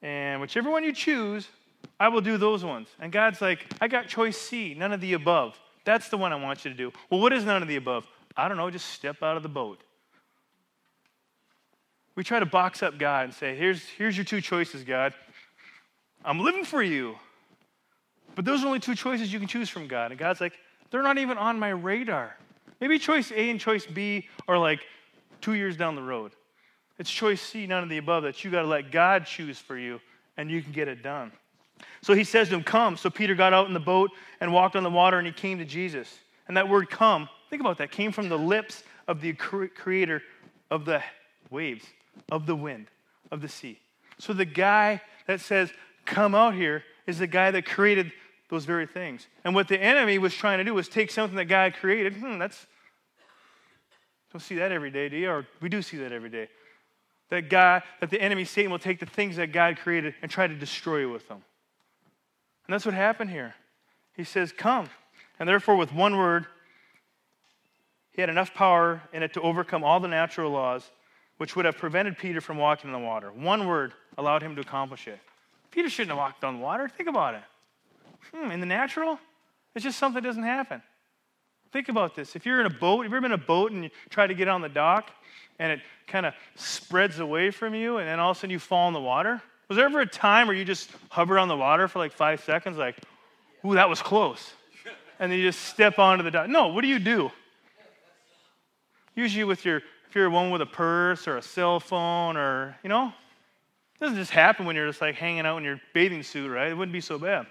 And 0.00 0.40
whichever 0.40 0.70
one 0.70 0.84
you 0.84 0.92
choose, 0.92 1.48
I 2.00 2.08
will 2.08 2.22
do 2.22 2.38
those 2.38 2.64
ones. 2.64 2.88
And 2.98 3.12
God's 3.12 3.42
like, 3.42 3.66
I 3.80 3.88
got 3.88 4.08
choice 4.08 4.38
C, 4.38 4.74
none 4.74 4.92
of 4.92 5.02
the 5.02 5.12
above. 5.12 5.58
That's 5.84 6.08
the 6.08 6.16
one 6.16 6.32
I 6.32 6.36
want 6.36 6.64
you 6.64 6.70
to 6.70 6.76
do. 6.76 6.92
Well, 7.10 7.20
what 7.20 7.32
is 7.32 7.44
none 7.44 7.62
of 7.62 7.68
the 7.68 7.76
above? 7.76 8.06
I 8.36 8.48
don't 8.48 8.56
know, 8.56 8.70
just 8.70 8.86
step 8.86 9.22
out 9.22 9.36
of 9.36 9.42
the 9.42 9.48
boat. 9.48 9.80
We 12.16 12.24
try 12.24 12.38
to 12.38 12.46
box 12.46 12.82
up 12.82 12.98
God 12.98 13.24
and 13.24 13.34
say, 13.34 13.56
here's, 13.56 13.82
here's 13.98 14.16
your 14.16 14.24
two 14.24 14.40
choices, 14.40 14.84
God. 14.84 15.14
I'm 16.24 16.40
living 16.40 16.64
for 16.64 16.82
you. 16.82 17.16
But 18.34 18.44
those 18.44 18.62
are 18.62 18.66
only 18.66 18.80
two 18.80 18.94
choices 18.94 19.32
you 19.32 19.38
can 19.38 19.48
choose 19.48 19.68
from 19.68 19.86
God. 19.86 20.10
And 20.10 20.18
God's 20.18 20.40
like, 20.40 20.54
they're 20.90 21.02
not 21.02 21.18
even 21.18 21.38
on 21.38 21.58
my 21.58 21.70
radar. 21.70 22.36
Maybe 22.80 22.98
choice 22.98 23.30
A 23.30 23.50
and 23.50 23.60
choice 23.60 23.86
B 23.86 24.28
are 24.48 24.58
like 24.58 24.80
two 25.40 25.54
years 25.54 25.76
down 25.76 25.94
the 25.96 26.02
road. 26.02 26.32
It's 26.98 27.10
choice 27.10 27.40
C, 27.40 27.66
none 27.66 27.82
of 27.82 27.88
the 27.88 27.98
above, 27.98 28.22
that 28.22 28.44
you 28.44 28.50
got 28.50 28.62
to 28.62 28.68
let 28.68 28.92
God 28.92 29.26
choose 29.26 29.58
for 29.58 29.76
you 29.76 30.00
and 30.36 30.50
you 30.50 30.62
can 30.62 30.72
get 30.72 30.88
it 30.88 31.02
done. 31.02 31.32
So 32.02 32.14
he 32.14 32.24
says 32.24 32.48
to 32.48 32.54
him, 32.54 32.62
Come. 32.62 32.96
So 32.96 33.10
Peter 33.10 33.34
got 33.34 33.52
out 33.52 33.66
in 33.66 33.74
the 33.74 33.80
boat 33.80 34.10
and 34.40 34.52
walked 34.52 34.76
on 34.76 34.82
the 34.82 34.90
water 34.90 35.18
and 35.18 35.26
he 35.26 35.32
came 35.32 35.58
to 35.58 35.64
Jesus. 35.64 36.18
And 36.46 36.56
that 36.56 36.68
word 36.68 36.90
come, 36.90 37.28
think 37.50 37.60
about 37.60 37.78
that, 37.78 37.90
came 37.90 38.12
from 38.12 38.28
the 38.28 38.38
lips 38.38 38.82
of 39.08 39.20
the 39.20 39.32
creator 39.32 40.22
of 40.70 40.84
the 40.84 41.02
waves, 41.50 41.84
of 42.30 42.46
the 42.46 42.54
wind, 42.54 42.88
of 43.30 43.40
the 43.40 43.48
sea. 43.48 43.78
So 44.18 44.32
the 44.32 44.44
guy 44.44 45.00
that 45.26 45.40
says, 45.40 45.72
Come 46.04 46.34
out 46.34 46.54
here, 46.54 46.84
is 47.06 47.18
the 47.18 47.26
guy 47.26 47.50
that 47.50 47.66
created 47.66 48.12
those 48.50 48.64
very 48.64 48.86
things. 48.86 49.26
And 49.44 49.54
what 49.54 49.68
the 49.68 49.80
enemy 49.80 50.18
was 50.18 50.34
trying 50.34 50.58
to 50.58 50.64
do 50.64 50.74
was 50.74 50.88
take 50.88 51.10
something 51.10 51.36
that 51.36 51.46
God 51.46 51.74
created. 51.74 52.14
Hmm, 52.14 52.38
that's. 52.38 52.66
Don't 54.32 54.40
see 54.40 54.56
that 54.56 54.72
every 54.72 54.90
day, 54.90 55.08
do 55.08 55.16
you? 55.16 55.30
Or 55.30 55.46
we 55.60 55.68
do 55.68 55.80
see 55.80 55.96
that 55.98 56.12
every 56.12 56.30
day. 56.30 56.48
That 57.30 57.48
God, 57.48 57.82
that 58.00 58.10
the 58.10 58.20
enemy, 58.20 58.44
Satan, 58.44 58.70
will 58.70 58.78
take 58.78 59.00
the 59.00 59.06
things 59.06 59.36
that 59.36 59.52
God 59.52 59.78
created 59.78 60.14
and 60.22 60.30
try 60.30 60.46
to 60.46 60.54
destroy 60.54 61.10
with 61.10 61.26
them. 61.28 61.42
And 62.66 62.74
that's 62.74 62.86
what 62.86 62.94
happened 62.94 63.30
here. 63.30 63.54
He 64.14 64.24
says, 64.24 64.52
Come. 64.52 64.88
And 65.38 65.48
therefore, 65.48 65.76
with 65.76 65.92
one 65.92 66.16
word, 66.16 66.46
he 68.12 68.20
had 68.20 68.30
enough 68.30 68.54
power 68.54 69.02
in 69.12 69.22
it 69.22 69.32
to 69.34 69.40
overcome 69.40 69.82
all 69.82 70.00
the 70.00 70.08
natural 70.08 70.50
laws 70.50 70.90
which 71.38 71.56
would 71.56 71.64
have 71.64 71.76
prevented 71.76 72.16
Peter 72.16 72.40
from 72.40 72.58
walking 72.58 72.88
in 72.88 72.92
the 72.92 73.04
water. 73.04 73.32
One 73.32 73.66
word 73.66 73.92
allowed 74.16 74.42
him 74.42 74.54
to 74.54 74.60
accomplish 74.60 75.08
it. 75.08 75.18
Peter 75.70 75.88
shouldn't 75.88 76.10
have 76.10 76.18
walked 76.18 76.44
on 76.44 76.60
water. 76.60 76.88
Think 76.88 77.08
about 77.08 77.34
it. 77.34 77.42
Hmm, 78.32 78.50
in 78.52 78.60
the 78.60 78.66
natural, 78.66 79.18
it's 79.74 79.82
just 79.82 79.98
something 79.98 80.22
that 80.22 80.28
doesn't 80.28 80.44
happen. 80.44 80.80
Think 81.72 81.88
about 81.88 82.14
this. 82.14 82.36
If 82.36 82.46
you're 82.46 82.60
in 82.60 82.66
a 82.66 82.70
boat, 82.70 83.02
have 83.02 83.10
you 83.10 83.16
ever 83.16 83.20
been 83.20 83.32
in 83.32 83.40
a 83.40 83.44
boat 83.44 83.72
and 83.72 83.82
you 83.84 83.90
try 84.08 84.28
to 84.28 84.34
get 84.34 84.46
on 84.46 84.60
the 84.60 84.68
dock 84.68 85.10
and 85.58 85.72
it 85.72 85.80
kind 86.06 86.24
of 86.24 86.34
spreads 86.54 87.18
away 87.18 87.50
from 87.50 87.74
you 87.74 87.98
and 87.98 88.08
then 88.08 88.20
all 88.20 88.30
of 88.30 88.36
a 88.36 88.40
sudden 88.40 88.50
you 88.50 88.60
fall 88.60 88.86
in 88.86 88.94
the 88.94 89.00
water? 89.00 89.42
Was 89.68 89.76
there 89.76 89.86
ever 89.86 90.00
a 90.00 90.06
time 90.06 90.46
where 90.46 90.56
you 90.56 90.64
just 90.64 90.90
hover 91.08 91.38
on 91.38 91.48
the 91.48 91.56
water 91.56 91.88
for 91.88 91.98
like 91.98 92.12
five 92.12 92.42
seconds, 92.42 92.76
like, 92.76 92.96
ooh, 93.64 93.74
that 93.74 93.88
was 93.88 94.02
close? 94.02 94.52
And 95.18 95.30
then 95.30 95.38
you 95.38 95.46
just 95.46 95.60
step 95.66 95.98
onto 95.98 96.24
the 96.24 96.30
dock? 96.30 96.48
No, 96.48 96.68
what 96.68 96.82
do 96.82 96.88
you 96.88 96.98
do? 96.98 97.30
Usually 99.14 99.44
with 99.44 99.64
your, 99.64 99.78
if 100.08 100.14
you're 100.14 100.28
one 100.28 100.50
with 100.50 100.60
a 100.60 100.66
purse 100.66 101.28
or 101.28 101.36
a 101.36 101.42
cell 101.42 101.80
phone 101.80 102.36
or, 102.36 102.76
you 102.82 102.88
know, 102.88 103.06
it 103.08 104.00
doesn't 104.00 104.16
just 104.16 104.32
happen 104.32 104.66
when 104.66 104.76
you're 104.76 104.88
just 104.88 105.00
like 105.00 105.14
hanging 105.14 105.46
out 105.46 105.56
in 105.56 105.64
your 105.64 105.80
bathing 105.94 106.22
suit, 106.22 106.50
right? 106.50 106.68
It 106.70 106.74
wouldn't 106.74 106.92
be 106.92 107.00
so 107.00 107.18
bad. 107.18 107.46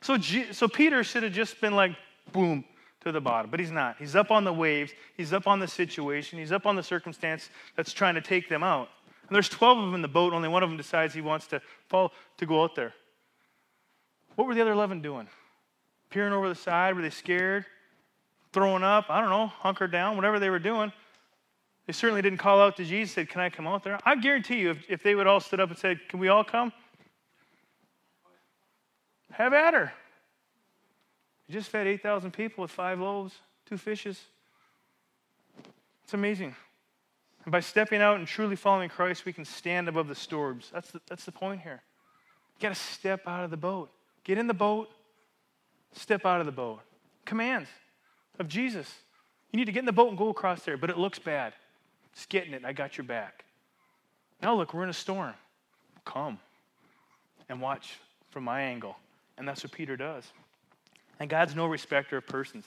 So, 0.00 0.18
G- 0.18 0.52
so 0.52 0.68
Peter 0.68 1.02
should 1.04 1.22
have 1.22 1.32
just 1.32 1.60
been 1.60 1.74
like, 1.74 1.92
boom, 2.32 2.64
to 3.04 3.12
the 3.12 3.20
bottom, 3.20 3.50
but 3.50 3.60
he's 3.60 3.70
not. 3.70 3.96
He's 3.98 4.16
up 4.16 4.30
on 4.30 4.44
the 4.44 4.52
waves, 4.52 4.92
he's 5.16 5.32
up 5.32 5.46
on 5.46 5.60
the 5.60 5.68
situation, 5.68 6.38
he's 6.38 6.52
up 6.52 6.66
on 6.66 6.74
the 6.74 6.82
circumstance 6.82 7.50
that's 7.76 7.92
trying 7.92 8.14
to 8.14 8.20
take 8.20 8.48
them 8.48 8.62
out. 8.62 8.88
And 9.28 9.34
there's 9.34 9.48
12 9.48 9.78
of 9.78 9.84
them 9.84 9.94
in 9.94 10.02
the 10.02 10.08
boat, 10.08 10.32
only 10.32 10.48
one 10.48 10.62
of 10.62 10.68
them 10.68 10.76
decides 10.76 11.14
he 11.14 11.20
wants 11.20 11.46
to 11.48 11.60
fall 11.88 12.12
to 12.36 12.46
go 12.46 12.62
out 12.62 12.74
there. 12.74 12.92
What 14.36 14.46
were 14.46 14.54
the 14.54 14.60
other 14.60 14.72
11 14.72 15.00
doing? 15.00 15.28
Peering 16.10 16.32
over 16.32 16.48
the 16.48 16.54
side? 16.54 16.94
Were 16.94 17.02
they 17.02 17.10
scared? 17.10 17.64
Throwing 18.52 18.82
up? 18.82 19.06
I 19.08 19.20
don't 19.20 19.30
know, 19.30 19.46
hunkered 19.46 19.92
down, 19.92 20.16
whatever 20.16 20.38
they 20.38 20.50
were 20.50 20.58
doing. 20.58 20.92
They 21.86 21.92
certainly 21.92 22.22
didn't 22.22 22.38
call 22.38 22.60
out 22.60 22.76
to 22.76 22.84
Jesus, 22.84 23.14
said, 23.14 23.28
Can 23.28 23.40
I 23.40 23.50
come 23.50 23.66
out 23.66 23.82
there? 23.82 23.98
I 24.04 24.16
guarantee 24.16 24.60
you, 24.60 24.70
if, 24.70 24.84
if 24.88 25.02
they 25.02 25.14
would 25.14 25.26
all 25.26 25.40
stood 25.40 25.60
up 25.60 25.70
and 25.70 25.78
said, 25.78 26.00
Can 26.08 26.18
we 26.18 26.28
all 26.28 26.44
come? 26.44 26.72
Have 29.32 29.52
at 29.52 29.74
her. 29.74 29.92
You 31.48 31.54
just 31.54 31.68
fed 31.68 31.86
8,000 31.86 32.30
people 32.32 32.62
with 32.62 32.70
five 32.70 33.00
loaves, 33.00 33.34
two 33.66 33.76
fishes. 33.76 34.20
It's 36.04 36.14
amazing. 36.14 36.54
And 37.44 37.52
by 37.52 37.60
stepping 37.60 38.00
out 38.00 38.16
and 38.16 38.26
truly 38.26 38.56
following 38.56 38.88
Christ, 38.88 39.24
we 39.24 39.32
can 39.32 39.44
stand 39.44 39.88
above 39.88 40.08
the 40.08 40.14
storms. 40.14 40.70
That's 40.72 40.90
the, 40.90 41.00
that's 41.06 41.24
the 41.24 41.32
point 41.32 41.60
here. 41.60 41.82
You 42.56 42.62
got 42.62 42.74
to 42.74 42.80
step 42.80 43.26
out 43.26 43.44
of 43.44 43.50
the 43.50 43.56
boat. 43.56 43.90
Get 44.24 44.38
in 44.38 44.46
the 44.46 44.54
boat, 44.54 44.88
step 45.92 46.24
out 46.24 46.40
of 46.40 46.46
the 46.46 46.52
boat. 46.52 46.80
Commands 47.26 47.68
of 48.38 48.48
Jesus. 48.48 48.90
You 49.52 49.58
need 49.58 49.66
to 49.66 49.72
get 49.72 49.80
in 49.80 49.86
the 49.86 49.92
boat 49.92 50.08
and 50.08 50.18
go 50.18 50.30
across 50.30 50.62
there, 50.62 50.76
but 50.76 50.90
it 50.90 50.98
looks 50.98 51.18
bad. 51.18 51.52
Just 52.14 52.28
getting 52.28 52.54
it. 52.54 52.64
I 52.64 52.72
got 52.72 52.96
your 52.96 53.04
back. 53.04 53.44
Now 54.42 54.54
look, 54.54 54.72
we're 54.72 54.84
in 54.84 54.90
a 54.90 54.94
storm. 54.94 55.34
Come 56.04 56.38
and 57.48 57.60
watch 57.60 57.98
from 58.30 58.44
my 58.44 58.62
angle. 58.62 58.96
And 59.36 59.46
that's 59.46 59.62
what 59.62 59.72
Peter 59.72 59.96
does. 59.96 60.24
And 61.20 61.28
God's 61.28 61.54
no 61.54 61.66
respecter 61.66 62.16
of 62.16 62.26
persons. 62.26 62.64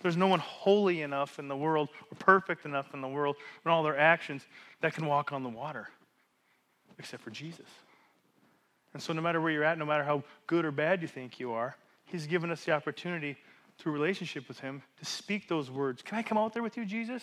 There's 0.00 0.16
no 0.16 0.28
one 0.28 0.40
holy 0.40 1.02
enough 1.02 1.38
in 1.38 1.48
the 1.48 1.56
world 1.56 1.88
or 2.10 2.16
perfect 2.16 2.64
enough 2.64 2.94
in 2.94 3.00
the 3.00 3.08
world 3.08 3.36
in 3.64 3.70
all 3.70 3.82
their 3.82 3.98
actions 3.98 4.46
that 4.80 4.94
can 4.94 5.06
walk 5.06 5.32
on 5.32 5.42
the 5.42 5.48
water 5.48 5.88
except 6.98 7.22
for 7.22 7.30
Jesus. 7.30 7.66
And 8.94 9.02
so, 9.02 9.12
no 9.12 9.20
matter 9.20 9.40
where 9.40 9.52
you're 9.52 9.64
at, 9.64 9.78
no 9.78 9.86
matter 9.86 10.04
how 10.04 10.22
good 10.46 10.64
or 10.64 10.70
bad 10.70 11.02
you 11.02 11.08
think 11.08 11.38
you 11.38 11.52
are, 11.52 11.76
He's 12.06 12.26
given 12.26 12.50
us 12.50 12.64
the 12.64 12.72
opportunity 12.72 13.36
through 13.78 13.92
relationship 13.92 14.48
with 14.48 14.58
Him 14.60 14.82
to 14.98 15.04
speak 15.04 15.46
those 15.46 15.70
words. 15.70 16.02
Can 16.02 16.18
I 16.18 16.22
come 16.22 16.38
out 16.38 16.54
there 16.54 16.62
with 16.62 16.76
you, 16.76 16.84
Jesus? 16.84 17.22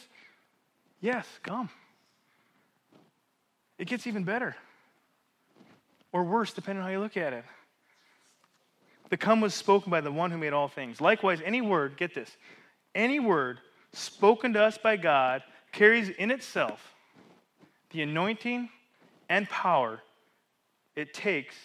Yes, 1.02 1.28
come. 1.44 1.70
It 3.78 3.88
gets 3.88 4.08
even 4.08 4.24
better 4.24 4.56
or 6.14 6.24
worse, 6.24 6.54
depending 6.54 6.82
on 6.82 6.88
how 6.88 6.94
you 6.94 7.00
look 7.00 7.18
at 7.18 7.34
it. 7.34 7.44
The 9.10 9.18
come 9.18 9.42
was 9.42 9.54
spoken 9.54 9.92
by 9.92 10.02
the 10.02 10.12
one 10.12 10.32
who 10.32 10.38
made 10.38 10.54
all 10.54 10.68
things. 10.68 11.02
Likewise, 11.02 11.42
any 11.44 11.62
word, 11.62 11.98
get 11.98 12.16
this, 12.16 12.38
any 12.96 13.20
word 13.20 13.60
spoken 13.94 14.54
to 14.54 14.64
us 14.64 14.78
by 14.78 14.98
God 14.98 15.44
carries 15.72 16.10
in 16.10 16.32
itself 16.32 16.96
the 17.92 18.02
anointing 18.02 18.70
and 19.30 19.48
power 19.50 20.02
it 20.96 21.14
takes 21.14 21.56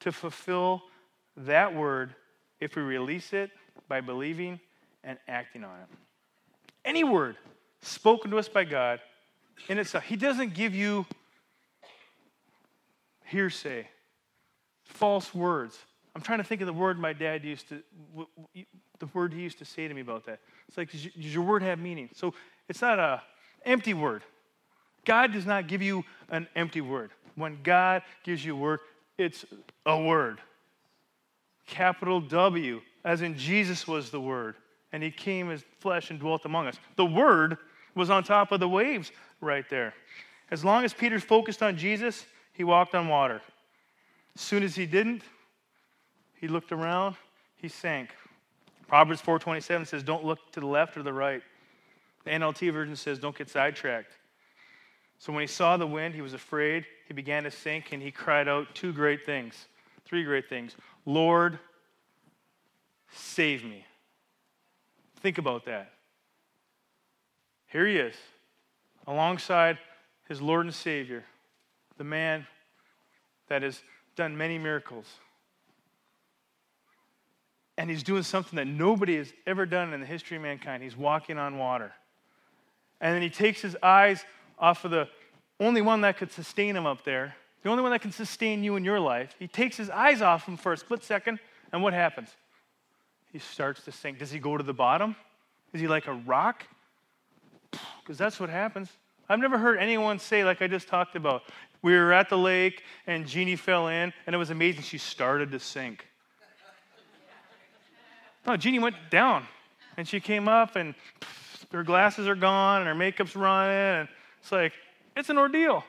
to 0.00 0.10
fulfill 0.10 0.82
that 1.36 1.74
word 1.74 2.14
if 2.60 2.76
we 2.76 2.82
release 2.82 3.32
it 3.32 3.50
by 3.88 4.00
believing 4.00 4.58
and 5.02 5.18
acting 5.28 5.64
on 5.64 5.78
it. 5.80 5.88
Any 6.84 7.04
word 7.04 7.36
spoken 7.82 8.30
to 8.30 8.38
us 8.38 8.48
by 8.48 8.64
God 8.64 9.00
in 9.68 9.78
itself, 9.78 10.04
He 10.04 10.16
doesn't 10.16 10.54
give 10.54 10.74
you 10.74 11.06
hearsay, 13.24 13.88
false 14.84 15.34
words. 15.34 15.78
I'm 16.14 16.22
trying 16.22 16.38
to 16.38 16.44
think 16.44 16.60
of 16.60 16.66
the 16.66 16.72
word 16.72 16.98
my 16.98 17.12
dad 17.12 17.44
used 17.44 17.68
to, 17.70 17.82
the 18.98 19.06
word 19.06 19.32
he 19.32 19.40
used 19.40 19.58
to 19.58 19.64
say 19.64 19.88
to 19.88 19.94
me 19.94 20.00
about 20.00 20.26
that. 20.26 20.40
It's 20.68 20.78
like, 20.78 20.90
does 20.90 21.34
your 21.34 21.44
word 21.44 21.62
have 21.62 21.78
meaning? 21.78 22.10
So 22.14 22.34
it's 22.68 22.80
not 22.80 22.98
an 22.98 23.18
empty 23.64 23.94
word. 23.94 24.22
God 25.04 25.32
does 25.32 25.46
not 25.46 25.66
give 25.66 25.82
you 25.82 26.04
an 26.30 26.48
empty 26.56 26.80
word. 26.80 27.10
When 27.34 27.58
God 27.62 28.02
gives 28.22 28.44
you 28.44 28.54
a 28.54 28.58
word, 28.58 28.80
it's 29.18 29.44
a 29.84 30.00
word. 30.00 30.40
Capital 31.66 32.20
W, 32.20 32.80
as 33.04 33.22
in 33.22 33.36
Jesus 33.36 33.86
was 33.86 34.10
the 34.10 34.20
word, 34.20 34.56
and 34.92 35.02
he 35.02 35.10
came 35.10 35.50
as 35.50 35.64
flesh 35.80 36.10
and 36.10 36.20
dwelt 36.20 36.44
among 36.44 36.66
us. 36.66 36.76
The 36.96 37.04
word 37.04 37.58
was 37.94 38.10
on 38.10 38.24
top 38.24 38.52
of 38.52 38.60
the 38.60 38.68
waves 38.68 39.12
right 39.40 39.68
there. 39.68 39.94
As 40.50 40.64
long 40.64 40.84
as 40.84 40.94
Peter 40.94 41.18
focused 41.18 41.62
on 41.62 41.76
Jesus, 41.76 42.26
he 42.52 42.64
walked 42.64 42.94
on 42.94 43.08
water. 43.08 43.40
As 44.34 44.40
soon 44.40 44.62
as 44.62 44.74
he 44.74 44.86
didn't, 44.86 45.22
he 46.40 46.48
looked 46.48 46.72
around, 46.72 47.16
he 47.56 47.68
sank. 47.68 48.10
Proverbs 48.86 49.20
4:27 49.22 49.86
says, 49.86 50.02
"Don't 50.02 50.24
look 50.24 50.52
to 50.52 50.60
the 50.60 50.66
left 50.66 50.96
or 50.96 51.02
the 51.02 51.12
right." 51.12 51.42
The 52.24 52.30
NLT 52.30 52.70
version 52.70 52.96
says, 52.96 53.18
"Don't 53.18 53.36
get 53.36 53.48
sidetracked." 53.48 54.16
So 55.18 55.32
when 55.32 55.40
he 55.40 55.46
saw 55.46 55.76
the 55.76 55.86
wind, 55.86 56.14
he 56.14 56.22
was 56.22 56.34
afraid. 56.34 56.86
He 57.06 57.14
began 57.14 57.44
to 57.44 57.50
sink, 57.50 57.92
and 57.92 58.02
he 58.02 58.10
cried 58.10 58.48
out 58.48 58.74
two 58.74 58.92
great 58.92 59.24
things, 59.24 59.68
three 60.04 60.24
great 60.24 60.48
things: 60.48 60.76
"Lord, 61.04 61.58
save 63.10 63.64
me." 63.64 63.86
Think 65.16 65.38
about 65.38 65.64
that. 65.64 65.92
Here 67.66 67.86
he 67.86 67.96
is, 67.96 68.16
alongside 69.06 69.78
his 70.28 70.40
Lord 70.40 70.66
and 70.66 70.74
Savior, 70.74 71.24
the 71.96 72.04
man 72.04 72.46
that 73.48 73.62
has 73.62 73.82
done 74.16 74.36
many 74.36 74.58
miracles 74.58 75.20
and 77.76 77.90
he's 77.90 78.02
doing 78.02 78.22
something 78.22 78.56
that 78.56 78.66
nobody 78.66 79.16
has 79.16 79.32
ever 79.46 79.66
done 79.66 79.92
in 79.92 80.00
the 80.00 80.06
history 80.06 80.36
of 80.36 80.42
mankind. 80.42 80.82
He's 80.82 80.96
walking 80.96 81.38
on 81.38 81.58
water. 81.58 81.92
And 83.00 83.14
then 83.14 83.22
he 83.22 83.30
takes 83.30 83.60
his 83.60 83.76
eyes 83.82 84.24
off 84.58 84.84
of 84.84 84.90
the 84.90 85.08
only 85.60 85.82
one 85.82 86.02
that 86.02 86.16
could 86.16 86.30
sustain 86.30 86.76
him 86.76 86.86
up 86.86 87.04
there, 87.04 87.34
the 87.62 87.70
only 87.70 87.82
one 87.82 87.92
that 87.92 88.00
can 88.00 88.12
sustain 88.12 88.62
you 88.62 88.76
in 88.76 88.84
your 88.84 89.00
life. 89.00 89.34
He 89.38 89.48
takes 89.48 89.76
his 89.76 89.90
eyes 89.90 90.22
off 90.22 90.46
him 90.46 90.56
for 90.56 90.72
a 90.72 90.76
split 90.76 91.02
second, 91.02 91.40
and 91.72 91.82
what 91.82 91.92
happens? 91.92 92.28
He 93.32 93.38
starts 93.38 93.84
to 93.84 93.92
sink. 93.92 94.18
Does 94.18 94.30
he 94.30 94.38
go 94.38 94.56
to 94.56 94.62
the 94.62 94.74
bottom? 94.74 95.16
Is 95.72 95.80
he 95.80 95.88
like 95.88 96.06
a 96.06 96.14
rock? 96.14 96.64
Because 98.02 98.18
that's 98.18 98.38
what 98.38 98.50
happens. 98.50 98.90
I've 99.30 99.38
never 99.38 99.56
heard 99.56 99.78
anyone 99.78 100.18
say, 100.18 100.44
like 100.44 100.60
I 100.60 100.66
just 100.66 100.88
talked 100.88 101.16
about, 101.16 101.42
we 101.80 101.94
were 101.94 102.12
at 102.12 102.28
the 102.28 102.36
lake 102.36 102.82
and 103.06 103.26
Jeannie 103.26 103.56
fell 103.56 103.88
in, 103.88 104.12
and 104.26 104.34
it 104.34 104.36
was 104.36 104.50
amazing. 104.50 104.82
She 104.82 104.98
started 104.98 105.50
to 105.52 105.58
sink. 105.58 106.06
No, 108.46 108.56
Jeannie 108.56 108.78
went 108.78 108.96
down. 109.10 109.46
And 109.96 110.08
she 110.08 110.20
came 110.20 110.48
up 110.48 110.76
and 110.76 110.94
pff, 111.20 111.72
her 111.72 111.84
glasses 111.84 112.26
are 112.26 112.34
gone 112.34 112.80
and 112.80 112.88
her 112.88 112.94
makeup's 112.94 113.36
running. 113.36 114.00
And 114.00 114.08
it's 114.40 114.52
like, 114.52 114.72
it's 115.16 115.30
an 115.30 115.38
ordeal. 115.38 115.84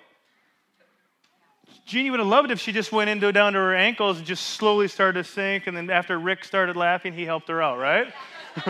Jeannie 1.86 2.10
would 2.10 2.20
have 2.20 2.28
loved 2.28 2.51
if 2.51 2.60
she 2.60 2.72
just 2.72 2.91
went 2.91 3.10
into 3.10 3.32
down 3.32 3.53
to 3.53 3.60
her 3.60 3.76
ankles 3.76 4.18
and 4.18 4.26
just 4.26 4.47
slowly 4.47 4.88
started 4.88 5.24
to 5.24 5.30
sink. 5.30 5.68
And 5.68 5.78
then 5.78 5.89
after 5.89 6.18
Rick 6.18 6.43
started 6.43 6.76
laughing, 6.76 7.14
he 7.14 7.26
helped 7.26 7.47
her 7.47 7.62
out, 7.62 7.78
right? 7.78 8.12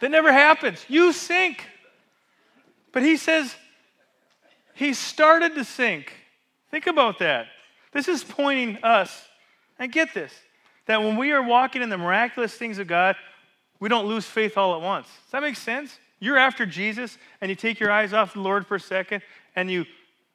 that 0.00 0.10
never 0.10 0.32
happens. 0.32 0.84
You 0.88 1.12
sink. 1.12 1.66
But 2.92 3.02
he 3.02 3.16
says 3.16 3.54
he 4.74 4.92
started 4.92 5.54
to 5.54 5.64
sink. 5.64 6.12
Think 6.70 6.86
about 6.86 7.18
that. 7.20 7.46
This 7.92 8.08
is 8.08 8.24
pointing 8.24 8.82
us, 8.82 9.28
and 9.78 9.90
get 9.90 10.12
this, 10.12 10.32
that 10.86 11.02
when 11.02 11.16
we 11.16 11.32
are 11.32 11.42
walking 11.42 11.82
in 11.82 11.88
the 11.88 11.98
miraculous 11.98 12.54
things 12.54 12.78
of 12.78 12.86
God, 12.86 13.16
we 13.80 13.88
don't 13.88 14.06
lose 14.06 14.26
faith 14.26 14.56
all 14.56 14.74
at 14.74 14.80
once. 14.80 15.06
Does 15.06 15.32
that 15.32 15.42
make 15.42 15.56
sense? 15.56 15.98
You're 16.20 16.38
after 16.38 16.64
Jesus 16.64 17.18
and 17.40 17.50
you 17.50 17.56
take 17.56 17.80
your 17.80 17.90
eyes 17.90 18.12
off 18.12 18.34
the 18.34 18.40
Lord 18.40 18.66
for 18.66 18.76
a 18.76 18.80
second 18.80 19.22
and 19.56 19.70
you 19.70 19.84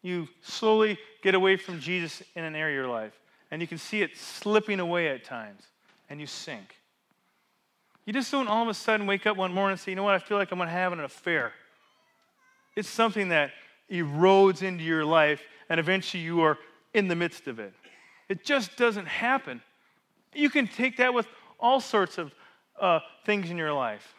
you 0.02 0.28
slowly 0.42 0.98
get 1.22 1.36
away 1.36 1.58
from 1.58 1.80
Jesus 1.80 2.24
in 2.36 2.44
an 2.44 2.56
area 2.56 2.80
of 2.80 2.86
your 2.86 2.94
life. 2.94 3.14
And 3.52 3.62
you 3.62 3.68
can 3.68 3.78
see 3.78 4.02
it 4.02 4.16
slipping 4.16 4.80
away 4.80 5.10
at 5.10 5.24
times 5.26 5.64
and 6.10 6.20
you 6.20 6.28
sink. 6.28 6.76
You 8.06 8.14
just 8.14 8.32
don't 8.32 8.48
all 8.48 8.64
of 8.64 8.70
a 8.70 8.74
sudden 8.74 9.08
wake 9.08 9.26
up 9.28 9.38
one 9.38 9.54
morning 9.54 9.74
and 9.74 9.80
say, 9.80 9.92
you 9.92 9.96
know 9.96 10.04
what, 10.04 10.16
I 10.16 10.20
feel 10.20 10.38
like 10.38 10.52
I'm 10.52 10.58
going 10.58 10.70
to 10.70 10.74
have 10.74 10.94
an 10.94 11.02
affair. 11.02 11.54
It's 12.76 12.90
something 12.90 13.30
that 13.30 13.52
erodes 13.92 14.62
into 14.62 14.84
your 14.84 15.04
life 15.04 15.42
and 15.70 15.80
eventually 15.80 16.24
you 16.24 16.42
are 16.42 16.58
in 16.94 17.08
the 17.08 17.16
midst 17.16 17.48
of 17.48 17.60
it. 17.60 17.74
It 18.30 18.46
just 18.46 18.78
doesn't 18.78 19.08
happen. 19.08 19.62
You 20.34 20.50
can 20.50 20.68
take 20.68 20.98
that 20.98 21.14
with 21.14 21.28
all 21.60 21.80
sorts 21.80 22.18
of 22.18 22.34
uh, 22.80 23.00
things 23.26 23.50
in 23.50 23.58
your 23.58 23.74
life. 23.74 24.16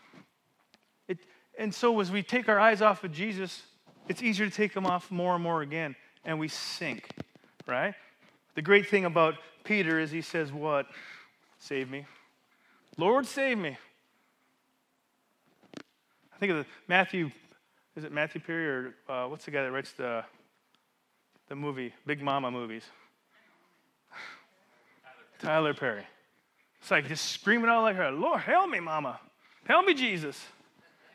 It, 1.08 1.18
and 1.58 1.74
so, 1.74 1.98
as 2.00 2.10
we 2.10 2.22
take 2.22 2.48
our 2.48 2.58
eyes 2.58 2.82
off 2.82 3.04
of 3.04 3.12
Jesus, 3.12 3.62
it's 4.08 4.22
easier 4.22 4.46
to 4.46 4.54
take 4.54 4.74
them 4.74 4.86
off 4.86 5.10
more 5.10 5.34
and 5.34 5.42
more 5.42 5.62
again, 5.62 5.94
and 6.24 6.38
we 6.38 6.48
sink, 6.48 7.08
right? 7.66 7.94
The 8.54 8.62
great 8.62 8.88
thing 8.88 9.04
about 9.04 9.34
Peter 9.64 9.98
is 10.00 10.10
he 10.10 10.20
says, 10.20 10.52
What? 10.52 10.86
Save 11.58 11.90
me. 11.90 12.06
Lord, 12.96 13.26
save 13.26 13.58
me. 13.58 13.78
I 15.76 16.38
think 16.38 16.52
of 16.52 16.58
the 16.58 16.66
Matthew, 16.88 17.30
is 17.96 18.04
it 18.04 18.12
Matthew 18.12 18.40
Perry 18.40 18.66
or 18.66 18.94
uh, 19.08 19.26
what's 19.28 19.44
the 19.44 19.50
guy 19.50 19.62
that 19.62 19.70
writes 19.70 19.92
the, 19.92 20.24
the 21.48 21.54
movie, 21.54 21.92
Big 22.06 22.22
Mama 22.22 22.50
movies? 22.50 22.84
Tyler 25.42 25.74
Perry. 25.74 26.04
It's 26.80 26.90
like 26.90 27.08
just 27.08 27.26
screaming 27.26 27.70
out 27.70 27.82
like 27.82 27.96
her, 27.96 28.10
Lord, 28.10 28.40
help 28.40 28.70
me, 28.70 28.80
mama. 28.80 29.20
Help 29.64 29.86
me, 29.86 29.94
Jesus. 29.94 30.42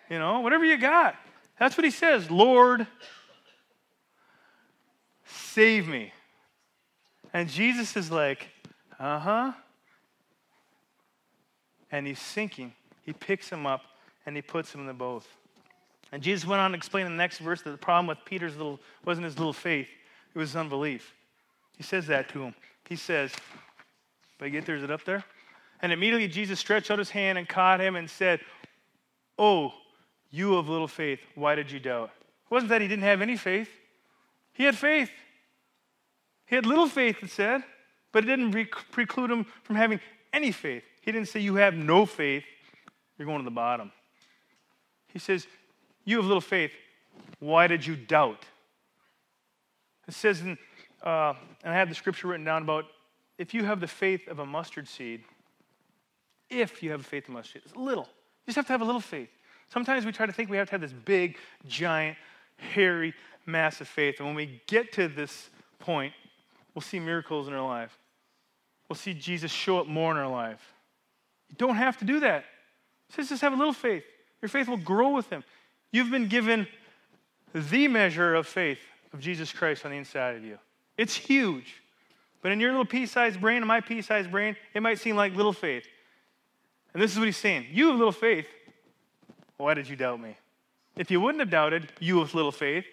You 0.10 0.20
know, 0.20 0.42
whatever 0.42 0.66
you 0.66 0.78
got. 0.78 1.16
That's 1.60 1.78
what 1.78 1.86
he 1.86 1.92
says. 1.92 2.30
Lord, 2.30 2.86
save 5.26 5.88
me. 5.88 6.12
And 7.34 7.50
Jesus 7.50 7.96
is 7.98 8.12
like, 8.12 8.48
uh 9.00 9.20
huh. 9.20 9.52
And 11.92 12.06
he's 12.06 12.20
sinking. 12.20 12.74
He 13.04 13.14
picks 13.14 13.50
him 13.50 13.66
up 13.66 13.82
and 14.26 14.36
he 14.36 14.42
puts 14.42 14.74
him 14.74 14.82
in 14.82 14.88
the 14.88 14.94
boat. 14.94 15.24
And 16.12 16.22
Jesus 16.22 16.48
went 16.48 16.62
on 16.62 16.72
to 16.72 16.78
explain 16.78 17.06
in 17.06 17.12
the 17.12 17.18
next 17.18 17.40
verse 17.40 17.62
that 17.64 17.72
the 17.72 17.78
problem 17.78 18.08
with 18.08 18.20
Peter's 18.26 18.56
little 18.56 18.80
wasn't 19.04 19.26
his 19.26 19.38
little 19.38 19.54
faith, 19.54 19.90
it 20.34 20.38
was 20.38 20.50
his 20.50 20.56
unbelief. 20.56 21.14
He 21.78 21.84
says 21.84 22.08
that 22.08 22.30
to 22.30 22.44
him. 22.44 22.56
He 22.88 22.96
says, 22.96 23.32
but 24.38 24.52
get 24.52 24.66
there, 24.66 24.76
is 24.76 24.84
it 24.84 24.92
up 24.92 25.04
there? 25.06 25.24
And 25.82 25.92
immediately 25.92 26.28
Jesus 26.28 26.60
stretched 26.60 26.92
out 26.92 27.00
his 27.00 27.10
hand 27.10 27.38
and 27.38 27.48
caught 27.48 27.80
him 27.80 27.96
and 27.96 28.10
said, 28.10 28.40
Oh, 29.38 29.74
you 30.32 30.56
of 30.56 30.70
little 30.70 30.88
faith, 30.88 31.20
why 31.36 31.56
did 31.56 31.72
you 31.72 31.80
doubt? 31.80 32.12
It 32.20 32.52
wasn't 32.52 32.70
that 32.70 32.82
he 32.82 32.88
didn't 32.88 33.04
have 33.04 33.22
any 33.22 33.38
faith, 33.38 33.70
he 34.54 34.64
had 34.64 34.76
faith. 34.76 35.10
He 36.48 36.56
had 36.56 36.66
little 36.66 36.88
faith, 36.88 37.24
it 37.24 37.32
said, 37.32 37.64
but 38.12 38.24
it 38.24 38.28
didn't 38.28 38.52
preclude 38.92 39.32
him 39.32 39.46
from 39.64 39.76
having 39.76 40.00
any 40.32 40.52
faith. 40.52 40.84
He 41.02 41.12
didn't 41.12 41.28
say, 41.28 41.40
You 41.40 41.56
have 41.56 41.74
no 41.74 42.06
faith, 42.06 42.44
you're 43.18 43.26
going 43.26 43.40
to 43.40 43.46
the 43.46 43.52
bottom. 43.52 43.92
He 45.08 45.20
says, 45.20 45.48
You 46.04 46.18
have 46.18 46.26
little 46.26 46.42
faith, 46.42 46.72
why 47.40 47.68
did 47.68 47.86
you 47.86 47.96
doubt? 47.96 48.46
It 50.08 50.14
says, 50.14 50.42
in, 50.42 50.58
uh, 51.04 51.34
and 51.64 51.74
I 51.74 51.78
have 51.78 51.90
the 51.90 51.96
scripture 51.96 52.28
written 52.28 52.46
down 52.46 52.62
about 52.62 52.86
if 53.38 53.54
you 53.54 53.66
have 53.66 53.80
the 53.80 53.88
faith 53.88 54.28
of 54.28 54.40
a 54.40 54.46
mustard 54.46 54.88
seed, 54.88 55.24
if 56.50 56.82
you 56.82 56.92
have 56.92 57.02
a 57.02 57.04
faith 57.04 57.28
of 57.28 57.34
mustard 57.34 57.54
seed, 57.54 57.62
it's 57.66 57.76
little. 57.76 58.08
You 58.46 58.52
just 58.52 58.56
have 58.56 58.68
to 58.68 58.74
have 58.74 58.82
a 58.82 58.86
little 58.86 59.02
faith. 59.02 59.30
Sometimes 59.68 60.06
we 60.06 60.12
try 60.12 60.26
to 60.26 60.32
think 60.32 60.50
we 60.50 60.58
have 60.58 60.68
to 60.68 60.72
have 60.72 60.82
this 60.82 60.94
big, 60.94 61.38
giant, 61.68 62.18
hairy, 62.58 63.14
massive 63.46 63.88
faith. 63.88 64.20
And 64.20 64.28
when 64.28 64.36
we 64.36 64.62
get 64.68 64.92
to 64.94 65.08
this 65.08 65.50
point, 65.80 66.14
we'll 66.74 66.82
see 66.82 67.00
miracles 67.00 67.48
in 67.48 67.54
our 67.54 67.68
life. 67.68 67.98
We'll 68.88 68.96
see 68.96 69.14
Jesus 69.14 69.52
show 69.52 69.80
up 69.80 69.88
more 69.88 70.12
in 70.12 70.18
our 70.18 70.30
life. 70.30 70.74
You 71.50 71.56
don't 71.58 71.76
have 71.76 71.98
to 71.98 72.06
do 72.06 72.20
that. 72.22 72.46
Just 73.16 73.42
have 73.42 73.54
a 73.54 73.56
little 73.56 73.74
faith. 73.74 74.04
Your 74.42 74.50
faith 74.50 74.68
will 74.68 74.78
grow 74.78 75.10
with 75.10 75.30
Him. 75.30 75.44
You've 75.92 76.12
been 76.12 76.28
given 76.28 76.68
the 77.54 77.88
measure 77.88 78.36
of 78.36 78.48
faith 78.48 78.80
of 79.14 79.20
Jesus 79.20 79.52
Christ 79.52 79.86
on 79.86 79.92
the 79.92 79.98
inside 79.98 80.36
of 80.36 80.44
you. 80.44 80.60
It's 80.98 81.16
huge. 81.16 81.82
But 82.46 82.52
in 82.52 82.60
your 82.60 82.70
little 82.70 82.86
pea 82.86 83.08
sized 83.08 83.42
brain 83.42 83.64
in 83.64 83.68
my 83.68 83.82
pea 83.82 84.04
sized 84.04 84.30
brain, 84.30 84.56
it 84.76 84.84
might 84.84 85.00
seem 85.00 85.16
like 85.16 85.34
little 85.34 85.52
faith. 85.52 85.88
And 86.94 87.02
this 87.02 87.12
is 87.12 87.18
what 87.18 87.26
he's 87.26 87.38
saying 87.38 87.66
You 87.72 87.88
have 87.88 87.96
little 87.96 88.12
faith. 88.12 88.46
Why 89.58 89.74
did 89.74 89.90
you 89.90 89.96
doubt 89.96 90.22
me? 90.22 90.38
If 90.96 91.10
you 91.10 91.20
wouldn't 91.20 91.40
have 91.40 91.50
doubted, 91.50 91.92
you 92.00 92.20
with 92.20 92.36
little 92.36 92.52
faith, 92.52 92.86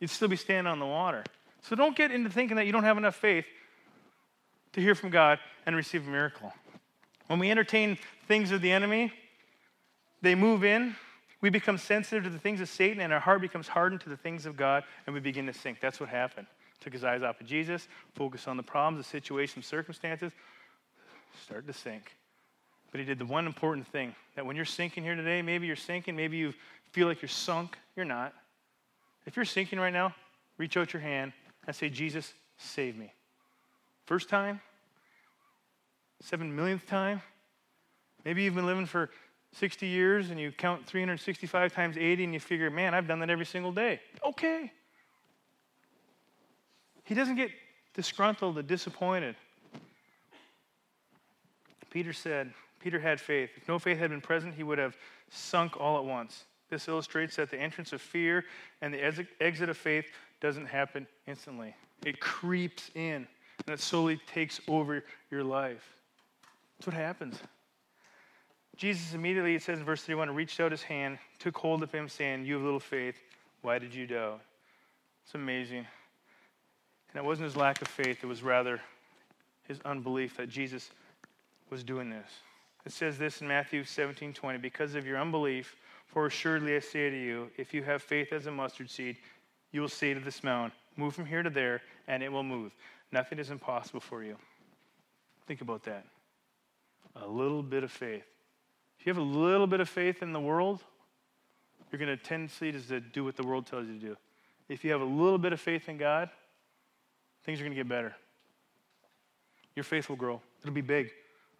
you'd 0.00 0.10
still 0.10 0.26
be 0.26 0.34
standing 0.34 0.68
on 0.68 0.80
the 0.80 0.86
water. 0.86 1.22
So 1.60 1.76
don't 1.76 1.94
get 1.94 2.10
into 2.10 2.28
thinking 2.28 2.56
that 2.56 2.66
you 2.66 2.72
don't 2.72 2.82
have 2.82 2.98
enough 2.98 3.14
faith 3.14 3.46
to 4.72 4.80
hear 4.80 4.96
from 4.96 5.10
God 5.10 5.38
and 5.64 5.76
receive 5.76 6.04
a 6.04 6.10
miracle. 6.10 6.52
When 7.28 7.38
we 7.38 7.52
entertain 7.52 7.98
things 8.26 8.50
of 8.50 8.62
the 8.62 8.72
enemy, 8.72 9.12
they 10.22 10.34
move 10.34 10.64
in. 10.64 10.96
We 11.40 11.50
become 11.50 11.78
sensitive 11.78 12.24
to 12.24 12.30
the 12.30 12.38
things 12.40 12.60
of 12.60 12.68
Satan, 12.68 13.00
and 13.00 13.12
our 13.12 13.20
heart 13.20 13.42
becomes 13.42 13.68
hardened 13.68 14.00
to 14.00 14.08
the 14.08 14.16
things 14.16 14.44
of 14.44 14.56
God, 14.56 14.82
and 15.06 15.14
we 15.14 15.20
begin 15.20 15.46
to 15.46 15.52
sink. 15.52 15.78
That's 15.80 16.00
what 16.00 16.08
happened. 16.08 16.48
Took 16.82 16.92
his 16.92 17.04
eyes 17.04 17.22
off 17.22 17.40
of 17.40 17.46
Jesus, 17.46 17.86
focused 18.14 18.48
on 18.48 18.56
the 18.56 18.62
problems, 18.62 19.04
the 19.04 19.08
situations, 19.08 19.66
circumstances, 19.66 20.32
started 21.44 21.66
to 21.68 21.72
sink. 21.72 22.16
But 22.90 22.98
he 22.98 23.06
did 23.06 23.18
the 23.18 23.24
one 23.24 23.46
important 23.46 23.86
thing 23.86 24.14
that 24.34 24.44
when 24.44 24.56
you're 24.56 24.64
sinking 24.64 25.04
here 25.04 25.14
today, 25.14 25.42
maybe 25.42 25.66
you're 25.66 25.76
sinking, 25.76 26.16
maybe 26.16 26.36
you 26.36 26.52
feel 26.90 27.06
like 27.06 27.22
you're 27.22 27.28
sunk. 27.28 27.78
You're 27.96 28.04
not. 28.04 28.34
If 29.26 29.36
you're 29.36 29.44
sinking 29.44 29.78
right 29.78 29.92
now, 29.92 30.14
reach 30.58 30.76
out 30.76 30.92
your 30.92 31.02
hand 31.02 31.32
and 31.66 31.74
say, 31.74 31.88
Jesus, 31.88 32.34
save 32.58 32.96
me. 32.96 33.12
First 34.04 34.28
time, 34.28 34.60
seven 36.20 36.54
millionth 36.54 36.86
time. 36.86 37.22
Maybe 38.24 38.42
you've 38.42 38.54
been 38.54 38.66
living 38.66 38.86
for 38.86 39.10
60 39.52 39.86
years 39.86 40.30
and 40.30 40.40
you 40.40 40.50
count 40.50 40.84
365 40.86 41.72
times 41.72 41.96
80 41.96 42.24
and 42.24 42.34
you 42.34 42.40
figure, 42.40 42.70
man, 42.70 42.92
I've 42.92 43.06
done 43.06 43.20
that 43.20 43.30
every 43.30 43.46
single 43.46 43.72
day. 43.72 44.00
Okay. 44.26 44.72
He 47.04 47.14
doesn't 47.14 47.36
get 47.36 47.50
disgruntled 47.94 48.58
or 48.58 48.62
disappointed. 48.62 49.36
Peter 51.90 52.12
said, 52.12 52.52
Peter 52.80 52.98
had 52.98 53.20
faith. 53.20 53.50
If 53.56 53.68
no 53.68 53.78
faith 53.78 53.98
had 53.98 54.10
been 54.10 54.20
present, 54.20 54.54
he 54.54 54.62
would 54.62 54.78
have 54.78 54.96
sunk 55.30 55.78
all 55.78 55.98
at 55.98 56.04
once. 56.04 56.44
This 56.70 56.88
illustrates 56.88 57.36
that 57.36 57.50
the 57.50 57.60
entrance 57.60 57.92
of 57.92 58.00
fear 58.00 58.44
and 58.80 58.94
the 58.94 59.26
exit 59.40 59.68
of 59.68 59.76
faith 59.76 60.06
doesn't 60.40 60.66
happen 60.66 61.06
instantly. 61.26 61.74
It 62.04 62.18
creeps 62.18 62.90
in 62.94 63.26
and 63.66 63.74
it 63.74 63.80
slowly 63.80 64.18
takes 64.26 64.60
over 64.66 65.04
your 65.30 65.44
life. 65.44 65.96
That's 66.78 66.86
what 66.86 66.96
happens. 66.96 67.38
Jesus 68.76 69.12
immediately, 69.12 69.54
it 69.54 69.62
says 69.62 69.78
in 69.78 69.84
verse 69.84 70.02
31, 70.02 70.34
reached 70.34 70.58
out 70.58 70.70
his 70.70 70.82
hand, 70.82 71.18
took 71.38 71.56
hold 71.56 71.82
of 71.82 71.92
him, 71.92 72.08
saying, 72.08 72.46
You 72.46 72.54
have 72.54 72.62
little 72.62 72.80
faith. 72.80 73.20
Why 73.60 73.78
did 73.78 73.94
you 73.94 74.06
doubt? 74.06 74.40
It's 75.24 75.34
amazing. 75.34 75.86
And 77.12 77.22
it 77.22 77.26
wasn't 77.26 77.44
his 77.44 77.56
lack 77.56 77.82
of 77.82 77.88
faith, 77.88 78.18
it 78.22 78.26
was 78.26 78.42
rather 78.42 78.80
his 79.68 79.80
unbelief 79.84 80.36
that 80.36 80.48
Jesus 80.48 80.90
was 81.70 81.84
doing 81.84 82.10
this. 82.10 82.30
It 82.84 82.92
says 82.92 83.18
this 83.18 83.40
in 83.40 83.48
Matthew 83.48 83.84
17 83.84 84.32
20, 84.32 84.58
because 84.58 84.94
of 84.94 85.06
your 85.06 85.18
unbelief, 85.18 85.76
for 86.06 86.26
assuredly 86.26 86.76
I 86.76 86.80
say 86.80 87.10
to 87.10 87.16
you, 87.16 87.50
if 87.56 87.72
you 87.72 87.82
have 87.82 88.02
faith 88.02 88.32
as 88.32 88.46
a 88.46 88.50
mustard 88.50 88.90
seed, 88.90 89.16
you 89.72 89.80
will 89.80 89.88
say 89.88 90.14
to 90.14 90.20
this 90.20 90.42
mountain, 90.42 90.72
Move 90.96 91.14
from 91.14 91.24
here 91.24 91.42
to 91.42 91.50
there, 91.50 91.80
and 92.06 92.22
it 92.22 92.30
will 92.30 92.42
move. 92.42 92.72
Nothing 93.12 93.38
is 93.38 93.50
impossible 93.50 94.00
for 94.00 94.22
you. 94.22 94.36
Think 95.46 95.60
about 95.60 95.84
that. 95.84 96.04
A 97.16 97.26
little 97.26 97.62
bit 97.62 97.82
of 97.82 97.90
faith. 97.90 98.24
If 98.98 99.06
you 99.06 99.10
have 99.10 99.22
a 99.22 99.26
little 99.26 99.66
bit 99.66 99.80
of 99.80 99.88
faith 99.88 100.22
in 100.22 100.32
the 100.32 100.40
world, 100.40 100.82
you're 101.90 101.98
going 101.98 102.16
to 102.16 102.22
tendency 102.22 102.72
to 102.72 103.00
do 103.00 103.24
what 103.24 103.36
the 103.36 103.42
world 103.42 103.66
tells 103.66 103.86
you 103.86 103.94
to 103.94 104.06
do. 104.06 104.16
If 104.68 104.84
you 104.84 104.92
have 104.92 105.00
a 105.00 105.04
little 105.04 105.38
bit 105.38 105.52
of 105.52 105.60
faith 105.60 105.88
in 105.88 105.98
God, 105.98 106.30
things 107.44 107.60
are 107.60 107.64
going 107.64 107.72
to 107.72 107.76
get 107.76 107.88
better. 107.88 108.14
Your 109.74 109.84
faith 109.84 110.08
will 110.08 110.16
grow. 110.16 110.40
It'll 110.62 110.74
be 110.74 110.80
big. 110.80 111.10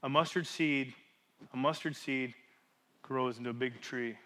A 0.03 0.09
mustard 0.09 0.47
seed 0.47 0.95
a 1.53 1.57
mustard 1.57 1.97
seed 1.97 2.35
grows 3.03 3.39
into 3.39 3.51
a 3.51 3.55
big 3.55 3.81
tree. 3.81 4.17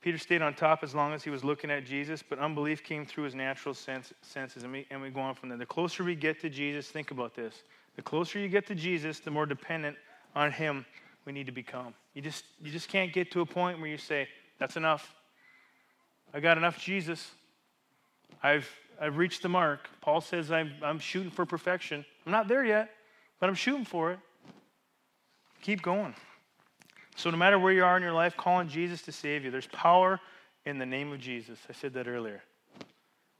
Peter 0.00 0.18
stayed 0.18 0.42
on 0.42 0.54
top 0.54 0.82
as 0.82 0.94
long 0.94 1.12
as 1.12 1.22
he 1.22 1.30
was 1.30 1.44
looking 1.44 1.70
at 1.70 1.84
Jesus, 1.84 2.22
but 2.28 2.38
unbelief 2.40 2.82
came 2.82 3.06
through 3.06 3.24
his 3.24 3.34
natural 3.36 3.72
sense, 3.72 4.12
senses, 4.22 4.64
and 4.64 4.72
we, 4.72 4.86
and 4.90 5.00
we 5.00 5.10
go 5.10 5.20
on 5.20 5.34
from 5.34 5.48
there. 5.48 5.58
The 5.58 5.66
closer 5.66 6.02
we 6.02 6.16
get 6.16 6.40
to 6.40 6.50
Jesus, 6.50 6.88
think 6.88 7.12
about 7.12 7.36
this. 7.36 7.62
The 7.94 8.02
closer 8.02 8.40
you 8.40 8.48
get 8.48 8.66
to 8.66 8.74
Jesus, 8.74 9.20
the 9.20 9.30
more 9.30 9.46
dependent 9.46 9.96
on 10.34 10.50
him 10.50 10.84
we 11.24 11.32
need 11.32 11.46
to 11.46 11.52
become. 11.52 11.94
You 12.14 12.22
just, 12.22 12.44
you 12.60 12.72
just 12.72 12.88
can't 12.88 13.12
get 13.12 13.30
to 13.32 13.42
a 13.42 13.46
point 13.46 13.78
where 13.78 13.88
you 13.88 13.98
say, 13.98 14.26
that's 14.58 14.76
enough. 14.76 15.14
I 16.34 16.40
got 16.40 16.58
enough 16.58 16.80
Jesus. 16.80 17.30
I've, 18.42 18.68
I've 19.00 19.16
reached 19.16 19.42
the 19.42 19.48
mark. 19.48 19.88
Paul 20.00 20.20
says 20.20 20.50
I'm, 20.50 20.72
I'm 20.82 20.98
shooting 20.98 21.30
for 21.30 21.44
perfection. 21.46 22.04
I'm 22.26 22.32
not 22.32 22.48
there 22.48 22.64
yet, 22.64 22.90
but 23.40 23.48
I'm 23.48 23.54
shooting 23.54 23.84
for 23.84 24.12
it. 24.12 24.18
Keep 25.62 25.82
going. 25.82 26.14
So, 27.16 27.30
no 27.30 27.36
matter 27.36 27.58
where 27.58 27.72
you 27.72 27.84
are 27.84 27.96
in 27.96 28.02
your 28.02 28.12
life, 28.12 28.36
call 28.36 28.54
on 28.54 28.68
Jesus 28.68 29.02
to 29.02 29.12
save 29.12 29.44
you. 29.44 29.50
There's 29.50 29.66
power 29.66 30.18
in 30.64 30.78
the 30.78 30.86
name 30.86 31.12
of 31.12 31.20
Jesus. 31.20 31.58
I 31.68 31.72
said 31.72 31.92
that 31.94 32.08
earlier. 32.08 32.42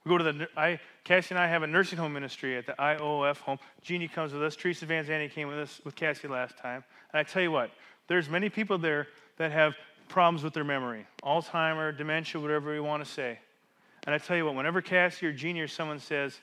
We 0.05 0.11
go 0.11 0.19
to 0.19 0.25
the, 0.25 0.49
I, 0.57 0.81
Cassie 1.05 1.35
and 1.35 1.39
I 1.39 1.47
have 1.47 1.63
a 1.63 1.67
nursing 1.67 1.99
home 1.99 2.13
ministry 2.13 2.57
at 2.57 2.67
the 2.67 2.73
IOF 2.73 3.39
home. 3.39 3.59
Jeannie 3.83 4.09
comes 4.09 4.33
with 4.33 4.43
us. 4.43 4.57
Teresa 4.57 4.85
Van 4.85 5.05
Zandt 5.05 5.33
came 5.33 5.49
with 5.49 5.59
us 5.59 5.81
with 5.85 5.95
Cassie 5.95 6.29
last 6.29 6.59
time. 6.59 6.85
And 7.13 7.21
I 7.21 7.23
tell 7.23 7.43
you 7.43 7.53
what, 7.53 7.71
there's 8.09 8.29
many 8.29 8.49
people 8.49 8.79
there 8.79 9.07
that 9.39 9.53
have 9.53 9.75
problems 10.09 10.43
with 10.43 10.55
their 10.55 10.65
memory, 10.65 11.07
Alzheimer, 11.23 11.97
dementia, 11.97 12.41
whatever 12.41 12.75
you 12.75 12.83
want 12.83 13.05
to 13.05 13.11
say. 13.11 13.39
And 14.07 14.15
I 14.15 14.19
tell 14.19 14.37
you 14.37 14.45
what, 14.45 14.55
whenever 14.55 14.83
Cassie 14.83 15.27
or 15.27 15.33
Jeannie 15.33 15.61
or 15.61 15.69
someone 15.69 16.01
says, 16.01 16.39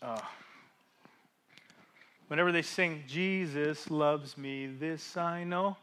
uh, 0.00 0.20
whenever 2.28 2.50
they 2.50 2.62
sing, 2.62 3.02
Jesus 3.06 3.90
loves 3.90 4.38
me, 4.38 4.66
this 4.66 5.16
I 5.16 5.44
know, 5.44 5.76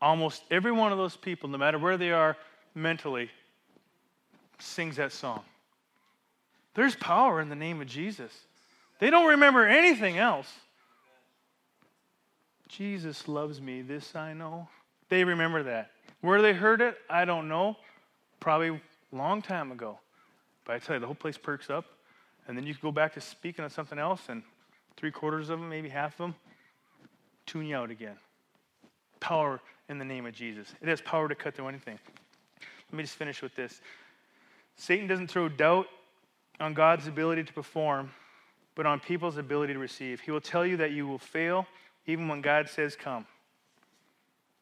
almost 0.00 0.42
every 0.50 0.72
one 0.72 0.92
of 0.92 0.98
those 0.98 1.16
people, 1.16 1.48
no 1.48 1.58
matter 1.58 1.78
where 1.78 1.98
they 1.98 2.10
are 2.10 2.36
mentally, 2.74 3.30
sings 4.58 4.96
that 4.96 5.12
song. 5.12 5.42
There's 6.74 6.96
power 6.96 7.40
in 7.40 7.48
the 7.48 7.56
name 7.56 7.80
of 7.80 7.86
Jesus. 7.86 8.32
They 8.98 9.10
don't 9.10 9.26
remember 9.26 9.66
anything 9.66 10.18
else. 10.18 10.50
Jesus 12.68 13.28
loves 13.28 13.60
me, 13.60 13.82
this 13.82 14.14
I 14.14 14.32
know. 14.32 14.68
They 15.08 15.24
remember 15.24 15.62
that. 15.64 15.90
Where 16.20 16.42
they 16.42 16.52
heard 16.52 16.80
it, 16.80 16.96
I 17.08 17.24
don't 17.24 17.48
know. 17.48 17.76
Probably 18.40 18.68
a 18.68 18.80
long 19.16 19.42
time 19.42 19.72
ago. 19.72 19.98
But 20.64 20.76
I 20.76 20.78
tell 20.78 20.96
you, 20.96 21.00
the 21.00 21.06
whole 21.06 21.14
place 21.14 21.38
perks 21.38 21.70
up. 21.70 21.84
And 22.46 22.56
then 22.56 22.66
you 22.66 22.74
can 22.74 22.80
go 22.82 22.92
back 22.92 23.14
to 23.14 23.20
speaking 23.20 23.62
on 23.62 23.70
something 23.70 23.98
else, 23.98 24.22
and 24.28 24.42
three 24.96 25.10
quarters 25.10 25.50
of 25.50 25.60
them, 25.60 25.68
maybe 25.68 25.88
half 25.88 26.14
of 26.14 26.18
them, 26.18 26.34
tune 27.46 27.66
you 27.66 27.76
out 27.76 27.90
again. 27.90 28.16
Power 29.20 29.60
in 29.88 29.98
the 29.98 30.04
name 30.04 30.24
of 30.26 30.34
Jesus. 30.34 30.74
It 30.80 30.88
has 30.88 31.00
power 31.00 31.28
to 31.28 31.34
cut 31.34 31.54
through 31.54 31.68
anything. 31.68 31.98
Let 32.90 32.96
me 32.96 33.02
just 33.02 33.16
finish 33.16 33.42
with 33.42 33.54
this. 33.54 33.80
Satan 34.76 35.06
doesn't 35.06 35.28
throw 35.28 35.48
doubt 35.48 35.86
on 36.58 36.72
God's 36.72 37.06
ability 37.06 37.44
to 37.44 37.52
perform, 37.52 38.10
but 38.74 38.86
on 38.86 39.00
people's 39.00 39.36
ability 39.36 39.74
to 39.74 39.78
receive. 39.78 40.20
He 40.20 40.30
will 40.30 40.40
tell 40.40 40.64
you 40.64 40.78
that 40.78 40.92
you 40.92 41.06
will 41.06 41.18
fail 41.18 41.66
even 42.06 42.28
when 42.28 42.40
God 42.40 42.68
says 42.68 42.96
come. 42.96 43.26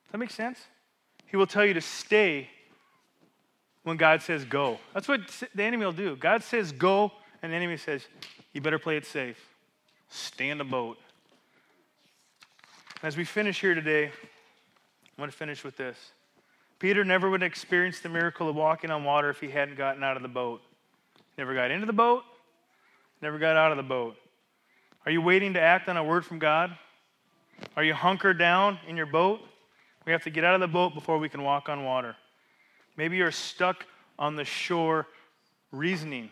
Does 0.04 0.12
that 0.12 0.18
make 0.18 0.30
sense? 0.30 0.58
He 1.26 1.36
will 1.36 1.46
tell 1.46 1.64
you 1.64 1.74
to 1.74 1.80
stay 1.80 2.48
when 3.86 3.96
God 3.96 4.20
says 4.20 4.44
go. 4.44 4.80
That's 4.94 5.06
what 5.06 5.20
the 5.54 5.62
enemy 5.62 5.84
will 5.84 5.92
do. 5.92 6.16
God 6.16 6.42
says 6.42 6.72
go, 6.72 7.12
and 7.40 7.52
the 7.52 7.56
enemy 7.56 7.76
says, 7.76 8.04
you 8.52 8.60
better 8.60 8.80
play 8.80 8.96
it 8.96 9.06
safe. 9.06 9.38
Stay 10.08 10.48
in 10.48 10.58
the 10.58 10.64
boat. 10.64 10.98
As 13.04 13.16
we 13.16 13.24
finish 13.24 13.60
here 13.60 13.76
today, 13.76 14.06
I'm 14.06 14.12
going 15.18 15.30
to 15.30 15.36
finish 15.36 15.62
with 15.62 15.76
this. 15.76 15.96
Peter 16.80 17.04
never 17.04 17.30
would 17.30 17.42
have 17.42 17.48
experienced 17.48 18.02
the 18.02 18.08
miracle 18.08 18.48
of 18.48 18.56
walking 18.56 18.90
on 18.90 19.04
water 19.04 19.30
if 19.30 19.38
he 19.38 19.50
hadn't 19.50 19.76
gotten 19.76 20.02
out 20.02 20.16
of 20.16 20.22
the 20.22 20.28
boat. 20.28 20.62
Never 21.38 21.54
got 21.54 21.70
into 21.70 21.86
the 21.86 21.92
boat, 21.92 22.24
never 23.22 23.38
got 23.38 23.56
out 23.56 23.70
of 23.70 23.76
the 23.76 23.84
boat. 23.84 24.16
Are 25.04 25.12
you 25.12 25.22
waiting 25.22 25.54
to 25.54 25.60
act 25.60 25.88
on 25.88 25.96
a 25.96 26.02
word 26.02 26.26
from 26.26 26.40
God? 26.40 26.76
Are 27.76 27.84
you 27.84 27.94
hunkered 27.94 28.36
down 28.36 28.80
in 28.88 28.96
your 28.96 29.06
boat? 29.06 29.38
We 30.06 30.10
have 30.10 30.24
to 30.24 30.30
get 30.30 30.42
out 30.42 30.54
of 30.54 30.60
the 30.60 30.66
boat 30.66 30.92
before 30.92 31.18
we 31.18 31.28
can 31.28 31.44
walk 31.44 31.68
on 31.68 31.84
water. 31.84 32.16
Maybe 32.96 33.16
you're 33.16 33.30
stuck 33.30 33.86
on 34.18 34.36
the 34.36 34.44
shore 34.44 35.06
reasoning. 35.72 36.30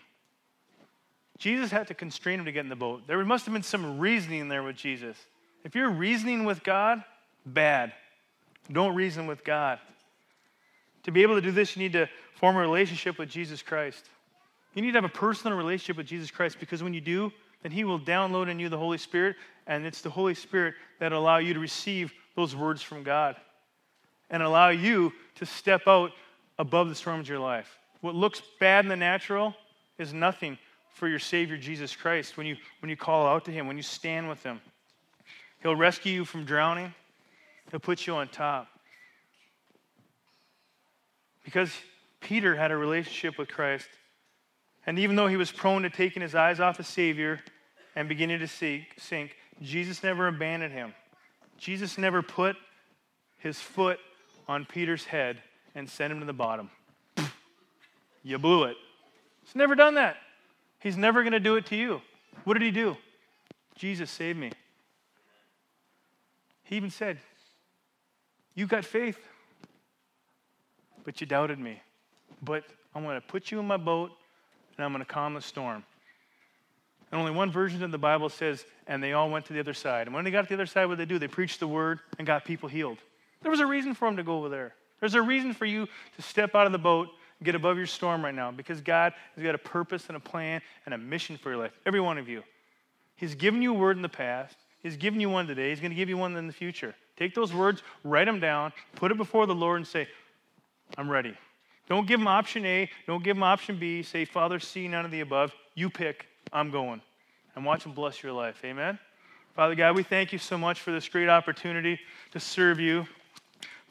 Jesus 1.39 1.71
had 1.71 1.89
to 1.89 1.95
constrain 1.95 2.39
him 2.39 2.47
to 2.47 2.53
get 2.53 2.61
in 2.61 2.69
the 2.69 2.77
boat. 2.77 3.07
There 3.07 3.23
must 3.25 3.45
have 3.47 3.53
been 3.53 3.63
some 3.63 3.99
reasoning 3.99 4.49
there 4.49 4.63
with 4.63 4.77
Jesus. 4.77 5.17
If 5.65 5.75
you're 5.75 5.91
reasoning 5.91 6.45
with 6.45 6.63
God, 6.63 7.03
bad. 7.45 7.93
Don't 8.71 8.95
reason 8.95 9.27
with 9.27 9.45
God. 9.45 9.79
To 11.05 11.11
be 11.11 11.23
able 11.23 11.35
to 11.35 11.41
do 11.41 11.51
this, 11.51 11.77
you 11.77 11.83
need 11.83 11.93
to 11.93 12.09
form 12.37 12.57
a 12.57 12.61
relationship 12.61 13.19
with 13.19 13.29
Jesus 13.29 13.63
Christ. 13.63 14.09
You 14.75 14.83
need 14.83 14.93
to 14.93 14.99
have 14.99 15.05
a 15.05 15.09
personal 15.09 15.57
relationship 15.57 15.97
with 15.97 16.07
Jesus 16.07 16.31
Christ 16.31 16.59
because 16.59 16.83
when 16.83 16.95
you 16.95 17.01
do, 17.01 17.33
then 17.63 17.73
He 17.73 17.85
will 17.85 18.01
download 18.01 18.49
in 18.49 18.59
you 18.59 18.69
the 18.69 18.79
Holy 18.79 18.99
Spirit, 18.99 19.37
and 19.67 19.87
it's 19.87 20.01
the 20.01 20.11
Holy 20.11 20.35
Spirit 20.35 20.75
that 21.01 21.13
allow 21.13 21.39
you 21.39 21.55
to 21.55 21.61
receive 21.61 22.13
those 22.37 22.55
words 22.57 22.83
from 22.83 23.03
God 23.03 23.37
and 24.31 24.43
allow 24.43 24.71
you 24.71 25.13
to 25.37 25.47
step 25.47 25.83
out 25.87 26.11
above 26.59 26.89
the 26.89 26.95
storms 26.95 27.27
of 27.27 27.31
your 27.31 27.39
life. 27.39 27.79
What 28.01 28.15
looks 28.15 28.43
bad 28.61 28.85
in 28.85 28.89
the 28.89 28.97
natural 28.97 29.55
is 29.99 30.13
nothing 30.13 30.59
for 30.93 31.09
your 31.09 31.19
Savior 31.19 31.57
Jesus 31.57 31.97
Christ 31.97 32.37
when 32.37 32.47
you, 32.47 32.57
when 32.81 32.91
you 32.91 32.97
call 32.97 33.27
out 33.27 33.45
to 33.47 33.51
Him, 33.51 33.67
when 33.67 33.77
you 33.77 33.83
stand 33.83 34.29
with 34.29 34.43
Him. 34.43 34.61
He'll 35.63 35.77
rescue 35.77 36.13
you 36.13 36.25
from 36.25 36.45
drowning, 36.45 36.95
He'll 37.71 37.81
put 37.81 38.07
you 38.07 38.15
on 38.15 38.29
top. 38.29 38.69
Because 41.45 41.73
Peter 42.21 42.55
had 42.55 42.71
a 42.71 42.77
relationship 42.77 43.39
with 43.39 43.49
Christ, 43.49 43.89
and 44.87 44.99
even 44.99 45.17
though 45.17 45.27
he 45.27 45.37
was 45.37 45.51
prone 45.51 45.83
to 45.83 45.91
taking 45.91 46.23
his 46.23 46.35
eyes 46.35 46.61
off 46.61 46.77
the 46.77 46.85
Savior 46.85 47.41
and 47.97 48.09
beginning 48.09 48.41
to 48.41 48.49
sink, 48.49 49.37
Jesus 49.63 50.03
never 50.03 50.29
abandoned 50.29 50.73
him. 50.73 50.95
Jesus 51.59 51.97
never 51.97 52.23
put 52.23 52.57
his 53.39 53.59
foot 53.59 53.99
on 54.49 54.65
Peter's 54.65 55.05
head 55.05 55.43
and 55.75 55.89
sent 55.89 56.13
him 56.13 56.21
to 56.21 56.27
the 56.27 56.33
bottom. 56.33 56.71
you 58.23 58.39
blew 58.39 58.65
it. 58.65 58.77
He's 59.45 59.55
never 59.55 59.75
done 59.75 59.95
that. 59.95 60.17
He's 60.81 60.97
never 60.97 61.23
going 61.23 61.33
to 61.33 61.41
do 61.41 61.57
it 61.57 61.67
to 61.67 61.77
you. 61.77 62.01
What 62.45 62.55
did 62.55 62.63
he 62.63 62.71
do? 62.71 62.97
Jesus 63.77 64.11
saved 64.11 64.39
me. 64.39 64.53
He 66.65 66.77
even 66.77 66.91
said, 66.91 67.19
You 68.55 68.67
got 68.67 68.85
faith 68.85 69.19
but 71.05 71.21
you 71.21 71.27
doubted 71.27 71.59
me. 71.59 71.81
But 72.43 72.65
I'm 72.95 73.05
going 73.05 73.21
to 73.21 73.27
put 73.27 73.51
you 73.51 73.61
in 73.61 73.67
my 73.67 73.77
boat 73.77 74.11
and 74.77 74.85
I'm 74.85 74.93
going 74.93 75.05
to 75.05 75.11
calm 75.11 75.35
the 75.35 75.41
storm. 75.41 75.85
And 77.13 77.21
only 77.21 77.33
one 77.33 77.53
version 77.53 77.83
of 77.85 77.93
the 77.93 77.99
Bible 77.99 78.29
says, 78.29 78.65
and 78.89 79.03
they 79.03 79.13
all 79.13 79.31
went 79.31 79.45
to 79.47 79.53
the 79.53 79.61
other 79.61 79.75
side. 79.75 80.09
And 80.09 80.15
when 80.15 80.25
they 80.25 80.31
got 80.31 80.43
to 80.43 80.49
the 80.49 80.55
other 80.55 80.67
side, 80.67 80.87
what 80.87 80.99
did 80.99 81.09
they 81.09 81.13
do? 81.13 81.19
They 81.19 81.29
preached 81.29 81.61
the 81.61 81.69
word 81.69 82.01
and 82.19 82.27
got 82.27 82.45
people 82.45 82.69
healed. 82.69 82.99
There 83.43 83.51
was 83.51 83.61
a 83.61 83.67
reason 83.67 83.95
for 83.95 84.09
them 84.09 84.17
to 84.17 84.25
go 84.25 84.39
over 84.39 84.49
there. 84.49 84.75
There's 85.05 85.17
a 85.17 85.21
reason 85.21 85.53
for 85.53 85.67
you 85.67 85.87
to 86.17 86.23
step 86.23 86.55
out 86.55 86.65
of 86.65 86.73
the 86.73 86.79
boat 86.79 87.11
and 87.39 87.45
get 87.45 87.55
above 87.55 87.77
your 87.77 87.85
storm 87.85 88.25
right 88.25 88.35
now 88.35 88.51
because 88.51 88.81
God 88.81 89.13
has 89.35 89.45
got 89.45 89.55
a 89.55 89.59
purpose 89.59 90.07
and 90.09 90.17
a 90.17 90.21
plan 90.21 90.63
and 90.87 90.95
a 90.95 90.97
mission 90.97 91.37
for 91.37 91.51
your 91.51 91.59
life. 91.59 91.73
Every 91.85 92.01
one 92.01 92.17
of 92.17 92.27
you. 92.27 92.43
He's 93.15 93.35
given 93.35 93.61
you 93.61 93.75
a 93.75 93.79
word 93.79 93.97
in 93.97 94.03
the 94.03 94.09
past, 94.09 94.57
He's 94.83 94.97
given 94.97 95.21
you 95.21 95.29
one 95.29 95.47
today, 95.47 95.69
He's 95.69 95.81
going 95.81 95.91
to 95.91 95.95
give 95.95 96.09
you 96.09 96.17
one 96.17 96.35
in 96.37 96.47
the 96.47 96.55
future. 96.55 96.95
Take 97.19 97.35
those 97.35 97.53
words, 97.53 97.83
write 98.03 98.25
them 98.25 98.41
down, 98.41 98.73
put 98.97 99.11
it 99.11 99.19
before 99.19 99.45
the 99.45 99.55
Lord, 99.55 99.77
and 99.77 99.87
say, 99.87 100.09
I'm 100.97 101.11
ready. 101.11 101.37
Don't 101.87 102.09
give 102.09 102.19
them 102.19 102.27
option 102.27 102.65
A. 102.65 102.89
Don't 103.07 103.23
give 103.23 103.37
them 103.37 103.43
option 103.43 103.79
B. 103.79 104.03
Say, 104.03 104.25
Father, 104.25 104.59
C, 104.59 104.89
none 104.89 105.05
of 105.05 105.11
the 105.11 105.21
above. 105.21 105.55
You 105.75 105.91
pick. 105.91 106.25
I'm 106.51 106.71
going. 106.71 107.03
And 107.57 107.67
watch 107.67 107.85
Him 107.85 107.93
bless 107.93 108.23
your 108.23 108.33
life. 108.33 108.59
Amen. 108.65 108.99
Father 109.55 109.75
God, 109.75 109.97
we 109.97 110.03
thank 110.03 110.33
you 110.33 110.39
so 110.39 110.57
much 110.57 110.81
for 110.81 110.93
this 110.93 111.07
great 111.11 111.29
opportunity 111.29 112.01
to 112.33 112.41
serve 112.41 112.81
you. 112.81 113.07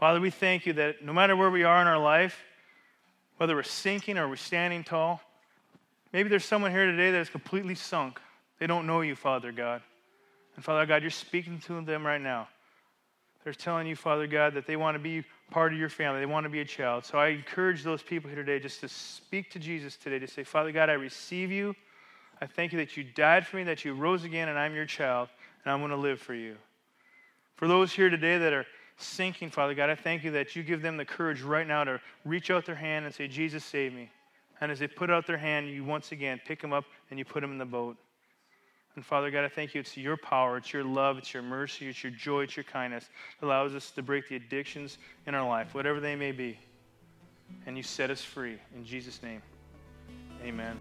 Father, 0.03 0.19
we 0.19 0.31
thank 0.31 0.65
you 0.65 0.73
that 0.73 1.01
no 1.01 1.13
matter 1.13 1.33
where 1.33 1.49
we 1.49 1.63
are 1.63 1.81
in 1.81 1.87
our 1.87 1.97
life, 1.97 2.43
whether 3.37 3.55
we're 3.55 3.63
sinking 3.63 4.17
or 4.17 4.27
we're 4.27 4.35
standing 4.35 4.83
tall, 4.83 5.21
maybe 6.11 6.27
there's 6.27 6.43
someone 6.43 6.71
here 6.71 6.85
today 6.85 7.11
that 7.11 7.21
is 7.21 7.29
completely 7.29 7.73
sunk. 7.73 8.19
They 8.59 8.67
don't 8.67 8.85
know 8.85 8.99
you, 8.99 9.15
Father 9.15 9.53
God. 9.53 9.81
And 10.57 10.65
Father 10.65 10.85
God, 10.85 11.03
you're 11.03 11.09
speaking 11.09 11.57
to 11.67 11.79
them 11.79 12.05
right 12.05 12.19
now. 12.19 12.49
They're 13.45 13.53
telling 13.53 13.87
you, 13.87 13.95
Father 13.95 14.27
God, 14.27 14.55
that 14.55 14.67
they 14.67 14.75
want 14.75 14.95
to 14.95 14.99
be 14.99 15.23
part 15.51 15.71
of 15.71 15.79
your 15.79 15.87
family. 15.87 16.19
They 16.19 16.25
want 16.25 16.43
to 16.43 16.49
be 16.49 16.59
a 16.59 16.65
child. 16.65 17.05
So 17.05 17.17
I 17.17 17.29
encourage 17.29 17.81
those 17.81 18.03
people 18.03 18.29
here 18.29 18.43
today 18.43 18.59
just 18.59 18.81
to 18.81 18.89
speak 18.89 19.51
to 19.51 19.57
Jesus 19.59 19.95
today, 19.95 20.19
to 20.19 20.27
say, 20.27 20.43
Father 20.43 20.73
God, 20.73 20.89
I 20.89 20.95
receive 20.95 21.49
you. 21.49 21.77
I 22.41 22.45
thank 22.45 22.73
you 22.73 22.79
that 22.79 22.97
you 22.97 23.05
died 23.05 23.47
for 23.47 23.55
me, 23.55 23.63
that 23.63 23.85
you 23.85 23.93
rose 23.93 24.25
again, 24.25 24.49
and 24.49 24.59
I'm 24.59 24.75
your 24.75 24.85
child, 24.85 25.29
and 25.63 25.71
I'm 25.71 25.79
going 25.79 25.91
to 25.91 25.95
live 25.95 26.19
for 26.19 26.33
you. 26.33 26.57
For 27.55 27.69
those 27.69 27.93
here 27.93 28.09
today 28.09 28.37
that 28.39 28.51
are 28.51 28.65
sinking, 28.97 29.49
Father 29.49 29.73
God, 29.73 29.89
I 29.89 29.95
thank 29.95 30.23
you 30.23 30.31
that 30.31 30.55
you 30.55 30.63
give 30.63 30.81
them 30.81 30.97
the 30.97 31.05
courage 31.05 31.41
right 31.41 31.67
now 31.67 31.83
to 31.83 31.99
reach 32.25 32.51
out 32.51 32.65
their 32.65 32.75
hand 32.75 33.05
and 33.05 33.13
say, 33.13 33.27
Jesus, 33.27 33.63
save 33.63 33.93
me. 33.93 34.09
And 34.61 34.71
as 34.71 34.79
they 34.79 34.87
put 34.87 35.09
out 35.09 35.27
their 35.27 35.37
hand, 35.37 35.69
you 35.69 35.83
once 35.83 36.11
again 36.11 36.39
pick 36.45 36.61
them 36.61 36.73
up 36.73 36.85
and 37.09 37.19
you 37.19 37.25
put 37.25 37.41
them 37.41 37.51
in 37.51 37.57
the 37.57 37.65
boat. 37.65 37.97
And 38.95 39.05
Father 39.05 39.31
God, 39.31 39.43
I 39.43 39.49
thank 39.49 39.73
you. 39.73 39.81
It's 39.81 39.97
your 39.97 40.17
power, 40.17 40.57
it's 40.57 40.71
your 40.71 40.83
love, 40.83 41.17
it's 41.17 41.33
your 41.33 41.41
mercy, 41.41 41.89
it's 41.89 42.03
your 42.03 42.11
joy, 42.11 42.43
it's 42.43 42.55
your 42.55 42.63
kindness 42.63 43.09
that 43.39 43.45
allows 43.47 43.73
us 43.73 43.89
to 43.91 44.03
break 44.03 44.29
the 44.29 44.35
addictions 44.35 44.99
in 45.25 45.33
our 45.33 45.47
life, 45.47 45.73
whatever 45.73 45.99
they 45.99 46.15
may 46.15 46.31
be. 46.31 46.59
And 47.65 47.75
you 47.75 47.83
set 47.83 48.11
us 48.11 48.21
free. 48.21 48.57
In 48.75 48.85
Jesus' 48.85 49.21
name, 49.23 49.41
amen. 50.43 50.79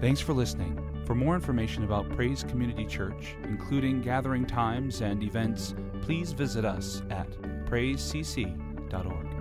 Thanks 0.00 0.20
for 0.20 0.32
listening. 0.32 0.91
For 1.04 1.14
more 1.14 1.34
information 1.34 1.84
about 1.84 2.08
Praise 2.10 2.44
Community 2.44 2.86
Church, 2.86 3.34
including 3.44 4.02
gathering 4.02 4.46
times 4.46 5.00
and 5.00 5.22
events, 5.22 5.74
please 6.00 6.32
visit 6.32 6.64
us 6.64 7.02
at 7.10 7.28
praisecc.org. 7.66 9.31